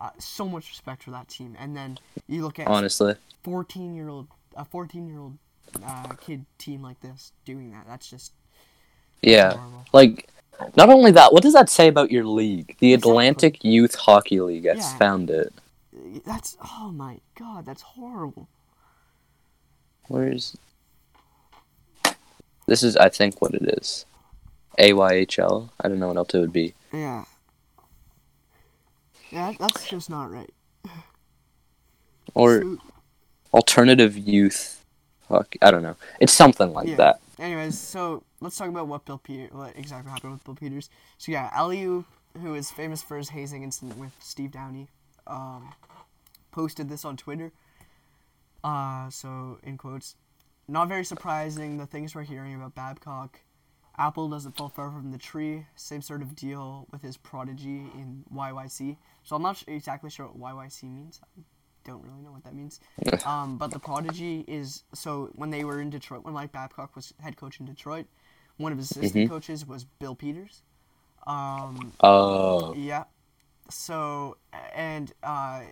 uh, 0.00 0.10
so 0.18 0.46
much 0.46 0.68
respect 0.68 1.04
for 1.04 1.10
that 1.12 1.28
team. 1.28 1.56
And 1.58 1.76
then 1.76 1.98
you 2.28 2.42
look 2.42 2.58
at 2.58 2.66
Honestly. 2.68 3.14
fourteen 3.42 3.94
year 3.94 4.08
old 4.08 4.26
a 4.56 4.64
fourteen 4.64 5.08
year 5.08 5.18
old 5.18 5.38
uh, 5.84 6.14
kid 6.20 6.44
team 6.58 6.82
like 6.82 7.00
this 7.00 7.32
doing 7.44 7.70
that. 7.72 7.86
That's 7.86 8.08
just 8.10 8.32
Yeah. 9.22 9.54
horrible. 9.54 9.86
Like, 9.92 10.28
not 10.76 10.90
only 10.90 11.10
that, 11.12 11.32
what 11.32 11.42
does 11.42 11.54
that 11.54 11.70
say 11.70 11.88
about 11.88 12.10
your 12.10 12.24
league? 12.24 12.76
The 12.78 12.92
Exactly. 12.92 13.10
Atlantic 13.12 13.64
Youth 13.64 13.94
Hockey 13.94 14.40
League. 14.40 14.66
I 14.66 14.74
Yeah. 14.74 14.98
found 14.98 15.30
it. 15.30 15.52
That's 16.24 16.56
oh 16.78 16.90
my 16.92 17.18
god, 17.38 17.66
that's 17.66 17.82
horrible. 17.82 18.48
Where's. 20.08 20.56
This 22.66 22.82
is, 22.82 22.96
I 22.96 23.08
think, 23.10 23.42
what 23.42 23.54
it 23.54 23.62
is. 23.78 24.06
AYHL. 24.78 25.68
I 25.80 25.88
don't 25.88 25.98
know 25.98 26.08
what 26.08 26.16
else 26.16 26.34
it 26.34 26.38
would 26.40 26.52
be. 26.52 26.72
Yeah. 26.92 27.24
Yeah, 29.30 29.52
that's 29.58 29.86
just 29.86 30.08
not 30.08 30.30
right. 30.30 30.50
Or 32.34 32.62
So- 32.62 32.78
Alternative 33.52 34.16
Youth 34.16 34.82
Hockey. 35.28 35.58
I 35.62 35.70
don't 35.70 35.82
know. 35.82 35.96
It's 36.20 36.32
something 36.32 36.72
like 36.72 36.88
Yeah. 36.88 36.96
that. 36.96 37.20
Anyways, 37.38 37.78
so 37.78 38.22
let's 38.40 38.56
talk 38.56 38.68
about 38.68 38.86
what 38.86 39.04
Bill 39.04 39.18
Peter, 39.18 39.48
what 39.54 39.76
exactly 39.76 40.10
happened 40.10 40.32
with 40.32 40.44
Bill 40.44 40.54
Peters. 40.54 40.88
So 41.18 41.32
yeah, 41.32 41.50
Aliu, 41.50 42.04
who 42.40 42.54
is 42.54 42.70
famous 42.70 43.02
for 43.02 43.16
his 43.16 43.28
hazing 43.28 43.62
incident 43.62 43.98
with 43.98 44.12
Steve 44.20 44.52
Downie, 44.52 44.88
um, 45.26 45.72
posted 46.54 46.88
this 46.88 47.04
on 47.04 47.16
Twitter. 47.16 47.52
Uh, 48.62 49.10
so 49.10 49.58
in 49.62 49.76
quotes, 49.76 50.16
not 50.68 50.88
very 50.88 51.04
surprising 51.04 51.76
the 51.76 51.86
things 51.86 52.14
we're 52.14 52.22
hearing 52.22 52.54
about 52.54 52.74
Babcock. 52.74 53.40
Apple 53.98 54.28
doesn't 54.28 54.56
fall 54.56 54.68
far 54.68 54.90
from 54.90 55.12
the 55.12 55.18
tree. 55.18 55.66
Same 55.76 56.02
sort 56.02 56.22
of 56.22 56.34
deal 56.34 56.86
with 56.90 57.02
his 57.02 57.16
prodigy 57.16 57.82
in 57.94 58.24
YYC. 58.34 58.96
So 59.22 59.36
I'm 59.36 59.42
not 59.42 59.56
sh- 59.58 59.64
exactly 59.68 60.10
sure 60.10 60.26
what 60.26 60.54
YYC 60.56 60.84
means. 60.84 61.20
I 61.22 61.42
don't 61.84 62.02
really 62.02 62.22
know 62.22 62.32
what 62.32 62.44
that 62.44 62.54
means. 62.54 62.80
Um, 63.26 63.56
but 63.58 63.70
the 63.70 63.78
prodigy 63.78 64.44
is 64.48 64.84
so 64.94 65.30
when 65.34 65.50
they 65.50 65.64
were 65.64 65.80
in 65.80 65.90
Detroit, 65.90 66.24
when 66.24 66.34
Mike 66.34 66.52
Babcock 66.52 66.96
was 66.96 67.12
head 67.20 67.36
coach 67.36 67.60
in 67.60 67.66
Detroit, 67.66 68.06
one 68.56 68.72
of 68.72 68.78
his 68.78 68.90
assistant 68.90 69.26
Mhm. 69.26 69.28
coaches 69.28 69.66
was 69.66 69.84
Bill 69.84 70.14
Peters. 70.14 70.62
Um, 71.26 71.92
Oh. 72.00 72.74
yeah. 72.74 73.04
So 73.70 74.36
and 74.74 75.12
uh, 75.22 75.62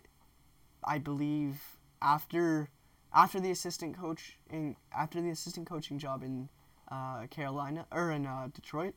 I 0.84 0.98
believe 0.98 1.78
after 2.00 2.68
after 3.14 3.40
the 3.40 3.50
assistant 3.50 3.96
coach 3.96 4.38
in 4.50 4.76
after 4.96 5.20
the 5.20 5.30
assistant 5.30 5.66
coaching 5.68 5.98
job 5.98 6.22
in 6.22 6.48
uh, 6.90 7.26
Carolina 7.28 7.86
or 7.92 8.10
in 8.12 8.26
uh, 8.26 8.48
Detroit, 8.52 8.94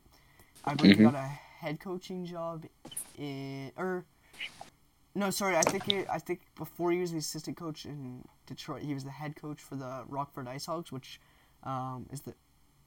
I 0.64 0.74
believe 0.74 0.94
he 0.96 0.98
Mhm. 0.98 1.02
got 1.02 1.14
a 1.14 1.26
head 1.60 1.80
coaching 1.80 2.24
job 2.26 2.66
in 3.16 3.72
or 3.76 4.04
no, 5.14 5.30
sorry, 5.30 5.56
I 5.56 5.64
think 5.64 5.84
he, 5.84 6.04
I 6.08 6.18
think 6.18 6.42
before 6.56 6.92
he 6.92 6.98
was 6.98 7.12
the 7.12 7.18
assistant 7.18 7.56
coach 7.56 7.86
in 7.86 8.22
Detroit, 8.46 8.82
he 8.82 8.92
was 8.92 9.04
the 9.04 9.10
head 9.10 9.34
coach 9.34 9.60
for 9.62 9.74
the 9.74 10.04
Rockford 10.08 10.46
Ice 10.46 10.66
Hogs, 10.66 10.92
which 10.92 11.20
um, 11.62 12.06
is 12.12 12.20
the 12.20 12.34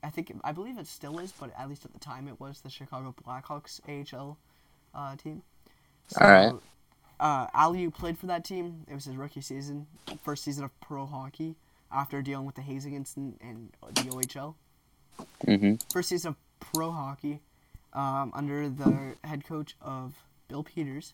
I 0.04 0.10
think 0.10 0.32
I 0.44 0.52
believe 0.54 0.78
it 0.78 0.88
still 0.88 1.20
is, 1.20 1.32
but 1.34 1.52
at 1.58 1.68
least 1.68 1.86
at 1.86 1.94
the 1.94 2.00
time 2.00 2.28
it 2.28 2.40
was 2.40 2.62
the 2.62 2.70
Chicago 2.70 3.14
Blackhawks 3.26 3.82
AHL 3.88 4.38
uh, 4.94 5.16
team. 5.18 5.42
So, 6.08 6.22
Alright. 6.22 6.54
Uh, 7.20 7.48
Aliu 7.48 7.94
played 7.94 8.18
for 8.18 8.28
that 8.28 8.46
team. 8.46 8.86
It 8.88 8.94
was 8.94 9.06
his 9.06 9.16
rookie 9.18 9.42
season, 9.42 9.88
first 10.24 10.44
season 10.44 10.64
of 10.64 10.80
pro 10.80 11.06
hockey 11.06 11.56
after 11.92 12.22
dealing 12.22 12.46
with 12.46 12.56
the 12.56 12.62
hazing 12.62 12.94
incident 12.94 13.40
and 13.42 13.72
the 13.94 14.02
OHL. 14.04 14.56
hmm 15.46 15.74
First 15.92 16.10
season 16.10 16.30
of 16.30 16.36
pro 16.60 16.92
hockey 16.92 17.42
um, 17.94 18.32
under 18.34 18.70
the 18.70 19.16
head 19.24 19.44
coach 19.46 19.76
of 19.82 20.16
Bill 20.48 20.64
Peters. 20.64 21.14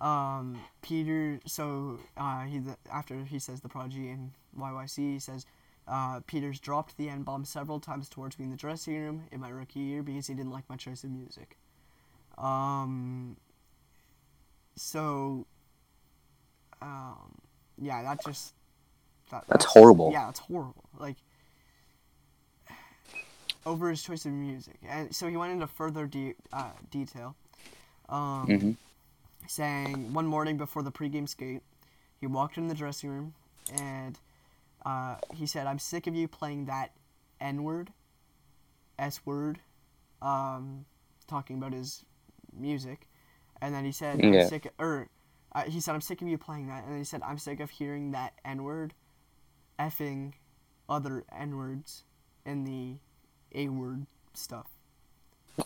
Um, 0.00 0.58
Peter, 0.82 1.40
so 1.46 1.98
uh, 2.18 2.44
he 2.44 2.58
the, 2.58 2.76
after 2.92 3.16
he 3.24 3.38
says 3.38 3.60
the 3.60 3.68
prodigy 3.68 4.10
in 4.10 4.32
YYC, 4.58 4.96
he 5.14 5.18
says 5.18 5.46
uh, 5.88 6.20
Peters 6.26 6.60
dropped 6.60 6.96
the 6.98 7.08
N 7.08 7.22
bomb 7.22 7.44
several 7.44 7.80
times 7.80 8.08
towards 8.08 8.38
me 8.38 8.44
in 8.44 8.50
the 8.50 8.56
dressing 8.56 9.00
room 9.00 9.22
in 9.32 9.40
my 9.40 9.48
rookie 9.48 9.80
year 9.80 10.02
because 10.02 10.26
he 10.26 10.34
didn't 10.34 10.50
like 10.52 10.68
my 10.68 10.76
choice 10.76 11.04
of 11.04 11.10
music. 11.10 11.56
Um, 12.36 13.36
so, 14.76 15.46
um, 16.80 17.34
yeah, 17.80 18.02
that 18.02 18.22
just 18.22 18.54
that, 19.30 19.44
That's 19.48 19.64
horrible. 19.64 20.12
Yeah, 20.12 20.28
it's 20.28 20.40
horrible. 20.40 20.84
Like 20.98 21.16
over 23.64 23.90
his 23.90 24.02
choice 24.02 24.24
of 24.24 24.32
music, 24.32 24.76
and 24.88 25.14
so 25.14 25.28
he 25.28 25.36
went 25.36 25.52
into 25.52 25.66
further 25.66 26.06
de- 26.06 26.36
uh, 26.52 26.72
detail. 26.90 27.34
Um, 28.08 28.46
hmm 28.46 28.72
saying 29.48 30.12
one 30.12 30.26
morning 30.26 30.56
before 30.56 30.82
the 30.82 30.92
pregame 30.92 31.28
skate, 31.28 31.62
he 32.20 32.26
walked 32.26 32.56
in 32.58 32.68
the 32.68 32.74
dressing 32.74 33.10
room 33.10 33.34
and 33.72 34.18
uh, 34.84 35.16
he 35.34 35.46
said, 35.46 35.66
"I'm 35.66 35.78
sick 35.78 36.06
of 36.06 36.14
you 36.14 36.28
playing 36.28 36.66
that 36.66 36.92
N 37.40 37.64
word, 37.64 37.92
S 38.98 39.24
word," 39.24 39.58
um, 40.22 40.84
talking 41.26 41.58
about 41.58 41.72
his 41.72 42.04
music, 42.56 43.08
and 43.62 43.74
then 43.74 43.84
he 43.84 43.92
said, 43.92 44.22
"I'm 44.24 44.34
Yeah. 44.34 44.48
sick," 44.48 44.72
or 44.78 45.08
uh, 45.54 45.64
he 45.64 45.80
said, 45.80 45.94
"I'm 45.94 46.00
sick 46.00 46.22
of 46.22 46.28
you 46.28 46.38
playing 46.38 46.68
that," 46.68 46.84
and 46.84 46.92
then 46.92 46.98
he 46.98 47.04
said, 47.04 47.22
"I'm 47.22 47.38
sick 47.38 47.60
of 47.60 47.70
hearing 47.70 48.12
that 48.12 48.34
N 48.44 48.62
word, 48.64 48.94
effing 49.78 50.34
other 50.88 51.24
N 51.36 51.56
words 51.56 52.04
in 52.46 52.64
the 52.64 52.96
A 53.54 53.68
word 53.68 54.06
stuff." 54.34 54.68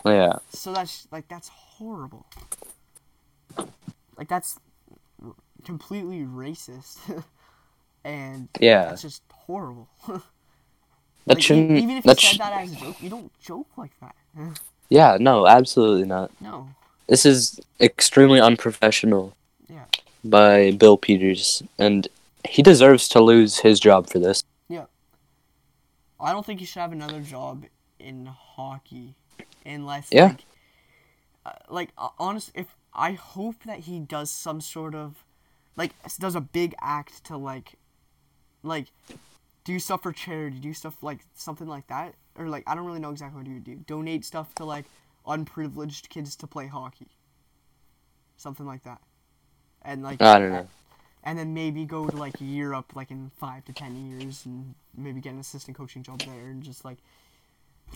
Yeah. 0.05 0.38
So 0.51 0.72
that's 0.72 1.09
like 1.12 1.28
that's 1.28 1.49
horrible. 1.49 2.26
Like 4.16 4.28
that's 4.28 4.59
r- 5.24 5.34
completely 5.64 6.20
racist, 6.22 6.99
and 8.05 8.49
Yeah. 8.61 8.86
that's 8.88 9.03
just 9.03 9.22
horrible. 9.32 9.88
That 11.26 11.36
Like, 11.36 11.43
shouldn't. 11.43 11.78
even 11.78 11.97
if 11.97 12.07
you 12.07 12.16
said 12.16 12.20
sh- 12.20 12.38
that 12.38 12.53
as 12.53 12.72
a 12.72 12.76
joke, 12.76 13.03
you 13.03 13.11
don't 13.11 13.32
joke 13.41 13.68
like 13.76 13.93
that. 14.01 14.16
Yeah. 14.91 15.18
No. 15.20 15.47
Absolutely 15.47 16.07
not. 16.07 16.30
no. 16.41 16.68
This 17.11 17.27
is 17.27 17.61
extremely 17.81 18.41
unprofessional. 18.41 19.35
Yeah. 19.69 19.87
By 20.23 20.71
Bill 20.71 20.97
Peters, 20.97 21.61
and 21.77 22.07
he 22.49 22.63
deserves 22.63 23.09
to 23.09 23.21
lose 23.21 23.59
his 23.59 23.81
job 23.81 24.09
for 24.09 24.21
this. 24.21 24.45
Yeah. 24.69 24.85
I 26.21 26.31
don't 26.33 26.47
think 26.47 26.61
he 26.61 26.67
should 26.67 26.79
have 26.79 26.93
another 26.93 27.21
job 27.21 27.65
in 27.99 28.27
hockey, 28.27 29.17
unless 29.67 30.09
Yeah. 30.13 30.27
like, 30.27 30.45
uh, 31.45 31.53
like 31.69 31.89
uh, 31.99 32.11
honest. 32.17 32.53
If 32.55 32.77
I 32.95 33.13
hope 33.13 33.65
that 33.65 33.81
he 33.81 33.99
does 33.99 34.31
some 34.31 34.61
sort 34.61 34.95
of, 34.95 35.25
like, 35.77 35.91
does 36.21 36.37
a 36.37 36.41
big 36.41 36.77
act 36.81 37.25
to 37.25 37.37
like, 37.37 37.73
like, 38.63 38.87
do 39.65 39.81
stuff 39.81 40.05
for 40.05 40.13
charity, 40.13 40.61
do 40.61 40.73
stuff 40.75 41.03
like 41.03 41.21
something 41.35 41.67
like 41.67 41.89
that, 41.89 42.15
or 42.39 42.49
like 42.49 42.63
I 42.69 42.77
don't 42.77 42.87
really 42.87 43.01
know 43.01 43.11
exactly 43.11 43.39
what 43.39 43.49
he 43.49 43.55
would 43.55 43.65
do. 43.65 43.77
Donate 43.87 44.25
stuff 44.25 44.55
to 44.57 44.65
like 44.65 44.85
unprivileged 45.27 46.09
kids 46.09 46.37
to 46.37 46.47
play 46.47 46.66
hockey. 46.66 47.09
Something 48.37 48.66
like 48.66 48.85
that, 48.85 49.01
and 49.83 50.03
like 50.03 50.23
I 50.23 50.39
don't 50.39 50.53
know. 50.53 50.68
and 51.25 51.39
then 51.39 51.53
maybe 51.53 51.85
go 51.85 52.09
to 52.09 52.16
like 52.16 52.35
Europe 52.41 52.93
like 52.97 53.11
in 53.11 53.31
five 53.39 53.64
to 53.66 53.73
ten 53.73 53.95
years 54.09 54.47
and 54.47 54.75
maybe 54.97 55.21
get 55.21 55.35
an 55.35 55.41
assistant 55.41 55.77
coaching 55.77 56.03
job 56.03 56.21
there 56.21 56.49
and 56.49 56.62
just 56.62 56.83
like 56.85 56.97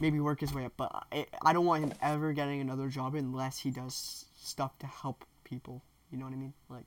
maybe 0.01 0.21
work 0.21 0.41
his 0.41 0.53
way 0.53 0.67
up. 0.67 0.73
But 0.77 1.07
I, 1.13 1.27
I 1.43 1.53
don't 1.55 1.65
want 1.65 1.83
him 1.85 1.95
ever 2.03 2.33
getting 2.35 2.61
another 2.61 2.89
job 2.89 3.15
unless 3.15 3.59
he 3.61 3.71
does 3.71 4.27
stuff 4.39 4.79
to 4.81 4.87
help 4.87 5.25
people. 5.45 5.81
You 6.13 6.19
know 6.19 6.27
what 6.27 6.35
I 6.35 6.37
mean? 6.37 6.53
Like, 6.69 6.87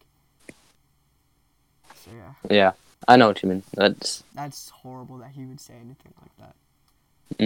so 1.96 2.12
yeah, 2.16 2.56
Yeah. 2.56 2.72
I 3.08 3.16
know 3.16 3.28
what 3.28 3.42
you 3.42 3.50
mean. 3.50 3.64
That's. 3.74 4.24
that's 4.36 4.70
horrible 4.70 5.18
that 5.20 5.32
he 5.32 5.46
would 5.46 5.60
say 5.60 5.74
anything 5.76 6.14
like 6.22 6.38
that. 6.38 6.56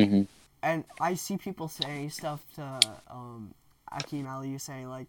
hmm 0.08 0.24
And 0.64 0.84
I 1.00 1.16
see 1.16 1.38
people 1.38 1.68
saying 1.68 2.12
stuff 2.12 2.42
to 2.56 2.80
um, 3.10 3.54
Akeem 3.92 4.26
Aliu 4.26 4.60
saying 4.62 4.88
like, 4.90 5.08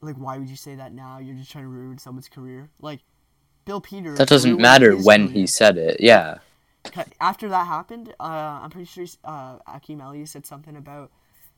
like 0.00 0.16
why 0.16 0.38
would 0.38 0.48
you 0.48 0.56
say 0.56 0.74
that 0.76 0.92
now? 0.92 1.18
You're 1.18 1.34
just 1.36 1.50
trying 1.50 1.64
to 1.64 1.68
ruin 1.70 1.98
someone's 1.98 2.28
career. 2.28 2.68
Like, 2.80 3.00
Bill 3.64 3.80
Peters. 3.80 4.18
That 4.18 4.28
doesn't 4.28 4.60
matter 4.60 4.96
when 4.96 5.26
career. 5.28 5.34
he 5.40 5.46
said 5.46 5.78
it. 5.78 5.98
Yeah. 6.00 6.38
After 7.20 7.48
that 7.48 7.66
happened, 7.68 8.12
uh, 8.18 8.60
I'm 8.62 8.70
pretty 8.70 8.86
sure 8.86 9.04
uh, 9.24 9.58
Akeem 9.68 9.98
Aliu 9.98 10.26
said 10.26 10.44
something 10.46 10.76
about 10.76 11.10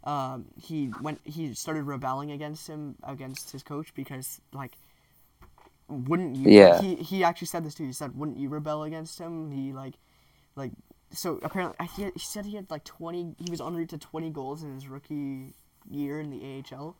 um, 0.05 0.44
he 0.61 0.90
went 1.00 1.20
he 1.24 1.55
started 1.55 1.84
rebelling 1.84 2.30
against 2.30 2.66
him 2.68 2.96
against 3.05 3.50
his 3.52 3.62
coach 3.62 3.94
because 3.94 4.40
like 4.52 4.72
wouldn't 5.88 6.36
you 6.36 6.50
Yeah. 6.50 6.80
he 6.82 6.96
he 6.96 7.24
actually 7.24 7.46
said 7.46 7.64
this 7.64 7.74
too 7.74 7.86
he 7.86 7.92
said 7.92 8.14
wouldn't 8.16 8.36
you 8.38 8.50
rebel 8.50 8.82
against 8.82 9.18
him 9.18 9.50
he 9.50 9.72
like 9.72 9.94
like 10.57 10.72
so 11.14 11.38
apparently 11.42 11.76
I- 11.80 11.84
he, 11.84 12.04
he 12.14 12.18
said 12.18 12.44
he 12.46 12.56
had 12.56 12.70
like 12.70 12.84
20 12.84 13.34
he 13.38 13.50
was 13.50 13.60
en 13.60 13.74
route 13.74 13.88
to 13.90 13.98
20 13.98 14.30
goals 14.30 14.62
in 14.62 14.74
his 14.74 14.88
rookie 14.88 15.54
year 15.90 16.20
in 16.20 16.30
the 16.30 16.64
AHL 16.72 16.96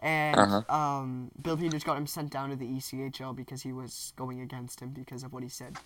and 0.00 0.36
Uh-huh. 0.38 0.74
um, 0.76 1.30
Bill 1.40 1.56
Peters 1.56 1.84
got 1.84 1.96
him 1.96 2.06
sent 2.06 2.30
down 2.30 2.50
to 2.50 2.56
the 2.56 2.66
ECHL 2.66 3.34
because 3.36 3.62
he 3.62 3.72
was 3.72 4.12
going 4.16 4.40
against 4.40 4.80
him 4.80 4.90
because 4.90 5.22
of 5.22 5.32
what 5.32 5.42
he 5.42 5.48
said 5.48 5.78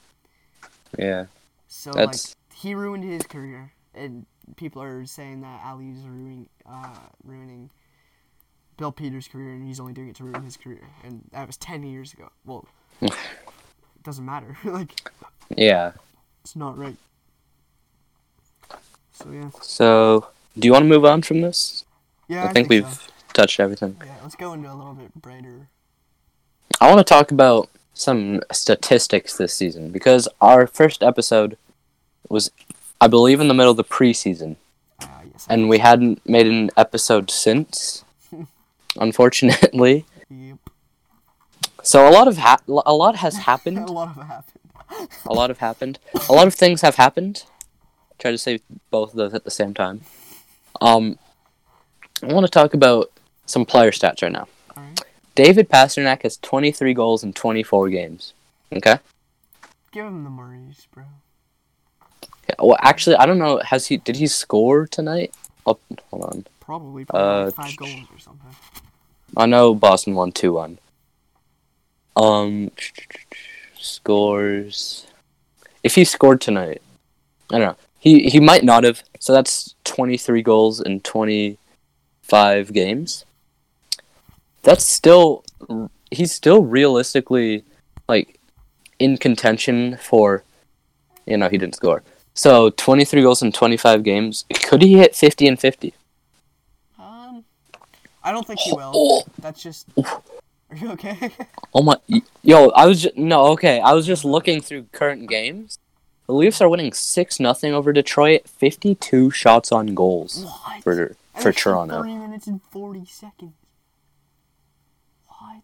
Yeah. 0.99 1.27
so 1.69 1.91
That's- 1.93 2.35
like 2.51 2.57
he 2.59 2.75
ruined 2.75 3.05
his 3.05 3.23
career, 3.25 3.73
and 3.95 4.25
people 4.57 4.81
are 4.83 5.05
saying 5.05 5.43
that 5.43 5.61
Aliu's 5.65 6.03
ruining 6.07 6.49
uh, 6.65 6.97
ruining 7.25 7.69
Bill 8.79 8.93
Peters' 8.93 9.29
career, 9.29 9.53
and 9.53 9.67
he's 9.67 9.79
only 9.81 9.93
doing 9.93 10.09
it 10.09 10.17
to 10.17 10.25
ruin 10.25 10.43
his 10.43 10.57
career, 10.57 10.87
and 11.05 11.23
that 11.33 11.47
was 11.47 11.57
ten 11.59 11.83
years 11.83 12.13
ago. 12.15 12.31
Well, 12.47 12.67
it 13.03 13.13
doesn't 14.03 14.25
matter. 14.25 14.57
like 14.65 14.93
Yeah. 15.55 15.93
it's 16.43 16.57
not 16.57 16.79
right. 16.79 16.97
So 19.27 19.33
yeah, 19.33 19.51
So, 19.61 20.27
do 20.59 20.67
you 20.67 20.73
want 20.73 20.85
to 20.85 20.89
move 20.89 21.05
on 21.05 21.23
from 21.23 21.41
this? 21.41 21.85
yeah. 22.29 22.45
I 22.45 22.53
think 22.53 22.69
we've 22.69 22.87
so. 22.89 23.11
touched 23.33 23.59
everything. 23.61 23.97
Yeah, 24.05 24.15
let's 24.23 24.35
go 24.37 24.53
into 24.53 24.73
a 24.73 24.75
little 24.75 24.95
bit 24.95 25.13
brighter. 25.15 25.69
I 26.81 26.89
want 26.89 26.99
to 26.99 27.05
talk 27.05 27.31
about 27.33 27.69
some 27.95 28.41
statistics 28.53 29.37
this 29.37 29.55
season 29.55 29.91
because 29.91 30.29
our 30.41 30.67
first 30.67 31.03
episode 31.03 31.57
was, 32.29 32.51
I 33.01 33.07
believe, 33.09 33.41
in 33.41 33.49
the 33.49 33.55
middle 33.55 33.71
of 33.71 33.77
the 33.77 33.85
preseason, 33.85 34.57
Uh, 35.01 35.07
yes. 35.33 35.47
And 35.49 35.69
we 35.69 35.79
hadn't 35.79 36.25
made 36.29 36.47
an 36.47 36.71
episode 36.77 37.31
since, 37.31 38.05
unfortunately. 39.01 40.05
Yep. 40.31 40.59
So 41.83 42.09
a 42.09 42.11
lot 42.11 42.29
of 42.29 42.39
ha- 42.39 42.59
a 42.69 42.95
lot 42.95 43.17
has 43.17 43.37
happened. 43.51 43.79
a 43.79 43.93
lot 43.93 44.17
of 44.17 44.27
happened. 44.27 44.61
A 45.27 45.33
lot 45.35 45.51
have 45.51 45.59
happened. 45.59 45.99
A 46.29 46.33
lot 46.33 46.47
of 46.47 46.55
things 46.55 46.81
have 46.83 46.95
happened. 46.97 47.45
Try 48.19 48.31
to 48.31 48.39
say 48.39 48.61
both 48.91 49.11
of 49.11 49.17
those 49.17 49.35
at 49.35 49.45
the 49.45 49.51
same 49.51 49.75
time. 49.75 50.01
Um, 50.81 51.19
I 52.23 52.33
want 52.33 52.47
to 52.47 52.51
talk 52.51 52.75
about 52.75 53.11
some 53.47 53.65
player 53.65 53.91
stats 53.91 54.23
right 54.23 54.33
now. 54.33 54.49
Right. 54.77 55.01
David 55.35 55.69
Pastrnak 55.69 56.23
has 56.23 56.39
23 56.39 56.95
goals 56.95 57.23
in 57.23 57.33
24 57.33 57.91
games. 57.91 58.33
Okay. 58.73 58.99
Give 59.93 60.07
him 60.07 60.25
the 60.25 60.31
Maurice, 60.31 60.87
bro. 60.93 61.05
Yeah, 62.49 62.55
well, 62.61 62.77
actually, 62.81 63.17
I 63.17 63.27
don't 63.27 63.39
know. 63.39 63.61
Has 63.65 63.87
he? 63.87 63.97
Did 63.97 64.17
he 64.17 64.27
score 64.27 64.87
tonight? 64.87 65.35
Oh, 65.67 65.79
hold 66.11 66.23
on. 66.25 66.47
Probably, 66.61 67.05
probably 67.05 67.49
Uh, 67.49 67.51
five 67.51 67.77
goals 67.77 68.07
or 68.13 68.19
something. 68.19 68.51
I 69.37 69.47
know 69.47 69.75
Boston 69.75 70.15
won 70.15 70.33
two 70.33 70.53
one. 70.53 70.79
Um, 72.17 72.71
scores. 73.79 75.07
If 75.83 75.95
he 75.95 76.05
scored 76.05 76.41
tonight, 76.41 76.83
I 77.51 77.59
don't 77.59 77.67
know. 77.69 77.77
He 78.07 78.29
he 78.31 78.39
might 78.39 78.63
not 78.63 78.85
have. 78.85 79.03
So 79.19 79.33
that's 79.33 79.75
23 79.83 80.41
goals 80.41 80.81
in 80.81 81.01
25 81.01 82.73
games. 82.73 83.25
That's 84.63 84.85
still. 84.85 85.45
He's 86.13 86.31
still 86.31 86.63
realistically 86.63 87.65
like 88.09 88.39
in 89.01 89.17
contention 89.17 89.97
for 89.97 90.45
you 91.27 91.37
know, 91.37 91.49
he 91.49 91.59
didn't 91.59 91.75
score. 91.75 92.05
So 92.35 92.71
23 92.71 93.23
goals 93.23 93.43
in 93.43 93.51
25 93.51 94.05
games. 94.05 94.45
Could 94.63 94.83
he 94.83 94.99
hit 94.99 95.17
50 95.17 95.49
and 95.49 95.59
50? 95.59 95.93
Um, 96.99 97.45
I 98.23 98.31
don't 98.31 98.47
think 98.47 98.61
he 98.61 98.73
will. 98.73 98.93
Oh, 98.95 99.23
That's 99.41 99.61
just. 99.61 99.89
Are 99.99 100.77
you 100.77 100.91
okay? 100.93 101.31
oh 101.75 101.83
my 101.83 101.97
yo, 102.43 102.71
I 102.71 102.87
was 102.87 103.03
just, 103.03 103.17
no, 103.17 103.47
okay. 103.53 103.81
I 103.81 103.95
was 103.95 104.07
just 104.07 104.25
looking 104.25 104.61
through 104.61 104.87
current 104.93 105.29
games. 105.29 105.81
The 106.27 106.33
Leafs 106.33 106.61
are 106.61 106.69
winning 106.69 106.93
6 106.93 107.41
nothing 107.41 107.73
over 107.73 107.93
Detroit. 107.93 108.49
52 108.49 109.31
shots 109.31 109.71
on 109.71 109.95
goals 109.95 110.45
what? 110.45 110.83
for 110.83 111.17
for 111.41 111.53
Toronto. 111.53 112.03
Thirty 112.03 112.15
minutes 112.15 112.47
and 112.47 112.61
forty 112.71 113.05
seconds. 113.05 113.53
What? 115.29 115.63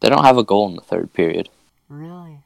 They 0.00 0.08
don't 0.08 0.24
have 0.24 0.36
a 0.36 0.44
goal 0.44 0.68
in 0.68 0.74
the 0.74 0.82
third 0.82 1.12
period. 1.12 1.48
Really? 1.88 2.38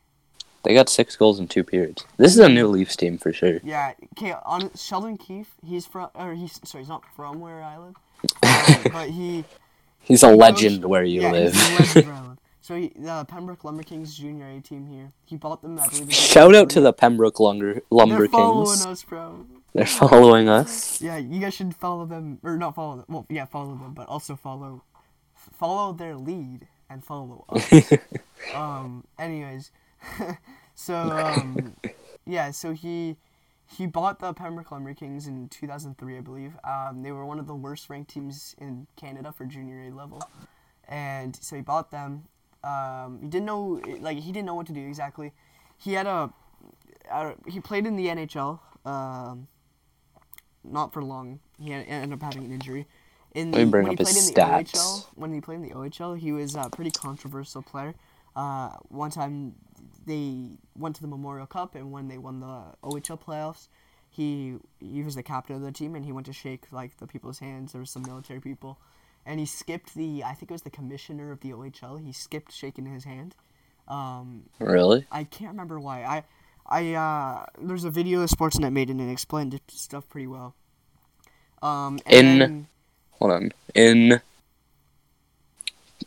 They 0.62 0.74
got 0.74 0.88
6 0.88 1.14
goals 1.14 1.38
in 1.38 1.46
2 1.46 1.62
periods. 1.62 2.04
This 2.16 2.32
is 2.32 2.40
a 2.40 2.48
new 2.48 2.66
Leafs 2.66 2.96
team 2.96 3.18
for 3.18 3.32
sure. 3.32 3.60
Yeah. 3.62 3.92
Okay. 4.18 4.34
On 4.44 4.68
Sheldon 4.74 5.16
Keefe, 5.16 5.54
he's 5.64 5.86
from, 5.86 6.10
or 6.14 6.34
he's 6.34 6.60
sorry, 6.64 6.82
he's 6.82 6.88
not 6.88 7.04
from 7.14 7.40
where 7.40 7.62
I 7.62 7.78
live, 7.78 7.94
um, 8.86 8.92
but 8.92 9.10
he. 9.10 9.44
He's 10.02 10.22
a 10.22 10.30
legend 10.30 10.84
where 10.84 11.04
you 11.04 11.22
yeah, 11.22 11.32
live. 11.32 12.36
He's 12.68 12.80
a 12.80 12.84
legend 12.84 13.06
where 13.06 13.20
I 13.20 13.20
live. 13.20 13.20
So 13.20 13.20
he, 13.20 13.20
the 13.20 13.24
Pembroke 13.26 13.64
Lumber 13.64 13.82
Kings 13.84 14.16
Junior 14.16 14.48
A 14.48 14.60
team 14.60 14.86
here. 14.86 15.12
He 15.24 15.36
bought 15.36 15.62
them. 15.62 15.78
I 15.78 15.88
believe. 15.88 16.12
Shout 16.14 16.54
out 16.54 16.70
to 16.70 16.80
the 16.80 16.92
Pembroke 16.92 17.40
Lumber, 17.40 17.82
Lumber 17.90 18.18
They're 18.18 18.28
following 18.28 18.66
Kings. 18.66 18.86
us, 18.86 19.02
bro. 19.04 19.46
They're 19.74 19.86
following 19.86 20.48
us. 20.48 21.00
Yeah, 21.00 21.16
you 21.18 21.40
guys 21.40 21.54
should 21.54 21.76
follow 21.76 22.06
them, 22.06 22.40
or 22.42 22.56
not 22.56 22.74
follow 22.74 22.96
them. 22.96 23.04
Well, 23.08 23.26
yeah, 23.28 23.44
follow 23.44 23.76
them, 23.76 23.94
but 23.94 24.08
also 24.08 24.36
follow, 24.36 24.82
follow 25.52 25.92
their 25.92 26.16
lead 26.16 26.66
and 26.90 27.04
follow 27.04 27.44
us. 27.50 27.92
um. 28.54 29.04
Anyways, 29.18 29.70
so 30.74 30.94
um, 30.94 31.76
yeah, 32.26 32.50
so 32.50 32.72
he 32.72 33.16
he 33.66 33.86
bought 33.86 34.18
the 34.18 34.32
Pembroke 34.32 34.72
Lumber 34.72 34.94
Kings 34.94 35.26
in 35.26 35.48
2003, 35.50 36.18
I 36.18 36.20
believe. 36.20 36.56
Um, 36.64 37.02
they 37.02 37.12
were 37.12 37.26
one 37.26 37.38
of 37.38 37.46
the 37.46 37.54
worst 37.54 37.90
ranked 37.90 38.10
teams 38.10 38.56
in 38.58 38.86
Canada 38.96 39.32
for 39.32 39.44
junior 39.44 39.88
A 39.88 39.94
level, 39.94 40.22
and 40.88 41.36
so 41.36 41.56
he 41.56 41.62
bought 41.62 41.92
them. 41.92 42.24
Um, 42.66 43.20
he 43.22 43.28
didn't 43.28 43.46
know, 43.46 43.80
like, 44.00 44.18
he 44.18 44.32
didn't 44.32 44.46
know 44.46 44.54
what 44.54 44.66
to 44.66 44.72
do 44.72 44.86
exactly. 44.86 45.32
He 45.78 45.92
had 45.92 46.06
a, 46.06 46.30
uh, 47.10 47.34
he 47.46 47.60
played 47.60 47.86
in 47.86 47.96
the 47.96 48.06
NHL. 48.06 48.58
Um, 48.84 49.48
not 50.64 50.92
for 50.92 51.02
long. 51.02 51.40
He 51.60 51.70
had, 51.70 51.86
ended 51.86 52.12
up 52.12 52.22
having 52.22 52.44
an 52.44 52.52
injury. 52.52 52.86
In 53.34 53.52
Let 53.52 53.58
me 53.58 53.64
the, 53.64 53.70
bring 53.70 53.84
when 53.84 53.92
up 53.92 53.98
he 53.98 54.04
his 54.04 54.30
played 54.30 54.48
in 54.50 54.64
the 54.64 54.70
stats. 54.70 54.72
OHL, 54.72 55.06
when 55.14 55.32
he 55.32 55.40
played 55.40 55.56
in 55.56 55.62
the 55.62 55.70
OHL, 55.70 56.18
he 56.18 56.32
was 56.32 56.54
a 56.54 56.68
pretty 56.70 56.90
controversial 56.90 57.62
player. 57.62 57.94
Uh, 58.34 58.70
one 58.88 59.10
time 59.10 59.54
they 60.06 60.58
went 60.76 60.96
to 60.96 61.02
the 61.02 61.08
Memorial 61.08 61.46
Cup, 61.46 61.74
and 61.74 61.92
when 61.92 62.08
they 62.08 62.18
won 62.18 62.40
the 62.40 62.62
OHL 62.82 63.20
playoffs, 63.20 63.68
he 64.10 64.56
he 64.80 65.02
was 65.02 65.14
the 65.14 65.22
captain 65.22 65.56
of 65.56 65.62
the 65.62 65.72
team, 65.72 65.94
and 65.94 66.04
he 66.04 66.12
went 66.12 66.26
to 66.26 66.32
shake 66.32 66.64
like 66.72 66.96
the 66.98 67.06
people's 67.06 67.38
hands. 67.38 67.72
There 67.72 67.80
was 67.80 67.90
some 67.90 68.02
military 68.02 68.40
people, 68.40 68.78
and 69.26 69.38
he 69.40 69.44
skipped 69.46 69.94
the 69.94 70.22
I 70.24 70.32
think 70.34 70.50
it 70.50 70.54
was 70.54 70.62
the 70.62 70.70
commissioner 70.70 71.32
of 71.32 71.40
the 71.40 71.50
OHL. 71.50 72.02
He 72.04 72.12
skipped 72.12 72.52
shaking 72.52 72.86
his 72.86 73.04
hand. 73.04 73.34
Um, 73.88 74.44
Really? 74.58 75.06
I 75.12 75.24
can't 75.24 75.50
remember 75.50 75.78
why. 75.78 76.02
I, 76.04 76.24
I 76.68 76.94
uh, 76.94 77.46
there's 77.60 77.84
a 77.84 77.90
video 77.90 78.20
that 78.20 78.30
Sportsnet 78.30 78.72
made 78.72 78.88
and 78.90 79.00
it 79.00 79.10
explained 79.10 79.52
it 79.54 79.62
stuff 79.68 80.08
pretty 80.08 80.26
well. 80.26 80.54
Um, 81.62 81.98
In- 82.06 82.38
then- 82.38 82.66
Hold 83.18 83.32
on. 83.32 83.52
In 83.74 84.20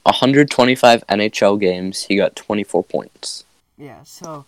125 0.04 1.08
NHL 1.08 1.60
games, 1.60 2.04
he 2.04 2.16
got 2.16 2.36
24 2.36 2.84
points. 2.84 3.44
yeah, 3.78 4.04
so 4.04 4.46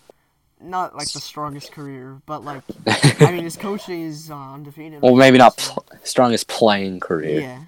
not 0.60 0.94
like 0.94 1.10
the 1.12 1.18
strongest 1.20 1.72
career, 1.72 2.20
but 2.26 2.44
like 2.44 2.62
I 3.20 3.32
mean 3.32 3.42
his 3.42 3.56
coaching 3.56 4.02
is 4.02 4.30
uh, 4.30 4.36
undefeated. 4.36 5.02
Well, 5.02 5.16
maybe 5.16 5.38
not 5.38 5.56
pl- 5.56 5.84
strongest 6.04 6.46
playing 6.46 7.00
career. 7.00 7.40
Yeah, 7.40 7.60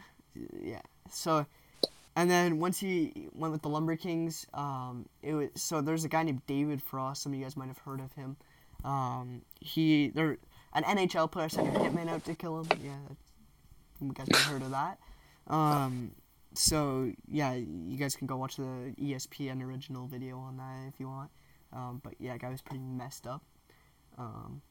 yeah. 0.63 0.81
So, 1.15 1.47
and 2.17 2.31
then 2.31 2.59
once 2.59 2.79
he 2.79 3.29
went 3.35 3.53
with 3.53 3.63
the 3.63 3.69
Lumber 3.69 3.97
Kings, 3.97 4.47
um, 4.55 5.09
it 5.23 5.35
was 5.35 5.49
so 5.55 5.81
there's 5.81 6.05
a 6.05 6.09
guy 6.09 6.23
named 6.23 6.43
David 6.47 6.83
Frost. 6.83 7.23
Some 7.23 7.33
of 7.33 7.39
you 7.39 7.45
guys 7.45 7.57
might 7.57 7.69
have 7.69 7.79
heard 7.79 8.01
of 8.01 8.13
him. 8.13 8.37
Um, 8.85 9.43
he 9.61 10.09
there 10.09 10.39
an 10.75 10.85
NHL 10.85 11.31
player 11.31 11.49
sent 11.49 11.75
a 11.75 11.79
hitman 11.79 12.09
out 12.09 12.25
to 12.25 12.35
kill 12.35 12.61
him. 12.61 12.69
Yeah, 12.83 13.15
you 14.01 14.13
guys 14.13 14.29
have 14.33 14.53
heard 14.53 14.63
of 14.63 14.71
that. 14.71 14.99
Um, 15.47 16.13
so 16.55 17.13
yeah, 17.29 17.55
you 17.55 17.97
guys 17.97 18.17
can 18.17 18.27
go 18.27 18.37
watch 18.37 18.57
the 18.57 18.95
ESPN 19.01 19.63
original 19.63 20.07
video 20.07 20.39
on 20.39 20.57
that 20.57 20.89
if 20.89 21.01
you 21.01 21.09
want. 21.09 21.31
Um, 21.73 22.01
but 22.03 22.15
yeah, 22.19 22.37
guy 22.39 22.51
was 22.51 22.63
pretty 22.63 22.83
messed 22.83 23.27
up. 23.27 23.43
Um, 24.17 24.63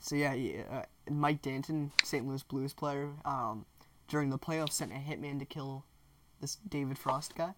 so 0.00 0.14
yeah, 0.14 0.34
uh, 0.70 0.82
Mike 1.10 1.42
Danton, 1.42 1.90
St. 2.04 2.26
Louis 2.26 2.42
Blues 2.44 2.72
player, 2.72 3.10
um, 3.24 3.64
during 4.08 4.30
the 4.30 4.38
playoffs 4.38 4.72
sent 4.72 4.92
a 4.92 4.96
hitman 4.96 5.38
to 5.38 5.44
kill 5.44 5.84
this 6.40 6.56
David 6.68 6.98
Frost 6.98 7.34
guy. 7.34 7.54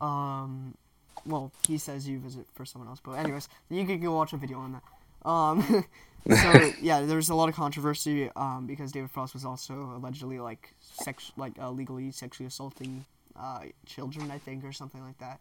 Um, 0.00 0.76
well, 1.24 1.52
he 1.66 1.78
says 1.78 2.08
you 2.08 2.18
visit 2.18 2.46
for 2.54 2.64
someone 2.64 2.88
else, 2.88 3.00
but 3.02 3.12
anyways, 3.12 3.48
you 3.70 3.84
can 3.86 4.00
go 4.00 4.12
watch 4.12 4.32
a 4.32 4.36
video 4.36 4.58
on 4.58 4.72
that. 4.72 5.28
Um, 5.28 5.84
so 6.28 6.72
yeah, 6.80 7.02
there 7.02 7.16
was 7.16 7.28
a 7.28 7.34
lot 7.34 7.48
of 7.48 7.54
controversy 7.54 8.30
um, 8.36 8.66
because 8.66 8.92
David 8.92 9.10
Frost 9.10 9.34
was 9.34 9.44
also 9.44 9.92
allegedly 9.96 10.40
like 10.40 10.74
sex, 10.80 11.32
like 11.36 11.52
uh, 11.60 11.70
legally 11.70 12.10
sexually 12.10 12.46
assaulting 12.46 13.04
uh, 13.38 13.60
children, 13.86 14.30
I 14.30 14.38
think, 14.38 14.64
or 14.64 14.72
something 14.72 15.02
like 15.02 15.18
that. 15.18 15.40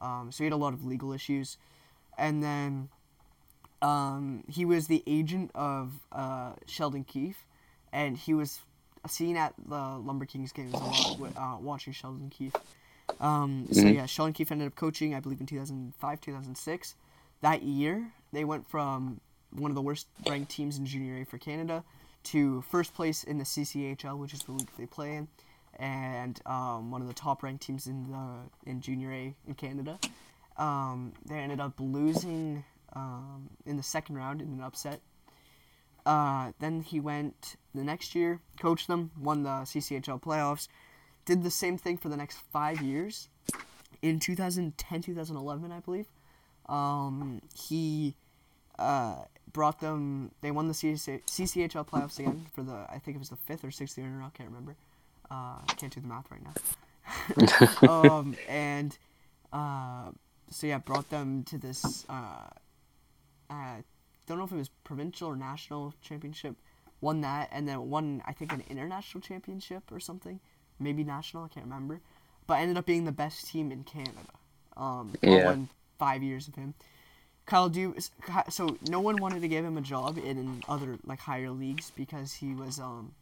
Um, 0.00 0.30
so 0.30 0.38
he 0.38 0.44
had 0.44 0.52
a 0.52 0.56
lot 0.56 0.74
of 0.74 0.84
legal 0.84 1.12
issues, 1.12 1.56
and 2.18 2.42
then 2.42 2.88
um, 3.82 4.44
he 4.48 4.64
was 4.64 4.86
the 4.86 5.02
agent 5.06 5.50
of 5.54 5.92
uh, 6.12 6.52
Sheldon 6.66 7.04
Keefe, 7.04 7.46
and 7.92 8.16
he 8.16 8.34
was 8.34 8.60
seen 9.10 9.36
at 9.36 9.54
the 9.66 9.76
Lumber 9.98 10.24
Kings 10.26 10.52
games 10.52 10.72
a 10.80 10.84
lot, 10.84 11.18
wi- 11.18 11.32
uh, 11.36 11.58
watching 11.60 11.92
Sheldon 11.92 12.30
Keefe. 12.30 12.54
Um, 13.20 13.66
so 13.72 13.82
Mhm. 13.86 13.94
yeah, 13.94 14.06
Sheldon 14.06 14.32
Keefe 14.34 14.52
ended 14.52 14.66
up 14.68 14.74
coaching, 14.76 15.14
I 15.14 15.20
believe, 15.20 15.40
in 15.40 15.46
2005, 15.46 16.20
2006. 16.20 16.94
That 17.40 17.62
year, 17.62 18.12
they 18.32 18.44
went 18.44 18.68
from 18.68 19.20
one 19.50 19.70
of 19.70 19.74
the 19.74 19.82
worst 19.82 20.06
ranked 20.26 20.50
teams 20.50 20.76
in 20.78 20.84
Junior 20.86 21.16
A 21.18 21.24
for 21.24 21.38
Canada 21.38 21.84
to 22.24 22.60
first 22.62 22.92
place 22.94 23.24
in 23.24 23.38
the 23.38 23.44
CCHL, 23.44 24.18
which 24.18 24.34
is 24.34 24.42
the 24.42 24.52
league 24.52 24.70
they 24.76 24.86
play 24.86 25.14
in, 25.16 25.28
and 25.78 26.40
um, 26.46 26.90
one 26.90 27.00
of 27.00 27.08
the 27.08 27.14
top 27.14 27.42
ranked 27.42 27.62
teams 27.62 27.86
in 27.86 28.10
the 28.10 28.70
in 28.70 28.80
Junior 28.80 29.12
A 29.12 29.34
in 29.46 29.54
Canada. 29.54 29.98
Um, 30.56 31.12
they 31.26 31.38
ended 31.38 31.60
up 31.60 31.74
losing 31.78 32.64
um, 32.94 33.50
in 33.66 33.76
the 33.76 33.82
second 33.82 34.16
round 34.16 34.40
in 34.42 34.48
an 34.52 34.60
upset. 34.62 35.00
Uh, 36.06 36.52
then 36.60 36.82
he 36.82 37.00
went 37.00 37.56
the 37.74 37.82
next 37.82 38.14
year, 38.14 38.40
coached 38.60 38.86
them, 38.86 39.10
won 39.20 39.42
the 39.42 39.50
CCHL 39.50 40.22
playoffs, 40.22 40.68
did 41.24 41.42
the 41.42 41.50
same 41.50 41.76
thing 41.76 41.98
for 41.98 42.08
the 42.08 42.16
next 42.16 42.38
five 42.52 42.80
years. 42.80 43.28
In 44.02 44.20
2010, 44.20 45.02
2011, 45.02 45.72
I 45.72 45.80
believe, 45.80 46.06
um, 46.68 47.42
he 47.54 48.14
uh, 48.78 49.16
brought 49.52 49.80
them. 49.80 50.30
They 50.42 50.52
won 50.52 50.68
the 50.68 50.74
CC, 50.74 51.22
CCHL 51.26 51.88
playoffs 51.88 52.20
again 52.20 52.46
for 52.54 52.62
the. 52.62 52.86
I 52.88 52.98
think 52.98 53.16
it 53.16 53.18
was 53.18 53.30
the 53.30 53.36
fifth 53.36 53.64
or 53.64 53.72
sixth 53.72 53.98
year 53.98 54.06
in 54.06 54.14
a 54.14 54.18
row. 54.18 54.26
I 54.26 54.30
can't 54.30 54.48
remember. 54.48 54.76
Uh, 55.28 55.58
can't 55.76 55.92
do 55.92 56.00
the 56.00 56.06
math 56.06 56.26
right 56.30 56.42
now. 56.44 57.88
um, 57.88 58.36
and 58.48 58.96
uh, 59.52 60.10
so 60.50 60.68
yeah, 60.68 60.78
brought 60.78 61.10
them 61.10 61.42
to 61.44 61.58
this. 61.58 62.04
Uh, 62.08 62.48
uh, 63.50 63.76
don't 64.26 64.38
know 64.38 64.44
if 64.44 64.52
it 64.52 64.56
was 64.56 64.70
provincial 64.84 65.28
or 65.28 65.36
national 65.36 65.94
championship. 66.02 66.56
Won 67.00 67.20
that, 67.20 67.48
and 67.52 67.68
then 67.68 67.90
won 67.90 68.22
I 68.26 68.32
think 68.32 68.52
an 68.52 68.64
international 68.68 69.20
championship 69.20 69.92
or 69.92 70.00
something, 70.00 70.40
maybe 70.80 71.04
national. 71.04 71.44
I 71.44 71.48
can't 71.48 71.66
remember, 71.66 72.00
but 72.46 72.54
ended 72.54 72.78
up 72.78 72.86
being 72.86 73.04
the 73.04 73.12
best 73.12 73.46
team 73.48 73.70
in 73.70 73.84
Canada. 73.84 74.32
Um, 74.76 75.14
Yeah. 75.22 75.52
in 75.52 75.68
five 75.98 76.22
years 76.22 76.48
of 76.48 76.54
him. 76.54 76.74
Kyle 77.46 77.70
Dubas. 77.70 78.10
So 78.50 78.76
no 78.88 79.00
one 79.00 79.18
wanted 79.20 79.40
to 79.42 79.48
give 79.48 79.64
him 79.64 79.78
a 79.78 79.80
job 79.80 80.18
in 80.18 80.62
other 80.68 80.98
like 81.04 81.20
higher 81.20 81.50
leagues 81.50 81.92
because 81.96 82.34
he 82.34 82.54
was 82.54 82.78
um. 82.80 83.14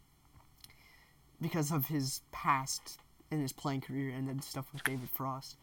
Because 1.41 1.69
of 1.71 1.87
his 1.87 2.21
past 2.31 2.97
in 3.29 3.41
his 3.41 3.51
playing 3.51 3.81
career 3.81 4.09
and 4.09 4.27
then 4.27 4.41
stuff 4.41 4.65
with 4.71 4.83
David 4.83 5.09
Frost. 5.09 5.57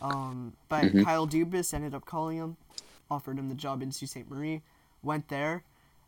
Um, 0.00 0.54
but 0.68 0.84
Mhm. 0.86 1.04
Kyle 1.04 1.26
Dubas 1.26 1.74
ended 1.74 1.94
up 1.94 2.04
calling 2.06 2.38
him, 2.38 2.56
offered 3.10 3.38
him 3.38 3.48
the 3.48 3.54
job 3.54 3.82
in 3.82 3.92
Sault 3.92 4.10
Ste. 4.10 4.30
Marie, 4.30 4.62
went 5.02 5.28
there, 5.28 5.64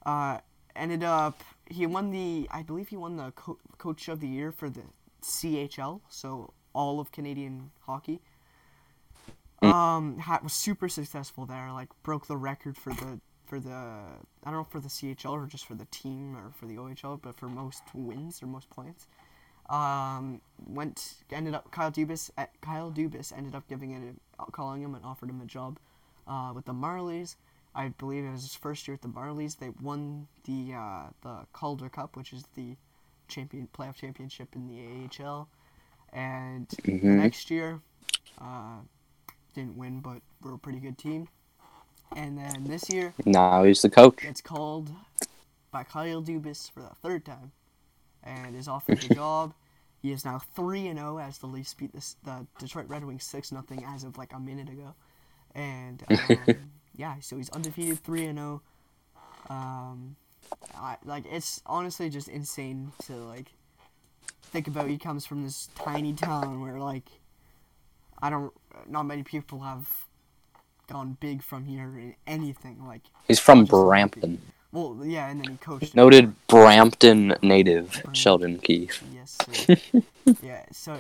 uh, 0.07 0.38
ended 0.74 1.03
up 1.03 1.42
he 1.66 1.86
won 1.86 2.11
the 2.11 2.48
I 2.50 2.62
believe 2.62 2.88
he 2.88 2.96
won 2.96 3.16
the 3.16 3.32
co- 3.32 3.59
coach 3.78 4.09
of 4.09 4.20
the 4.20 4.28
year 4.28 4.53
for 4.53 4.68
the 4.68 4.82
CHL, 5.22 6.00
so 6.09 6.53
all 6.74 7.00
of 7.00 7.12
Canadian 7.12 7.70
hockey. 7.80 8.20
Um, 9.62 10.20
was 10.42 10.53
super 10.53 10.88
successful 10.88 11.46
there. 11.46 11.72
Like 11.72 11.88
broke 12.03 12.26
the 12.26 12.36
record 12.36 12.76
for 12.76 12.92
the 12.92 13.20
for 13.46 13.61
the 13.61 13.70
I 13.70 14.50
don't 14.50 14.55
know 14.55 14.66
for 14.68 14.80
the 14.80 14.88
CHL 14.88 15.30
or 15.30 15.46
just 15.46 15.66
for 15.66 15.74
the 15.74 15.86
team 15.86 16.36
or 16.36 16.50
for 16.50 16.66
the 16.66 16.76
OHL, 16.76 17.20
but 17.22 17.36
for 17.36 17.48
most 17.48 17.82
wins 17.94 18.42
or 18.42 18.46
most 18.46 18.68
points. 18.70 19.07
Um, 19.70 20.40
went 20.66 21.14
ended 21.30 21.55
up 21.55 21.70
Kyle 21.70 21.92
Dubas. 21.92 22.30
uh, 22.36 22.46
Kyle 22.61 22.90
Dubas 22.90 23.32
ended 23.36 23.55
up 23.55 23.68
giving 23.68 23.92
it, 23.92 24.16
a, 24.38 24.50
calling 24.50 24.82
him 24.82 24.94
and 24.94 25.05
offered 25.05 25.30
him 25.30 25.40
a 25.40 25.46
job, 25.46 25.78
uh, 26.26 26.52
with 26.54 26.64
the 26.64 26.72
Marlies. 26.74 27.36
I 27.74 27.88
believe 27.88 28.24
it 28.24 28.30
was 28.30 28.42
his 28.42 28.54
first 28.54 28.86
year 28.86 28.94
with 28.94 29.02
the 29.02 29.08
Marlies. 29.20 29.58
They 29.58 29.70
won 29.80 30.28
the 30.44 30.74
uh, 30.74 31.02
the 31.22 31.46
Calder 31.52 31.88
Cup, 31.88 32.16
which 32.16 32.32
is 32.32 32.44
the 32.54 32.76
champion 33.28 33.68
playoff 33.72 33.94
championship 33.96 34.48
in 34.54 34.68
the 34.68 34.78
AHL, 35.24 35.48
and 36.12 36.68
the 36.68 36.92
Mhm. 36.92 37.02
next 37.16 37.50
year, 37.50 37.80
uh, 38.38 38.80
didn't 39.54 39.76
win, 39.76 40.00
but 40.00 40.20
we're 40.42 40.54
a 40.54 40.58
pretty 40.58 40.80
good 40.80 40.98
team. 40.98 41.28
And 42.14 42.36
then 42.36 42.64
this 42.64 42.90
year, 42.90 43.14
Now 43.24 43.64
he's 43.64 43.80
the 43.80 43.88
coach. 43.88 44.22
It's 44.24 44.42
called 44.42 44.90
by 45.70 45.82
Kyle 45.84 46.22
Dubas 46.22 46.70
for 46.70 46.80
the 46.80 46.94
third 47.02 47.24
time, 47.24 47.52
and 48.22 48.54
is 48.54 48.68
offered 48.68 49.00
the 49.00 49.14
job. 49.14 49.54
He 50.02 50.12
is 50.12 50.24
now 50.24 50.38
three 50.54 50.88
and 50.88 50.98
zero 50.98 51.18
as 51.18 51.38
the 51.38 51.46
Leafs 51.46 51.72
beat 51.74 51.92
this, 51.94 52.16
the 52.24 52.46
Detroit 52.58 52.88
Red 52.88 53.04
Wings 53.04 53.24
six 53.24 53.50
nothing 53.52 53.82
as 53.84 54.04
of 54.04 54.18
like 54.18 54.32
a 54.34 54.40
minute 54.40 54.68
ago, 54.68 54.94
and 55.55 56.03
um, 56.28 56.57
yeah, 56.96 57.16
so 57.20 57.36
he's 57.36 57.50
undefeated 57.50 57.98
three 58.03 58.24
and 58.26 58.38
zero. 58.38 58.62
Um, 59.48 60.16
I, 60.74 60.96
like 61.05 61.24
it's 61.30 61.62
honestly 61.66 62.11
just 62.11 62.28
insane 62.28 62.92
to 63.07 63.14
like 63.14 63.53
think 64.42 64.68
about. 64.68 64.88
He 64.88 64.98
comes 64.98 65.26
from 65.26 65.42
this 65.42 65.68
tiny 65.74 66.12
town 66.12 66.61
where 66.61 66.78
like 66.78 67.09
I 68.20 68.30
don't, 68.30 68.53
not 68.86 69.05
many 69.05 69.22
people 69.22 69.61
have 69.61 69.88
gone 70.90 71.16
big 71.20 71.42
from 71.42 71.64
here 71.64 71.88
in 71.98 72.14
anything 72.26 72.86
like. 72.86 73.03
He's 73.26 73.40
from 73.40 73.61
like- 73.61 73.70
Brampton. 73.70 74.40
Well, 74.72 75.00
yeah, 75.05 75.28
and 75.28 75.38
then 75.40 75.50
he 75.50 75.57
coached. 75.59 75.94
Noted 75.94 76.34
Brampton 76.46 77.36
native 77.42 78.03
Sheldon 78.14 78.59
Keefe. 78.59 79.05
Yes. 79.12 79.36
Sir. 79.53 79.76
yeah. 80.42 80.64
So 80.72 80.98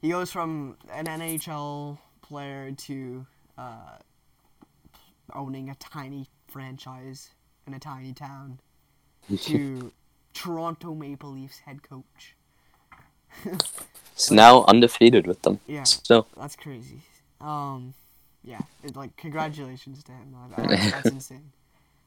he 0.00 0.08
goes 0.08 0.32
from 0.32 0.78
an 0.90 1.04
NHL 1.04 1.98
player 2.22 2.72
to 2.72 3.26
uh, 3.60 3.98
owning 5.34 5.68
a 5.70 5.74
tiny 5.76 6.26
franchise 6.48 7.30
in 7.66 7.74
a 7.74 7.78
tiny 7.78 8.12
town 8.12 8.58
to 9.42 9.92
Toronto 10.34 10.94
Maple 10.94 11.30
Leafs 11.32 11.58
head 11.60 11.82
coach. 11.82 12.34
it's 14.12 14.30
now 14.30 14.64
undefeated 14.66 15.26
with 15.26 15.42
them. 15.42 15.60
Yeah. 15.66 15.84
so 15.84 16.26
That's 16.36 16.56
crazy. 16.56 17.00
Um, 17.40 17.94
yeah. 18.42 18.60
It, 18.82 18.96
like 18.96 19.16
congratulations 19.16 20.02
to 20.04 20.12
him. 20.12 20.34
That- 20.56 20.68
that- 20.68 20.92
that's 20.92 21.06
insane. 21.10 21.52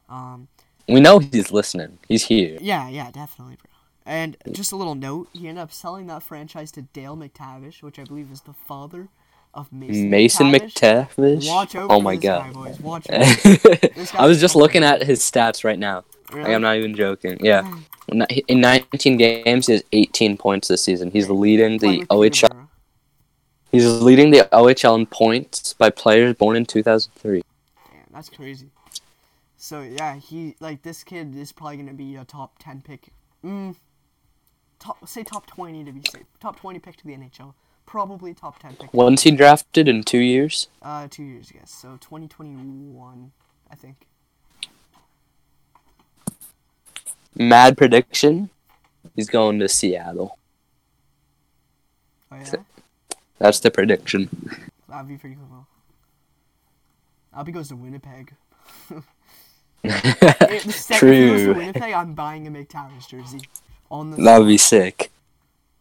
Um, 0.09 0.47
We 0.89 0.99
know 0.99 1.19
he's 1.19 1.51
listening. 1.51 1.97
He's 2.07 2.25
here. 2.25 2.57
Yeah, 2.61 2.89
yeah, 2.89 3.09
definitely, 3.11 3.55
bro. 3.61 3.69
And 4.05 4.35
just 4.51 4.73
a 4.73 4.75
little 4.75 4.95
note, 4.95 5.29
he 5.31 5.47
ended 5.47 5.61
up 5.63 5.71
selling 5.71 6.07
that 6.07 6.23
franchise 6.23 6.71
to 6.73 6.81
Dale 6.81 7.15
McTavish, 7.15 7.81
which 7.81 7.97
I 7.99 8.03
believe 8.03 8.29
is 8.33 8.41
the 8.41 8.51
father 8.53 9.07
of 9.53 9.71
Mason, 9.71 10.09
Mason 10.09 10.51
McTavish. 10.51 11.47
Watch 11.47 11.75
out 11.75 11.91
oh 11.91 12.01
my 12.01 12.15
guy, 12.15 12.51
god. 12.51 13.05
out. 13.09 14.15
I 14.15 14.25
was 14.25 14.39
just 14.39 14.55
looking 14.55 14.83
at 14.83 15.03
his 15.03 15.19
stats 15.21 15.63
right 15.63 15.77
now. 15.77 16.03
Like, 16.33 16.47
I'm 16.47 16.61
not 16.61 16.77
even 16.77 16.95
joking. 16.95 17.37
Yeah. 17.41 17.71
In 18.47 18.61
19 18.61 19.17
games, 19.17 19.67
he 19.67 19.73
has 19.73 19.83
18 19.91 20.37
points 20.37 20.67
this 20.67 20.83
season. 20.83 21.11
He's 21.11 21.29
leading 21.29 21.77
the 21.77 22.05
OHL. 22.09 22.67
He's 23.71 23.85
leading 23.85 24.31
the 24.31 24.47
OHL 24.51 24.95
in 24.95 25.05
points 25.05 25.73
by 25.73 25.89
players 25.89 26.35
born 26.35 26.55
in 26.55 26.65
2003. 26.65 27.41
Damn, 27.41 28.03
that's 28.11 28.29
crazy. 28.29 28.69
So 29.57 29.81
yeah, 29.81 30.15
he 30.15 30.55
like 30.59 30.81
this 30.81 31.03
kid 31.03 31.35
is 31.37 31.53
probably 31.53 31.77
gonna 31.77 31.93
be 31.93 32.17
a 32.17 32.25
top 32.25 32.59
ten 32.59 32.81
pick. 32.81 33.07
Mm, 33.45 33.77
top 34.77 35.07
say 35.07 35.23
top 35.23 35.47
twenty 35.47 35.85
to 35.85 35.91
be 35.93 36.01
safe. 36.11 36.25
Top 36.41 36.59
twenty 36.59 36.79
pick 36.79 36.97
to 36.97 37.07
the 37.07 37.13
NHL. 37.13 37.53
Probably 37.85 38.33
top 38.33 38.59
ten 38.59 38.75
pick. 38.75 38.93
When's 38.93 39.23
he 39.23 39.31
drafted 39.31 39.87
in 39.87 40.03
two 40.03 40.19
years? 40.19 40.67
Uh, 40.81 41.07
two 41.09 41.23
years, 41.23 41.51
I 41.53 41.59
guess. 41.59 41.71
So 41.71 41.97
twenty 41.99 42.27
twenty 42.27 42.55
one, 42.55 43.31
I 43.69 43.75
think. 43.75 44.07
Mad 47.35 47.77
prediction. 47.77 48.49
He's 49.15 49.29
going 49.29 49.59
to 49.59 49.67
Seattle. 49.69 50.37
Oh 52.31 52.37
yeah. 52.37 52.55
That's 53.37 53.59
the 53.59 53.71
prediction. 53.71 54.29
That'd 54.87 55.07
be 55.07 55.17
pretty 55.17 55.35
cool. 55.35 55.67
Albie 57.35 57.53
goes 57.53 57.69
to 57.69 57.75
Winnipeg. 57.75 58.33
The 59.83 60.71
second 60.71 61.13
he 61.13 61.27
goes 61.27 61.39
to 61.41 61.45
True. 61.45 61.53
Winnipeg, 61.55 61.93
I'm 61.93 62.13
buying 62.13 62.47
a 62.47 62.51
McTavish 62.51 63.09
jersey. 63.09 63.41
On 63.91 64.11
the 64.11 64.17
That 64.17 64.39
would 64.39 64.47
be 64.47 64.57
sick. 64.57 65.11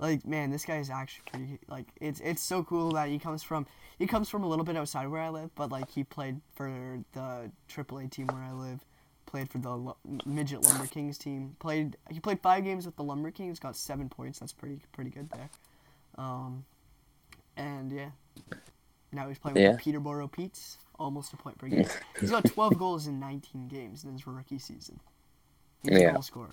Like, 0.02 0.26
man, 0.26 0.50
this 0.50 0.64
guy 0.64 0.76
is 0.78 0.90
actually 0.90 1.22
pretty. 1.30 1.58
Like, 1.68 1.86
it's 2.00 2.20
it's 2.20 2.42
so 2.42 2.62
cool 2.64 2.90
that 2.92 3.08
he 3.08 3.18
comes 3.18 3.42
from 3.42 3.66
he 3.98 4.06
comes 4.06 4.28
from 4.28 4.42
a 4.44 4.48
little 4.48 4.64
bit 4.64 4.76
outside 4.76 5.06
where 5.08 5.22
I 5.22 5.28
live, 5.30 5.54
but 5.54 5.70
like 5.70 5.90
he 5.90 6.02
played 6.04 6.40
for 6.54 6.98
the 7.12 7.50
AAA 7.70 8.10
team 8.10 8.26
where 8.26 8.42
I 8.42 8.52
live. 8.52 8.84
Played 9.26 9.48
for 9.50 9.58
the 9.58 9.74
Lu- 9.74 9.96
midget 10.26 10.62
Lumber 10.62 10.86
Kings 10.86 11.16
team. 11.16 11.56
Played 11.60 11.96
he 12.10 12.20
played 12.20 12.40
five 12.40 12.64
games 12.64 12.84
with 12.84 12.96
the 12.96 13.04
Lumber 13.04 13.30
Kings. 13.30 13.58
Got 13.58 13.76
seven 13.76 14.08
points. 14.10 14.40
That's 14.40 14.52
pretty 14.52 14.80
pretty 14.92 15.10
good 15.10 15.30
there. 15.30 15.48
Um, 16.18 16.64
and 17.56 17.90
yeah, 17.92 18.10
now 19.12 19.28
he's 19.28 19.38
playing 19.38 19.54
with 19.54 19.76
the 19.78 19.82
Peterborough 19.82 20.28
Petes. 20.28 20.76
Almost 20.98 21.32
a 21.32 21.36
point 21.36 21.56
per 21.58 21.68
game. 21.68 21.86
He's 22.20 22.30
got 22.30 22.44
12 22.52 22.78
goals 22.78 23.06
in 23.06 23.18
19 23.18 23.68
games 23.68 24.04
in 24.04 24.12
his 24.12 24.26
rookie 24.26 24.58
season. 24.58 25.00
He's 25.82 25.98
Yeah. 26.00 26.08
a 26.10 26.12
goal 26.12 26.22
scorer. 26.22 26.50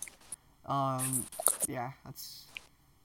Um, 0.66 1.26
yeah, 1.68 1.92
that's. 2.06 2.46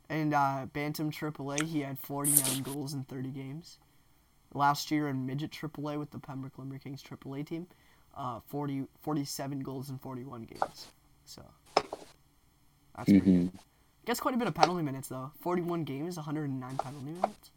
And 0.08 0.34
uh, 0.34 0.66
Bantam 0.72 1.10
AAA, 1.10 1.62
he 1.62 1.80
had 1.80 1.98
49 1.98 2.62
goals 2.62 2.94
in 2.94 3.04
30 3.04 3.30
games. 3.30 3.78
Last 4.54 4.90
year 4.90 5.08
in 5.08 5.26
midget 5.26 5.52
AAA 5.52 5.96
with 5.96 6.10
the 6.10 6.18
Pembroke 6.18 6.58
Lumber 6.58 6.78
Kings 6.78 7.02
AAA 7.02 7.42
team, 7.42 7.68
uh, 8.16 8.40
40, 8.48 8.86
47 9.02 9.60
goals 9.60 9.90
in 9.90 9.98
41 9.98 10.44
games. 10.44 10.88
So 11.24 11.42
that's 12.96 13.12
pretty 13.12 13.30
hmm 13.30 13.46
good. 13.52 13.52
Gets 14.06 14.20
quite 14.20 14.34
a 14.34 14.38
bit 14.38 14.48
of 14.48 14.54
penalty 14.54 14.82
minutes 14.82 15.08
though. 15.08 15.32
41 15.40 15.84
games, 15.84 16.16
109 16.16 16.78
penalty 16.78 17.10
minutes. 17.10 17.50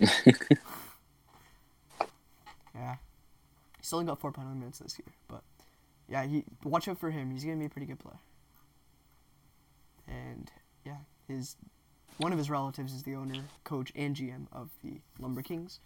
Yeah. 2.74 2.96
He's 3.78 3.92
only 3.92 4.06
got 4.06 4.20
four 4.20 4.32
penalty 4.32 4.58
minutes 4.58 4.78
this 4.80 4.98
year, 4.98 5.14
but 5.28 5.42
yeah, 6.08 6.24
he 6.24 6.44
watch 6.64 6.88
out 6.88 6.98
for 6.98 7.10
him. 7.10 7.30
He's 7.30 7.44
gonna 7.44 7.56
be 7.56 7.66
a 7.66 7.70
pretty 7.70 7.86
good 7.86 7.98
player. 8.00 8.18
And 10.08 10.50
yeah, 10.84 10.98
his 11.28 11.56
one 12.18 12.32
of 12.32 12.38
his 12.38 12.48
relatives 12.48 12.92
is 12.92 13.02
the 13.02 13.14
owner, 13.14 13.42
coach, 13.64 13.92
and 13.94 14.16
GM 14.16 14.46
of 14.52 14.70
the 14.82 15.00
Lumber 15.18 15.42
Kings. 15.42 15.80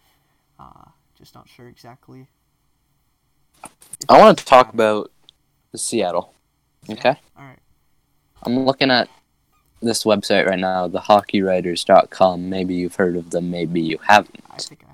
Uh, 0.59 0.91
just 1.19 1.35
not 1.35 1.49
sure 1.49 1.69
exactly. 1.69 2.29
I 4.09 4.19
want 4.19 4.39
to 4.39 4.45
talk 4.45 4.73
about 4.73 5.11
Seattle. 5.75 6.33
Okay. 6.89 7.17
All 7.37 7.45
right. 7.45 7.59
I'm 8.43 8.65
looking 8.65 8.91
at 8.91 9.09
this 9.83 10.05
website 10.05 10.47
right 10.47 10.59
now, 10.59 10.89
thehockeywriters.com. 10.89 12.49
Maybe 12.49 12.75
you've 12.75 12.97
heard 12.97 13.17
of 13.17 13.31
them. 13.31 13.51
Maybe 13.51 13.81
you 13.81 13.99
haven't. 14.07 14.45
I 14.51 14.57
think 14.59 14.85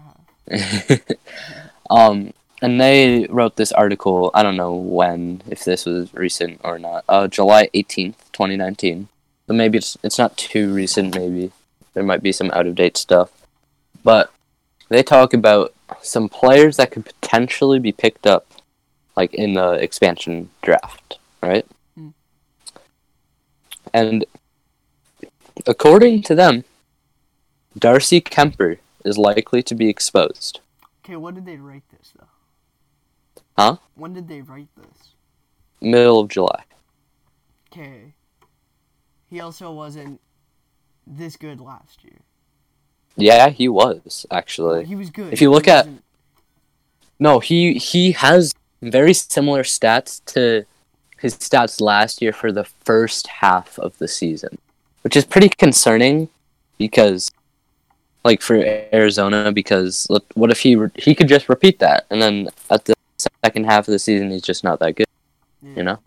I 0.50 0.56
have. 0.56 1.02
um, 1.90 2.32
and 2.62 2.80
they 2.80 3.26
wrote 3.28 3.56
this 3.56 3.72
article. 3.72 4.30
I 4.34 4.42
don't 4.42 4.56
know 4.56 4.74
when, 4.74 5.42
if 5.48 5.64
this 5.64 5.86
was 5.86 6.12
recent 6.14 6.60
or 6.64 6.78
not. 6.78 7.04
Uh, 7.08 7.28
July 7.28 7.68
18th, 7.74 8.16
2019 8.32 9.08
but 9.46 9.54
maybe 9.54 9.78
it's 9.78 9.96
it's 10.02 10.18
not 10.18 10.36
too 10.36 10.72
recent. 10.72 11.14
Maybe 11.14 11.52
there 11.94 12.02
might 12.02 12.22
be 12.22 12.32
some 12.32 12.50
out 12.52 12.66
of 12.66 12.74
date 12.74 12.96
stuff, 12.96 13.30
but 14.04 14.32
they 14.88 15.02
talk 15.02 15.32
about 15.34 15.74
some 16.02 16.28
players 16.28 16.76
that 16.76 16.90
could 16.90 17.04
potentially 17.04 17.78
be 17.78 17.92
picked 17.92 18.26
up, 18.26 18.46
like 19.16 19.32
in 19.34 19.54
the 19.54 19.72
expansion 19.72 20.50
draft, 20.62 21.18
right? 21.42 21.66
Mm. 21.98 22.12
And 23.92 24.24
according 25.66 26.22
to 26.22 26.34
them, 26.34 26.64
Darcy 27.78 28.20
Kuemper 28.20 28.78
is 29.04 29.16
likely 29.16 29.62
to 29.62 29.74
be 29.74 29.88
exposed. 29.88 30.60
Okay, 31.04 31.16
when 31.16 31.34
did 31.34 31.46
they 31.46 31.56
write 31.56 31.84
this 31.90 32.12
though? 32.18 32.26
Huh? 33.56 33.76
When 33.94 34.12
did 34.12 34.28
they 34.28 34.42
write 34.42 34.68
this? 34.76 35.12
Middle 35.80 36.20
of 36.20 36.28
July. 36.28 36.64
Okay. 37.72 38.14
He 39.30 39.40
also 39.40 39.72
wasn't 39.72 40.20
this 41.06 41.36
good 41.36 41.60
last 41.60 42.04
year. 42.04 42.20
Yeah, 43.16 43.48
he 43.48 43.68
was 43.68 44.26
actually. 44.30 44.84
He 44.84 44.94
was 44.94 45.10
good. 45.10 45.32
If 45.32 45.40
you 45.40 45.50
look 45.50 45.68
at- 45.68 45.88
No, 47.18 47.40
he 47.40 47.74
he 47.74 48.12
has 48.12 48.54
very 48.82 49.14
similar 49.14 49.62
stats 49.62 50.22
to 50.26 50.66
his 51.18 51.34
stats 51.36 51.80
last 51.80 52.20
year 52.20 52.32
for 52.32 52.52
the 52.52 52.64
first 52.64 53.26
half 53.26 53.78
of 53.78 53.96
the 53.98 54.06
season, 54.06 54.58
which 55.02 55.16
is 55.16 55.24
pretty 55.24 55.48
concerning 55.48 56.28
because, 56.76 57.30
like 58.22 58.42
for 58.42 58.56
Arizona, 58.92 59.50
because 59.50 60.06
look, 60.10 60.26
what 60.34 60.50
if 60.50 60.60
he 60.60 60.76
re- 60.76 60.90
he 60.94 61.14
could 61.14 61.28
just 61.28 61.48
repeat 61.48 61.78
that 61.78 62.04
and 62.10 62.20
then 62.20 62.48
at 62.68 62.84
the 62.84 62.94
second 63.42 63.64
half 63.64 63.88
of 63.88 63.92
the 63.92 63.98
season 63.98 64.30
he's 64.30 64.42
just 64.42 64.62
not 64.62 64.78
that 64.80 64.94
good, 64.94 65.06
yeah. 65.62 65.76
you 65.76 65.82
know? 65.82 65.98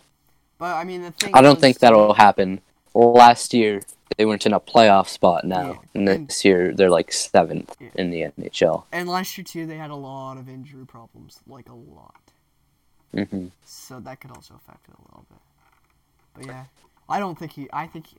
But 0.60 0.76
I 0.76 0.84
mean, 0.84 1.02
the 1.02 1.12
thing. 1.12 1.32
I 1.34 1.42
don't 1.42 1.56
was, 1.56 1.62
think 1.62 1.80
that'll 1.80 2.14
happen. 2.14 2.62
Last 2.94 3.54
year 3.54 3.82
they 4.18 4.26
weren't 4.26 4.46
in 4.46 4.54
a 4.54 4.60
playoff 4.60 5.08
spot 5.08 5.46
now. 5.46 5.68
Yeah. 5.72 5.78
And 5.94 6.08
this 6.28 6.44
year 6.44 6.74
they're 6.74 6.90
like 6.90 7.12
seventh 7.12 7.76
Yeah. 7.80 7.90
in 7.96 8.10
the 8.12 8.22
NHL. 8.38 8.84
And 8.92 9.08
last 9.08 9.38
year 9.38 9.46
too, 9.46 9.66
they 9.66 9.78
had 9.78 9.92
a 9.92 9.96
lot 9.96 10.38
of 10.38 10.50
injury 10.50 10.86
problems, 10.86 11.40
like 11.48 11.70
a 11.70 11.74
lot. 11.76 12.16
hmm 13.14 13.48
So 13.66 14.00
that 14.02 14.20
could 14.20 14.32
also 14.32 14.56
affect 14.56 14.88
it 14.88 14.96
a 14.96 15.02
little 15.08 15.26
bit. 15.30 15.40
But 16.36 16.46
yeah, 16.48 16.66
I 17.08 17.20
don't 17.20 17.38
think 17.38 17.54
he. 17.54 17.70
I 17.72 17.88
think 17.88 18.08
he, 18.08 18.18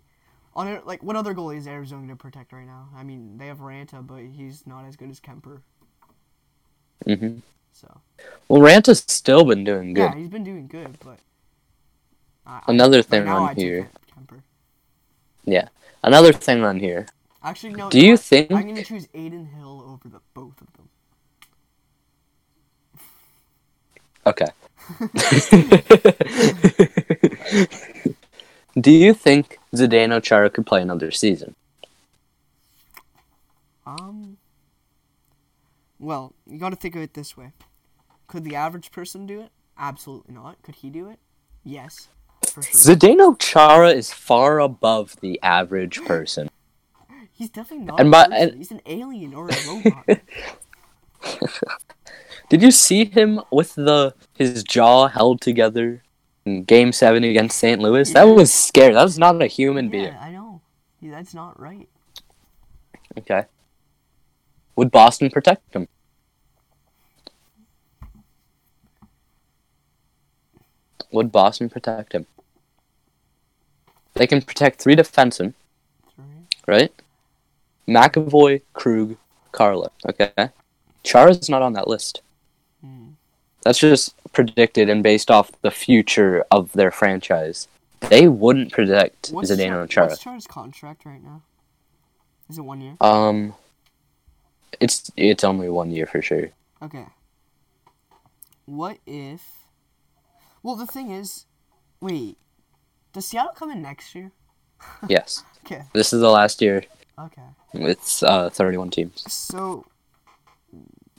on 0.56 0.80
like 0.84 1.02
what 1.02 1.16
other 1.16 1.34
goalie 1.34 1.56
is 1.58 1.66
Arizona 1.66 2.02
going 2.06 2.16
to 2.16 2.16
protect 2.16 2.52
right 2.52 2.66
now? 2.66 2.88
I 2.96 3.02
mean, 3.02 3.38
they 3.38 3.46
have 3.46 3.58
Raanta, 3.58 4.04
but 4.06 4.22
he's 4.22 4.66
not 4.66 4.84
as 4.86 4.96
good 4.96 5.10
as 5.10 5.20
Kuemper. 5.20 5.60
hmm 7.06 7.38
So 7.72 8.00
Well, 8.48 8.60
Raanta's 8.62 9.04
still 9.06 9.44
been 9.44 9.64
doing 9.64 9.94
good. 9.94 10.00
yeah, 10.12 10.14
he's 10.16 10.28
been 10.28 10.44
doing 10.44 10.66
good, 10.66 10.98
but 11.04 11.18
Another 12.66 13.02
thing 13.02 13.28
on 13.28 13.54
here. 13.54 13.90
Kuemper. 14.16 14.42
Another 16.02 16.32
thing 16.32 16.64
on 16.64 16.80
here. 16.80 17.06
Actually, 17.42 17.74
no. 17.74 17.90
Do 17.90 18.00
you 18.00 18.12
what? 18.12 18.20
think- 18.20 18.52
I'm 18.52 18.66
gonna 18.66 18.84
choose 18.84 19.08
Adin 19.14 19.46
Hill 19.46 19.82
over 19.86 20.08
the 20.08 20.20
both 20.34 20.60
of 20.60 20.68
them? 20.74 20.88
Okay. 24.26 24.46
Do 28.80 28.90
you 28.90 29.14
think 29.14 29.58
Zdeno 29.74 30.22
Chara 30.22 30.50
could 30.50 30.66
play 30.66 30.82
another 30.82 31.10
season? 31.10 31.54
Um. 33.86 34.36
Well, 35.98 36.34
you 36.46 36.58
got 36.58 36.70
to 36.70 36.76
think 36.76 36.96
of 36.96 37.02
it 37.02 37.14
this 37.14 37.36
way: 37.36 37.52
Could 38.26 38.44
the 38.44 38.56
average 38.56 38.90
person 38.92 39.26
do 39.26 39.40
it? 39.40 39.50
Absolutely 39.76 40.34
not. 40.34 40.62
Could 40.62 40.76
he 40.76 40.90
do 40.90 41.08
it? 41.08 41.18
Yes, 41.64 42.08
for 42.50 42.62
sure. 42.62 42.94
Zdeno 42.96 43.38
Chara 43.38 43.90
is 43.90 44.12
far 44.12 44.60
above 44.60 45.16
the 45.20 45.40
average 45.42 46.02
person. 46.04 46.48
He's 47.32 47.50
definitely 47.50 47.86
not 47.86 48.00
And 48.00 48.10
by- 48.10 48.28
and- 48.32 48.56
He's 48.56 48.70
an 48.70 48.80
alien 48.86 49.34
or 49.34 49.48
a 49.48 49.56
robot. 49.66 50.04
Did 52.48 52.62
you 52.62 52.70
see 52.70 53.04
him 53.04 53.40
with 53.52 53.74
the 53.74 54.14
his 54.34 54.64
jaw 54.64 55.06
held 55.08 55.40
together 55.40 56.02
in 56.44 56.64
Game 56.64 56.92
Seven 56.92 57.22
against 57.24 57.58
St. 57.58 57.80
Louis? 57.80 58.12
That 58.12 58.24
was 58.24 58.52
scary. 58.52 58.94
That 58.94 59.02
was 59.04 59.18
not 59.18 59.40
a 59.42 59.46
human 59.46 59.88
being. 59.88 60.14
I 60.20 60.30
know. 60.32 60.60
Yeah, 61.00 61.12
that's 61.12 61.32
not 61.34 61.60
right. 61.60 61.88
Okay. 63.18 63.44
Would 64.76 64.90
Boston 64.90 65.30
protect 65.30 65.74
him? 65.74 65.88
Would 71.12 71.32
Boston 71.32 71.68
protect 71.68 72.12
him? 72.14 72.26
They 74.14 74.26
can 74.26 74.42
protect 74.42 74.80
three 74.80 74.96
defensemen, 74.96 75.54
Three. 76.16 76.24
right? 76.66 76.92
McAvoy, 77.88 78.62
Krug, 78.72 79.16
Carlo. 79.52 79.90
Okay. 80.08 80.32
Chara's 81.02 81.48
not 81.48 81.62
on 81.62 81.72
that 81.74 81.88
list. 81.88 82.22
Hmm. 82.84 83.10
That's 83.62 83.78
just 83.78 84.14
predicted 84.32 84.88
and 84.88 85.02
based 85.02 85.30
off 85.30 85.50
the 85.62 85.70
future 85.70 86.44
of 86.50 86.72
their 86.72 86.90
franchise. 86.90 87.68
They 88.00 88.28
wouldn't 88.28 88.72
protect 88.72 89.28
What's 89.28 89.50
Zdeno 89.50 89.68
Char- 89.68 89.80
and 89.80 89.90
Chara. 89.90 90.06
What's 90.08 90.22
Chara's 90.22 90.46
contract 90.46 91.04
right 91.04 91.22
now? 91.22 91.42
Is 92.48 92.58
it 92.58 92.62
one 92.62 92.80
year? 92.80 92.96
Um, 93.00 93.54
it's 94.80 95.10
it's 95.16 95.44
only 95.44 95.68
one 95.68 95.90
year 95.90 96.06
for 96.06 96.22
sure. 96.22 96.48
Okay. 96.82 97.06
What 98.66 98.98
if? 99.06 99.42
Well, 100.62 100.76
the 100.76 100.86
thing 100.86 101.10
is, 101.10 101.46
wait. 102.00 102.36
Does 103.12 103.26
Seattle 103.26 103.52
come 103.54 103.70
in 103.70 103.82
next 103.82 104.14
year? 104.14 104.32
Yes, 105.08 105.44
Okay. 105.66 105.82
this 105.92 106.12
is 106.12 106.20
the 106.20 106.30
last 106.30 106.62
year. 106.62 106.84
Okay. 107.18 107.42
It's 107.74 108.22
uh 108.22 108.50
31 108.50 108.90
teams 108.90 109.22
So 109.32 109.84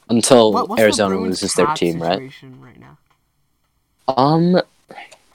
until 0.10 0.52
what, 0.52 0.80
Arizona 0.80 1.16
the 1.16 1.22
loses 1.22 1.54
their 1.54 1.74
team, 1.76 2.02
right? 2.02 2.20
right 2.60 2.80
now? 2.80 2.98
Um, 4.08 4.62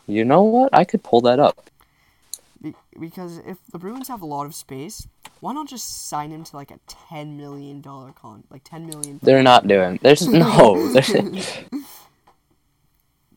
you 0.06 0.24
know 0.24 0.42
what? 0.42 0.74
I 0.74 0.84
could 0.84 1.02
pull 1.02 1.20
that 1.22 1.38
up. 1.38 1.70
Be- 2.60 2.74
because 2.98 3.38
if 3.38 3.58
the 3.72 3.78
Bruins 3.78 4.08
have 4.08 4.22
a 4.22 4.26
lot 4.26 4.44
of 4.46 4.54
space, 4.54 5.06
why 5.40 5.52
not 5.54 5.68
just 5.68 6.08
sign 6.08 6.30
him 6.30 6.44
to 6.44 6.56
like 6.56 6.70
a 6.70 6.80
ten 6.86 7.36
million 7.36 7.80
dollar 7.80 8.12
con, 8.12 8.44
like 8.50 8.62
ten 8.64 8.86
million? 8.86 9.20
They're 9.22 9.42
not 9.42 9.66
doing. 9.68 9.98
There's 10.02 10.26
no. 10.28 10.88
There's, 10.92 11.10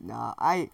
Nah, 0.00 0.34
I 0.38 0.70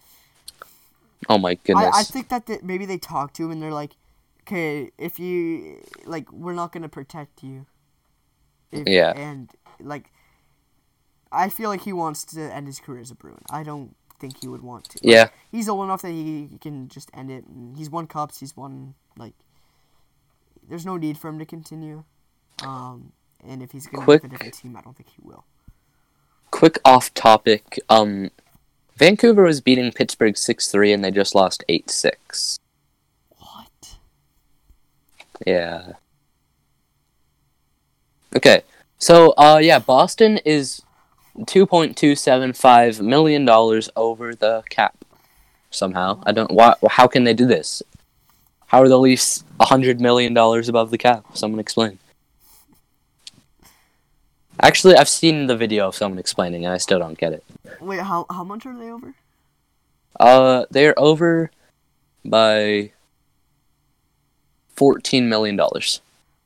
oh 1.29 1.37
my 1.37 1.55
goodness. 1.55 1.91
I, 1.93 1.99
I 1.99 2.03
think 2.03 2.29
that 2.29 2.45
they, 2.45 2.59
maybe 2.63 2.85
they 2.85 2.97
talk 2.97 3.33
to 3.33 3.43
him 3.45 3.51
and 3.51 3.61
they're 3.61 3.71
like, 3.71 3.95
okay, 4.41 4.91
if 4.97 5.19
you 5.19 5.81
like, 6.05 6.31
we're 6.31 6.53
not 6.53 6.71
gonna 6.71 6.89
protect 6.89 7.43
you. 7.43 7.65
If, 8.71 8.87
Yeah. 8.87 9.13
And 9.15 9.49
like, 9.79 10.11
I 11.31 11.49
feel 11.49 11.69
like 11.69 11.81
he 11.81 11.93
wants 11.93 12.23
to 12.25 12.41
end 12.41 12.67
his 12.67 12.79
career 12.79 13.01
as 13.01 13.11
a 13.11 13.15
Bruin. 13.15 13.41
I 13.49 13.63
don't 13.63 13.95
think 14.19 14.41
he 14.41 14.47
would 14.47 14.61
want 14.61 14.85
to. 14.85 14.99
Like, 15.03 15.13
yeah, 15.13 15.27
He's 15.51 15.67
old 15.69 15.83
enough 15.85 16.01
that 16.01 16.09
he 16.11 16.57
can 16.61 16.87
just 16.87 17.09
end 17.13 17.29
it. 17.29 17.45
And 17.45 17.77
he's 17.77 17.89
won 17.89 18.07
cups. 18.07 18.39
He's 18.39 18.55
won 18.55 18.95
like. 19.17 19.33
There's 20.67 20.85
no 20.85 20.97
need 20.97 21.17
for 21.17 21.29
him 21.29 21.39
to 21.39 21.45
continue. 21.45 22.03
Um, 22.63 23.11
and 23.45 23.61
if 23.61 23.71
he's 23.71 23.87
gonna 23.87 24.03
Quick- 24.03 24.23
a 24.23 24.27
different 24.27 24.53
team, 24.53 24.75
I 24.75 24.81
don't 24.81 24.95
think 24.97 25.09
he 25.09 25.21
will. 25.21 25.45
quick 26.51 26.79
off 26.83 27.13
topic. 27.13 27.79
Um, 27.89 28.31
Vancouver 28.97 29.43
was 29.43 29.61
beating 29.61 29.91
Pittsburgh 29.91 30.35
six 30.35 30.71
three, 30.71 30.91
and 30.91 31.03
they 31.03 31.11
just 31.11 31.35
lost 31.35 31.63
eight 31.69 31.91
six. 31.91 32.59
What? 33.37 33.97
Yeah. 35.45 35.93
Okay. 38.35 38.63
So, 38.97 39.35
uh, 39.37 39.59
yeah, 39.61 39.77
Boston 39.77 40.39
is 40.39 40.81
two 41.45 41.67
point 41.67 41.95
two 41.95 42.15
seven 42.15 42.53
five 42.53 42.99
million 42.99 43.45
dollars 43.45 43.87
over 43.95 44.33
the 44.33 44.63
cap. 44.71 44.95
Somehow, 45.69 46.23
I 46.25 46.31
don't. 46.31 46.49
Why? 46.49 46.73
How 46.89 47.05
can 47.05 47.23
they 47.23 47.35
do 47.35 47.45
this? 47.45 47.83
How 48.65 48.81
are 48.81 48.89
the 48.89 48.97
Leafs 48.97 49.43
a 49.59 49.65
hundred 49.65 50.01
million 50.01 50.33
dollars 50.33 50.69
above 50.69 50.89
the 50.89 50.97
cap? 50.97 51.23
Someone 51.35 51.59
explain. 51.59 51.99
Actually, 54.59 54.95
I've 54.95 55.07
seen 55.07 55.45
the 55.45 55.55
video 55.55 55.87
of 55.87 55.95
someone 55.95 56.17
explaining, 56.17 56.65
and 56.65 56.73
I 56.73 56.77
still 56.77 56.97
don't 56.97 57.17
get 57.17 57.33
it. 57.33 57.43
Wait, 57.79 57.99
how 57.99 58.25
how 58.29 58.43
much 58.43 58.65
are 58.65 58.77
they 58.77 58.89
over? 58.89 59.13
Uh, 60.19 60.65
they're 60.71 60.97
over 60.99 61.51
by 62.25 62.91
fourteen 64.75 65.29
million 65.29 65.55
dollars. 65.55 66.01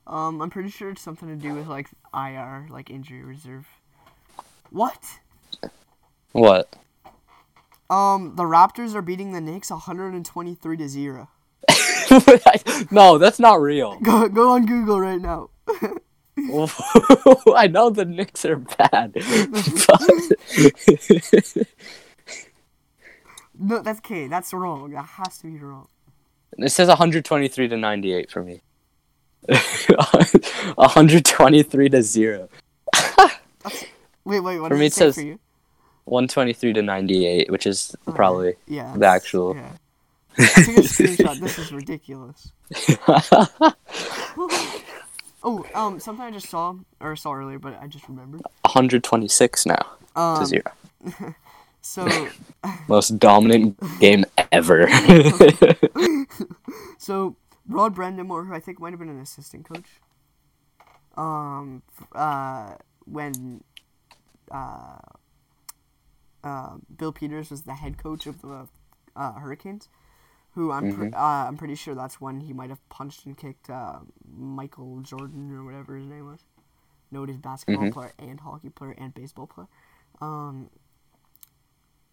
Um, 0.07 0.41
I'm 0.41 0.49
pretty 0.49 0.69
sure 0.69 0.89
it's 0.89 1.01
something 1.01 1.30
to 1.30 1.36
do 1.36 1.53
with 1.53 1.67
like 1.67 1.88
IR, 2.13 2.67
like 2.69 2.89
injury 2.89 3.24
reserve. 3.24 3.67
What? 4.69 5.19
What? 6.32 6.76
Um, 7.89 8.36
the 8.36 8.43
Raptors 8.43 8.95
are 8.95 9.01
beating 9.01 9.34
the 9.34 9.41
Knicks 9.41 9.69
123 9.69 10.78
to 10.78 10.88
zero. 10.88 11.30
no, 12.91 13.17
that's 13.17 13.39
not 13.39 13.61
real. 13.61 13.99
Go 13.99 14.28
go 14.30 14.51
on 14.51 14.65
Google 14.65 14.99
right 14.99 15.22
now. 15.22 15.49
I 17.55 17.67
know 17.69 17.89
the 17.89 18.05
Knicks 18.05 18.45
are 18.45 18.57
bad. 18.57 19.13
but- 19.13 19.23
No, 23.59 23.82
that's 23.82 23.99
okay. 23.99 24.27
That's 24.27 24.53
wrong. 24.53 24.91
That 24.91 25.03
has 25.05 25.39
to 25.39 25.47
be 25.47 25.57
wrong. 25.59 25.88
it 26.57 26.69
says 26.71 26.88
123 26.88 27.67
to 27.67 27.75
98 27.77 28.32
for 28.32 28.43
me. 28.43 28.61
123 29.47 31.89
to 31.89 32.01
0. 32.03 32.49
Wait, 34.23 34.39
wait. 34.39 34.59
What 34.59 34.67
For 34.69 34.75
does 34.75 34.79
me, 34.79 34.86
it 34.86 34.88
it 34.88 34.93
say 34.93 35.05
says- 35.05 35.15
for 35.15 35.21
you? 35.21 35.39
123 36.05 36.73
to 36.73 36.82
98, 36.82 37.51
which 37.51 37.65
is 37.67 37.95
Okay, 38.07 38.15
probably 38.15 38.55
yeah 38.67 38.91
the 38.97 39.05
actual. 39.05 39.55
Yeah. 39.55 39.71
Take 40.38 40.77
a 40.77 40.82
screenshot. 40.82 41.39
This 41.39 41.59
is 41.59 41.71
ridiculous. 41.71 42.51
Oh, 45.43 45.65
um, 45.73 45.99
something 45.99 46.23
I 46.23 46.31
just 46.31 46.49
saw 46.49 46.75
or 46.99 47.15
saw 47.15 47.33
earlier, 47.33 47.59
but 47.59 47.79
I 47.81 47.87
just 47.87 48.07
remembered. 48.07 48.41
126 48.61 49.65
now 49.65 49.75
to 50.15 50.19
Um, 50.21 50.45
0. 50.45 50.63
so 51.81 52.27
Most 52.87 53.17
dominant 53.19 53.77
game 53.99 54.25
ever. 54.51 54.87
So 56.97 57.35
Rod 57.67 57.95
Brind'Amour, 57.95 58.47
who 58.47 58.53
I 58.53 58.59
think 58.59 58.79
might 58.79 58.91
have 58.91 58.99
been 58.99 59.09
an 59.09 59.19
assistant 59.19 59.67
coach, 59.67 59.99
um, 61.17 61.81
uh, 62.13 62.75
when 63.05 63.63
uh, 64.51 64.99
uh, 66.43 66.73
Bill 66.95 67.11
Peters 67.11 67.49
was 67.49 67.63
the 67.63 67.73
head 67.73 67.97
coach 67.97 68.27
of 68.27 68.41
the 68.43 68.67
uh, 69.15 69.33
Hurricanes, 69.33 69.89
who 70.54 70.72
I'm 70.72 70.93
pre- 70.95 71.12
uh, 71.12 71.18
I'm 71.47 71.58
pretty 71.58 71.76
sure 71.76 71.95
that's 71.95 72.20
when 72.20 72.41
he 72.41 72.54
might 72.54 72.70
have 72.70 72.88
punched 72.89 73.26
and 73.26 73.38
kicked 73.38 73.70
uh, 73.70 73.99
Michael 74.30 74.99
Jordan 75.02 75.52
or 75.52 75.64
whatever 75.64 75.95
his 75.95 76.06
name 76.08 76.28
was, 76.28 76.43
noted 77.12 77.41
basketball 77.41 77.86
Mhm. 77.88 77.93
player 77.93 78.14
and 78.20 78.39
hockey 78.41 78.70
player 78.70 78.95
and 78.97 79.14
baseball 79.14 79.47
player. 79.47 79.68
Um, 80.20 80.70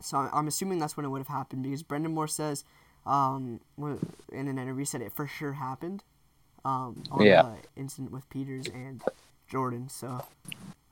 so 0.00 0.28
I'm 0.32 0.46
assuming 0.46 0.78
that's 0.78 0.96
when 0.96 1.04
it 1.04 1.08
would 1.08 1.18
have 1.18 1.28
happened 1.28 1.64
because 1.64 1.82
Brind'Amour 1.82 2.28
says 2.30 2.64
um, 3.06 3.60
in 3.78 4.48
an 4.48 4.58
interview 4.58 4.84
said 4.84 5.00
it 5.02 5.12
for 5.12 5.26
sure 5.26 5.54
happened. 5.54 6.02
um, 6.64 7.02
on 7.10 7.24
Yeah. 7.24 7.42
the 7.42 7.80
incident 7.80 8.10
with 8.12 8.28
Peters 8.28 8.66
and 8.68 9.02
Jordan. 9.46 9.88
So, 9.88 10.20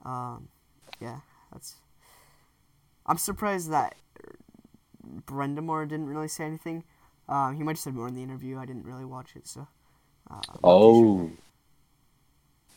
um, 0.04 0.48
yeah, 1.00 1.20
that's. 1.52 1.76
I'm 3.04 3.18
surprised 3.18 3.70
that 3.70 3.96
Brind'Amour 5.26 5.86
didn't 5.88 6.06
really 6.06 6.28
say 6.28 6.44
anything. 6.44 6.84
Um, 7.28 7.56
he 7.56 7.62
might 7.62 7.72
have 7.72 7.78
said 7.78 7.94
more 7.94 8.08
in 8.08 8.14
the 8.14 8.22
interview. 8.22 8.58
I 8.58 8.66
didn't 8.66 8.84
really 8.84 9.04
watch 9.04 9.34
it, 9.34 9.46
so. 9.46 9.66
Uh, 10.30 10.40
too 10.40 10.52
sure. 10.52 10.60
Oh. 10.62 11.30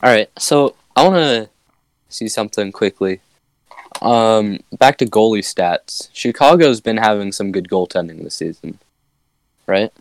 All 0.01 0.09
right. 0.09 0.29
So 0.37 0.75
I 0.95 1.07
want 1.07 1.15
to 1.15 1.49
see 2.09 2.27
something 2.27 2.71
quickly. 2.71 3.21
Um, 4.01 4.59
back 4.77 4.97
to 4.99 5.05
goalie 5.05 5.39
stats. 5.39 6.09
Chicago's 6.13 6.79
been 6.79 6.97
having 6.97 7.31
some 7.31 7.51
good 7.51 7.67
goaltending 7.67 8.23
this 8.23 8.35
season, 8.35 8.79
right? 9.67 9.91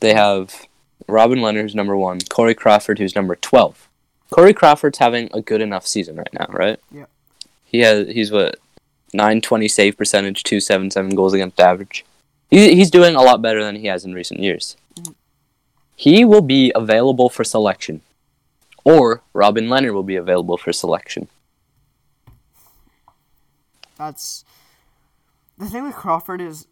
They 0.00 0.14
have 0.14 0.66
Robin 1.08 1.38
Lehner, 1.38 1.62
who's 1.62 1.74
number 1.74 1.96
one, 1.96 2.20
Corey 2.28 2.54
Crawford, 2.54 2.98
who's 2.98 3.16
number 3.16 3.34
twelve. 3.34 3.88
Corey 4.30 4.52
Crawford's 4.52 4.98
having 4.98 5.30
a 5.32 5.40
good 5.40 5.60
enough 5.60 5.86
season 5.86 6.16
right 6.16 6.32
now, 6.32 6.46
right? 6.50 6.78
Yep. 6.92 7.08
He 7.64 7.80
has 7.80 8.08
he's 8.08 8.30
what 8.30 8.58
nine 9.12 9.40
twenty 9.40 9.66
save 9.66 9.96
percentage, 9.96 10.42
two 10.42 10.60
seven 10.60 10.90
seven 10.90 11.14
goals 11.14 11.32
against 11.32 11.58
average. 11.58 12.04
He, 12.50 12.74
he's 12.74 12.90
doing 12.90 13.14
a 13.16 13.22
lot 13.22 13.42
better 13.42 13.62
than 13.62 13.76
he 13.76 13.86
has 13.86 14.04
in 14.04 14.14
recent 14.14 14.40
years. 14.40 14.76
He 15.94 16.24
will 16.24 16.42
be 16.42 16.72
available 16.74 17.28
for 17.28 17.42
selection, 17.42 18.02
or 18.84 19.22
Robin 19.32 19.66
Lehner 19.66 19.92
will 19.92 20.02
be 20.02 20.16
available 20.16 20.56
for 20.58 20.72
selection. 20.72 21.28
That's 23.96 24.44
the 25.56 25.66
thing 25.66 25.84
with 25.84 25.94
Crawford 25.94 26.40
is 26.40 26.66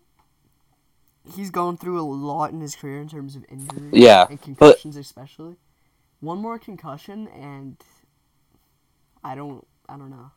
he's 1.35 1.51
gone 1.51 1.77
through 1.77 1.99
a 2.01 2.05
lot 2.05 2.53
in 2.53 2.61
his 2.61 2.77
career 2.77 3.01
in 3.01 3.09
terms 3.09 3.35
of 3.35 3.45
injuries. 3.49 3.93
Yeah, 3.93 4.27
and 4.29 4.39
but- 4.59 4.75
concussions 4.77 4.97
especially. 4.97 5.57
One 6.21 6.39
more 6.39 6.59
concussion 6.59 7.29
and 7.29 7.77
I 9.23 9.35
don't 9.35 9.67
I 9.89 9.97
don't 9.97 10.11
know. 10.11 10.31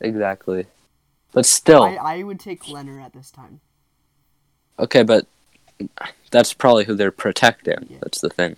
Exactly. 0.00 0.66
But 1.32 1.44
still, 1.44 1.82
I, 1.82 1.96
I 1.96 2.22
would 2.22 2.40
take 2.40 2.64
Lehner 2.64 3.02
at 3.02 3.12
this 3.12 3.30
time. 3.30 3.60
Okay, 4.78 5.02
but 5.02 5.26
that's 6.30 6.52
probably 6.52 6.84
who 6.84 6.94
they're 6.94 7.10
protecting. 7.10 7.86
Yeah. 7.88 7.98
That's 8.02 8.20
the 8.20 8.30
thing. 8.30 8.56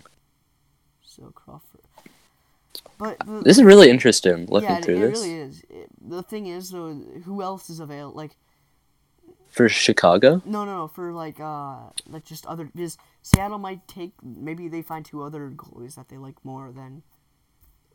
So 1.02 1.32
Crawford. 1.34 1.80
But 2.98 3.18
the, 3.24 3.42
This 3.42 3.58
is 3.58 3.64
really 3.64 3.90
interesting 3.90 4.46
looking 4.46 4.70
yeah, 4.70 4.78
it, 4.78 4.84
through 4.84 4.96
it 4.96 5.00
this 5.00 5.20
really 5.20 5.34
is. 5.34 5.64
It, 5.70 5.88
the 6.00 6.22
thing 6.22 6.46
is 6.46 6.70
though, 6.70 6.94
who 7.24 7.42
else 7.42 7.70
is 7.70 7.80
available? 7.80 8.16
Like 8.16 8.32
for 9.48 9.68
Chicago. 9.68 10.42
no, 10.44 10.64
no, 10.64 10.76
no, 10.76 10.88
for 10.88 11.12
like 11.12 11.40
uh, 11.40 11.76
like 12.08 12.24
just 12.24 12.46
other 12.46 12.64
because 12.64 12.98
Seattle 13.22 13.58
might 13.58 13.86
take 13.88 14.12
maybe 14.22 14.68
they 14.68 14.82
find 14.82 15.04
two 15.04 15.22
other 15.22 15.50
goalies 15.50 15.94
that 15.94 16.08
they 16.08 16.16
like 16.16 16.44
more 16.44 16.70
than 16.72 17.02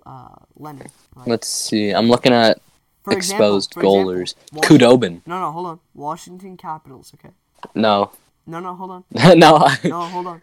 uh 0.05 0.35
Lehner. 0.59 0.89
Like, 1.15 1.27
Let's 1.27 1.47
see. 1.47 1.91
I'm 1.91 2.07
looking 2.07 2.33
at 2.33 2.61
for 3.03 3.13
exposed 3.13 3.71
example, 3.71 4.05
goalers. 4.05 4.35
Wash- 4.51 4.65
Khudobin. 4.65 5.21
No, 5.25 5.39
no, 5.39 5.51
hold 5.51 5.65
on. 5.67 5.79
Washington 5.93 6.57
Capitals. 6.57 7.13
Okay. 7.13 7.33
No, 7.75 8.11
No, 8.45 8.59
no, 8.59 8.75
hold 8.75 8.91
on. 8.91 9.03
no. 9.39 9.57
I- 9.57 9.77
No, 9.83 10.01
hold 10.01 10.27
on. 10.27 10.41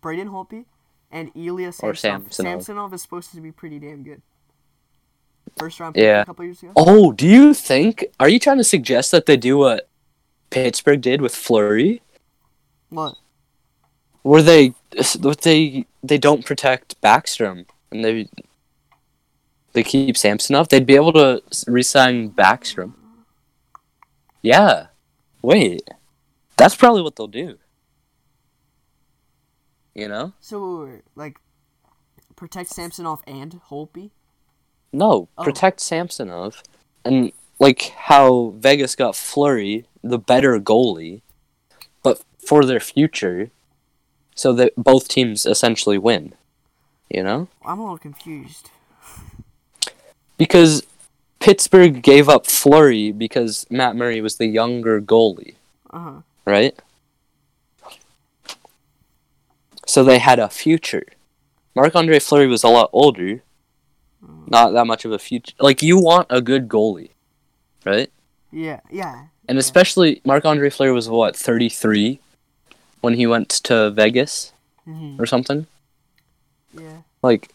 Braden 0.00 0.28
Holtby 0.28 0.64
and 1.10 1.30
Ilya 1.34 1.68
Or 1.82 1.94
Samsonov. 1.94 2.32
Samsonov. 2.32 2.52
Samsonov 2.52 2.94
is 2.94 3.02
supposed 3.02 3.30
to 3.32 3.40
be 3.40 3.52
pretty 3.52 3.78
damn 3.78 4.02
good. 4.02 4.22
First 5.58 5.80
round 5.80 5.94
pick 5.94 6.02
Yeah. 6.04 6.22
a 6.22 6.26
couple 6.26 6.44
years 6.44 6.62
ago. 6.62 6.72
Oh, 6.76 7.12
do 7.12 7.26
you 7.26 7.54
think? 7.54 8.04
Are 8.20 8.28
you 8.28 8.38
trying 8.38 8.58
to 8.58 8.64
suggest 8.64 9.10
that 9.12 9.26
they 9.26 9.36
do 9.36 9.56
what 9.58 9.88
Pittsburgh 10.50 11.00
did 11.00 11.20
with 11.20 11.34
Fleury, 11.34 12.02
What? 12.90 13.14
where 14.22 14.42
they 14.42 14.74
what 15.20 15.40
they 15.42 15.86
they 16.02 16.18
don't 16.18 16.44
protect 16.44 17.00
Backstrom 17.00 17.64
and 17.90 18.04
they 18.04 18.28
they 19.72 19.82
keep 19.82 20.16
Samsonov? 20.16 20.68
They'd 20.68 20.84
be 20.86 20.96
able 20.96 21.12
to 21.14 21.42
re-sign 21.66 22.30
Backstrom. 22.30 22.92
Yeah. 24.42 24.88
Wait. 25.42 25.88
That's 26.56 26.74
probably 26.76 27.02
what 27.02 27.16
they'll 27.16 27.26
do. 27.26 27.58
You 29.94 30.08
know? 30.08 30.32
So 30.40 31.00
like, 31.14 31.38
protect 32.34 32.70
Samsonov 32.70 33.22
and 33.26 33.60
Holtby. 33.70 34.10
No, 34.92 35.28
Oh. 35.36 35.44
protect 35.44 35.80
Samsonov, 35.80 36.62
and 37.04 37.32
like 37.58 37.92
how 37.96 38.54
Vegas 38.56 38.94
got 38.94 39.16
Fleury, 39.16 39.86
the 40.02 40.18
better 40.18 40.58
goalie, 40.60 41.22
but 42.02 42.22
for 42.38 42.64
their 42.64 42.80
future, 42.80 43.50
so 44.34 44.52
that 44.54 44.72
both 44.76 45.08
teams 45.08 45.44
essentially 45.44 45.98
win. 45.98 46.34
You 47.10 47.22
know, 47.24 47.48
I'm 47.64 47.78
a 47.78 47.82
little 47.82 47.98
confused. 47.98 48.70
because 50.38 50.86
Pittsburgh 51.40 52.02
gave 52.02 52.28
up 52.28 52.46
Fleury 52.46 53.12
because 53.12 53.66
Matt 53.70 53.96
Murray 53.96 54.20
was 54.20 54.36
the 54.36 54.46
younger 54.46 55.00
goalie, 55.00 55.56
Uh 55.90 55.98
huh. 55.98 56.20
Right? 56.46 56.74
So 59.86 60.02
they 60.04 60.18
had 60.18 60.38
a 60.38 60.48
future. 60.48 61.04
Marc 61.74 61.94
Andre 61.94 62.18
Fleury 62.18 62.46
was 62.46 62.64
a 62.64 62.68
lot 62.68 62.90
older, 62.92 63.42
not 64.48 64.70
that 64.70 64.86
much 64.86 65.04
of 65.04 65.12
a 65.12 65.18
future. 65.18 65.54
Like 65.60 65.82
you 65.82 65.98
want 65.98 66.26
a 66.30 66.40
good 66.40 66.68
goalie, 66.68 67.10
right? 67.84 68.10
Yeah, 68.50 68.80
yeah. 68.90 69.26
And 69.48 69.56
Yeah. 69.56 69.60
especially 69.60 70.20
Marc 70.24 70.44
Andre 70.44 70.70
Fleury 70.70 70.92
was 70.92 71.08
what, 71.08 71.36
33 71.36 72.18
when 73.00 73.14
he 73.14 73.26
went 73.26 73.48
to 73.64 73.90
Vegas 73.90 74.52
hmm 74.84 75.20
or 75.20 75.26
something? 75.26 75.66
Yeah. 76.72 77.02
Like 77.22 77.50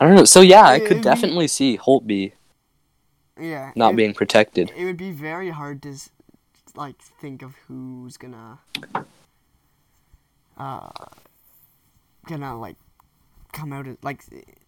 I 0.00 0.06
don't 0.06 0.14
know. 0.14 0.24
So 0.24 0.40
yeah, 0.40 0.66
I 0.66 0.76
It'd 0.76 0.86
could 0.88 0.96
be- 0.98 1.02
definitely 1.02 1.48
see 1.48 1.76
Holtby 1.78 2.32
Yeah. 3.40 3.72
not 3.74 3.96
being 3.96 4.14
protected. 4.14 4.70
It 4.76 4.84
would 4.84 4.96
be 4.96 5.10
very 5.10 5.50
hard 5.50 5.82
to, 5.82 5.96
like, 6.76 7.00
think 7.20 7.42
of 7.42 7.54
who's 7.66 8.16
gonna, 8.16 8.58
uh, 10.56 10.90
gonna 12.26 12.58
like, 12.58 12.76
come 13.52 13.72
out 13.72 13.86
of 13.86 13.96
like. 14.02 14.22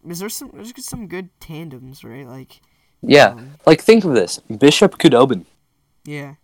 Is 0.09 0.19
there 0.19 0.29
some? 0.29 0.51
There's 0.55 0.73
some 0.85 1.07
good 1.07 1.29
tandems, 1.41 2.05
right? 2.05 2.27
Like. 2.27 2.61
Yeah. 3.03 3.29
um, 3.31 3.51
Like 3.67 3.81
think 3.81 4.05
of 4.05 4.15
this. 4.15 4.39
Bishop 4.39 4.99
Khudobin. 4.99 5.45
yeah. 6.05 6.35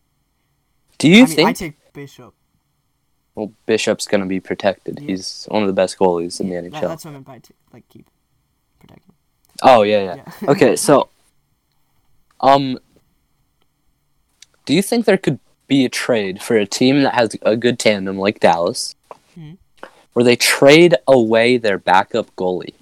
Do 0.98 1.08
you 1.08 1.22
I 1.22 1.26
mean, 1.26 1.36
think 1.36 1.48
I 1.48 1.52
take 1.52 1.92
Bishop. 1.92 2.34
well 3.36 3.52
Bishop's 3.66 4.06
to 4.22 4.26
be 4.26 4.40
protected? 4.40 4.98
Yeah. 5.00 5.06
He's 5.06 5.44
one 5.48 5.62
of 5.62 5.68
the 5.68 5.72
best 5.72 5.96
goalies 5.96 6.40
in 6.40 6.48
the 6.48 6.56
That- 6.56 6.72
NHL. 6.72 6.88
that's 6.88 7.04
what 7.04 7.10
I 7.10 7.14
meant 7.14 7.26
by 7.26 7.38
t- 7.38 7.54
like 7.72 7.88
keep 7.88 8.06
protecting. 8.80 9.14
Oh 9.62 9.82
yeah, 9.82 10.02
yeah. 10.02 10.14
Yeah. 10.42 10.50
okay, 10.50 10.74
so 10.74 11.08
um 12.40 12.80
do 14.66 14.74
you 14.74 14.82
think 14.82 15.04
there 15.04 15.16
could 15.16 15.38
be 15.68 15.84
a 15.84 15.88
trade 15.88 16.42
for 16.42 16.56
a 16.56 16.66
team 16.66 17.02
that 17.02 17.14
has 17.14 17.36
a 17.42 17.56
good 17.56 17.78
tandem 17.78 18.18
like 18.18 18.40
Dallas 18.40 18.96
Mhm. 19.38 19.58
where 20.14 20.24
they 20.24 20.34
trade 20.34 20.96
away 21.06 21.58
their 21.58 21.78
backup 21.78 22.34
goalie 22.34 22.74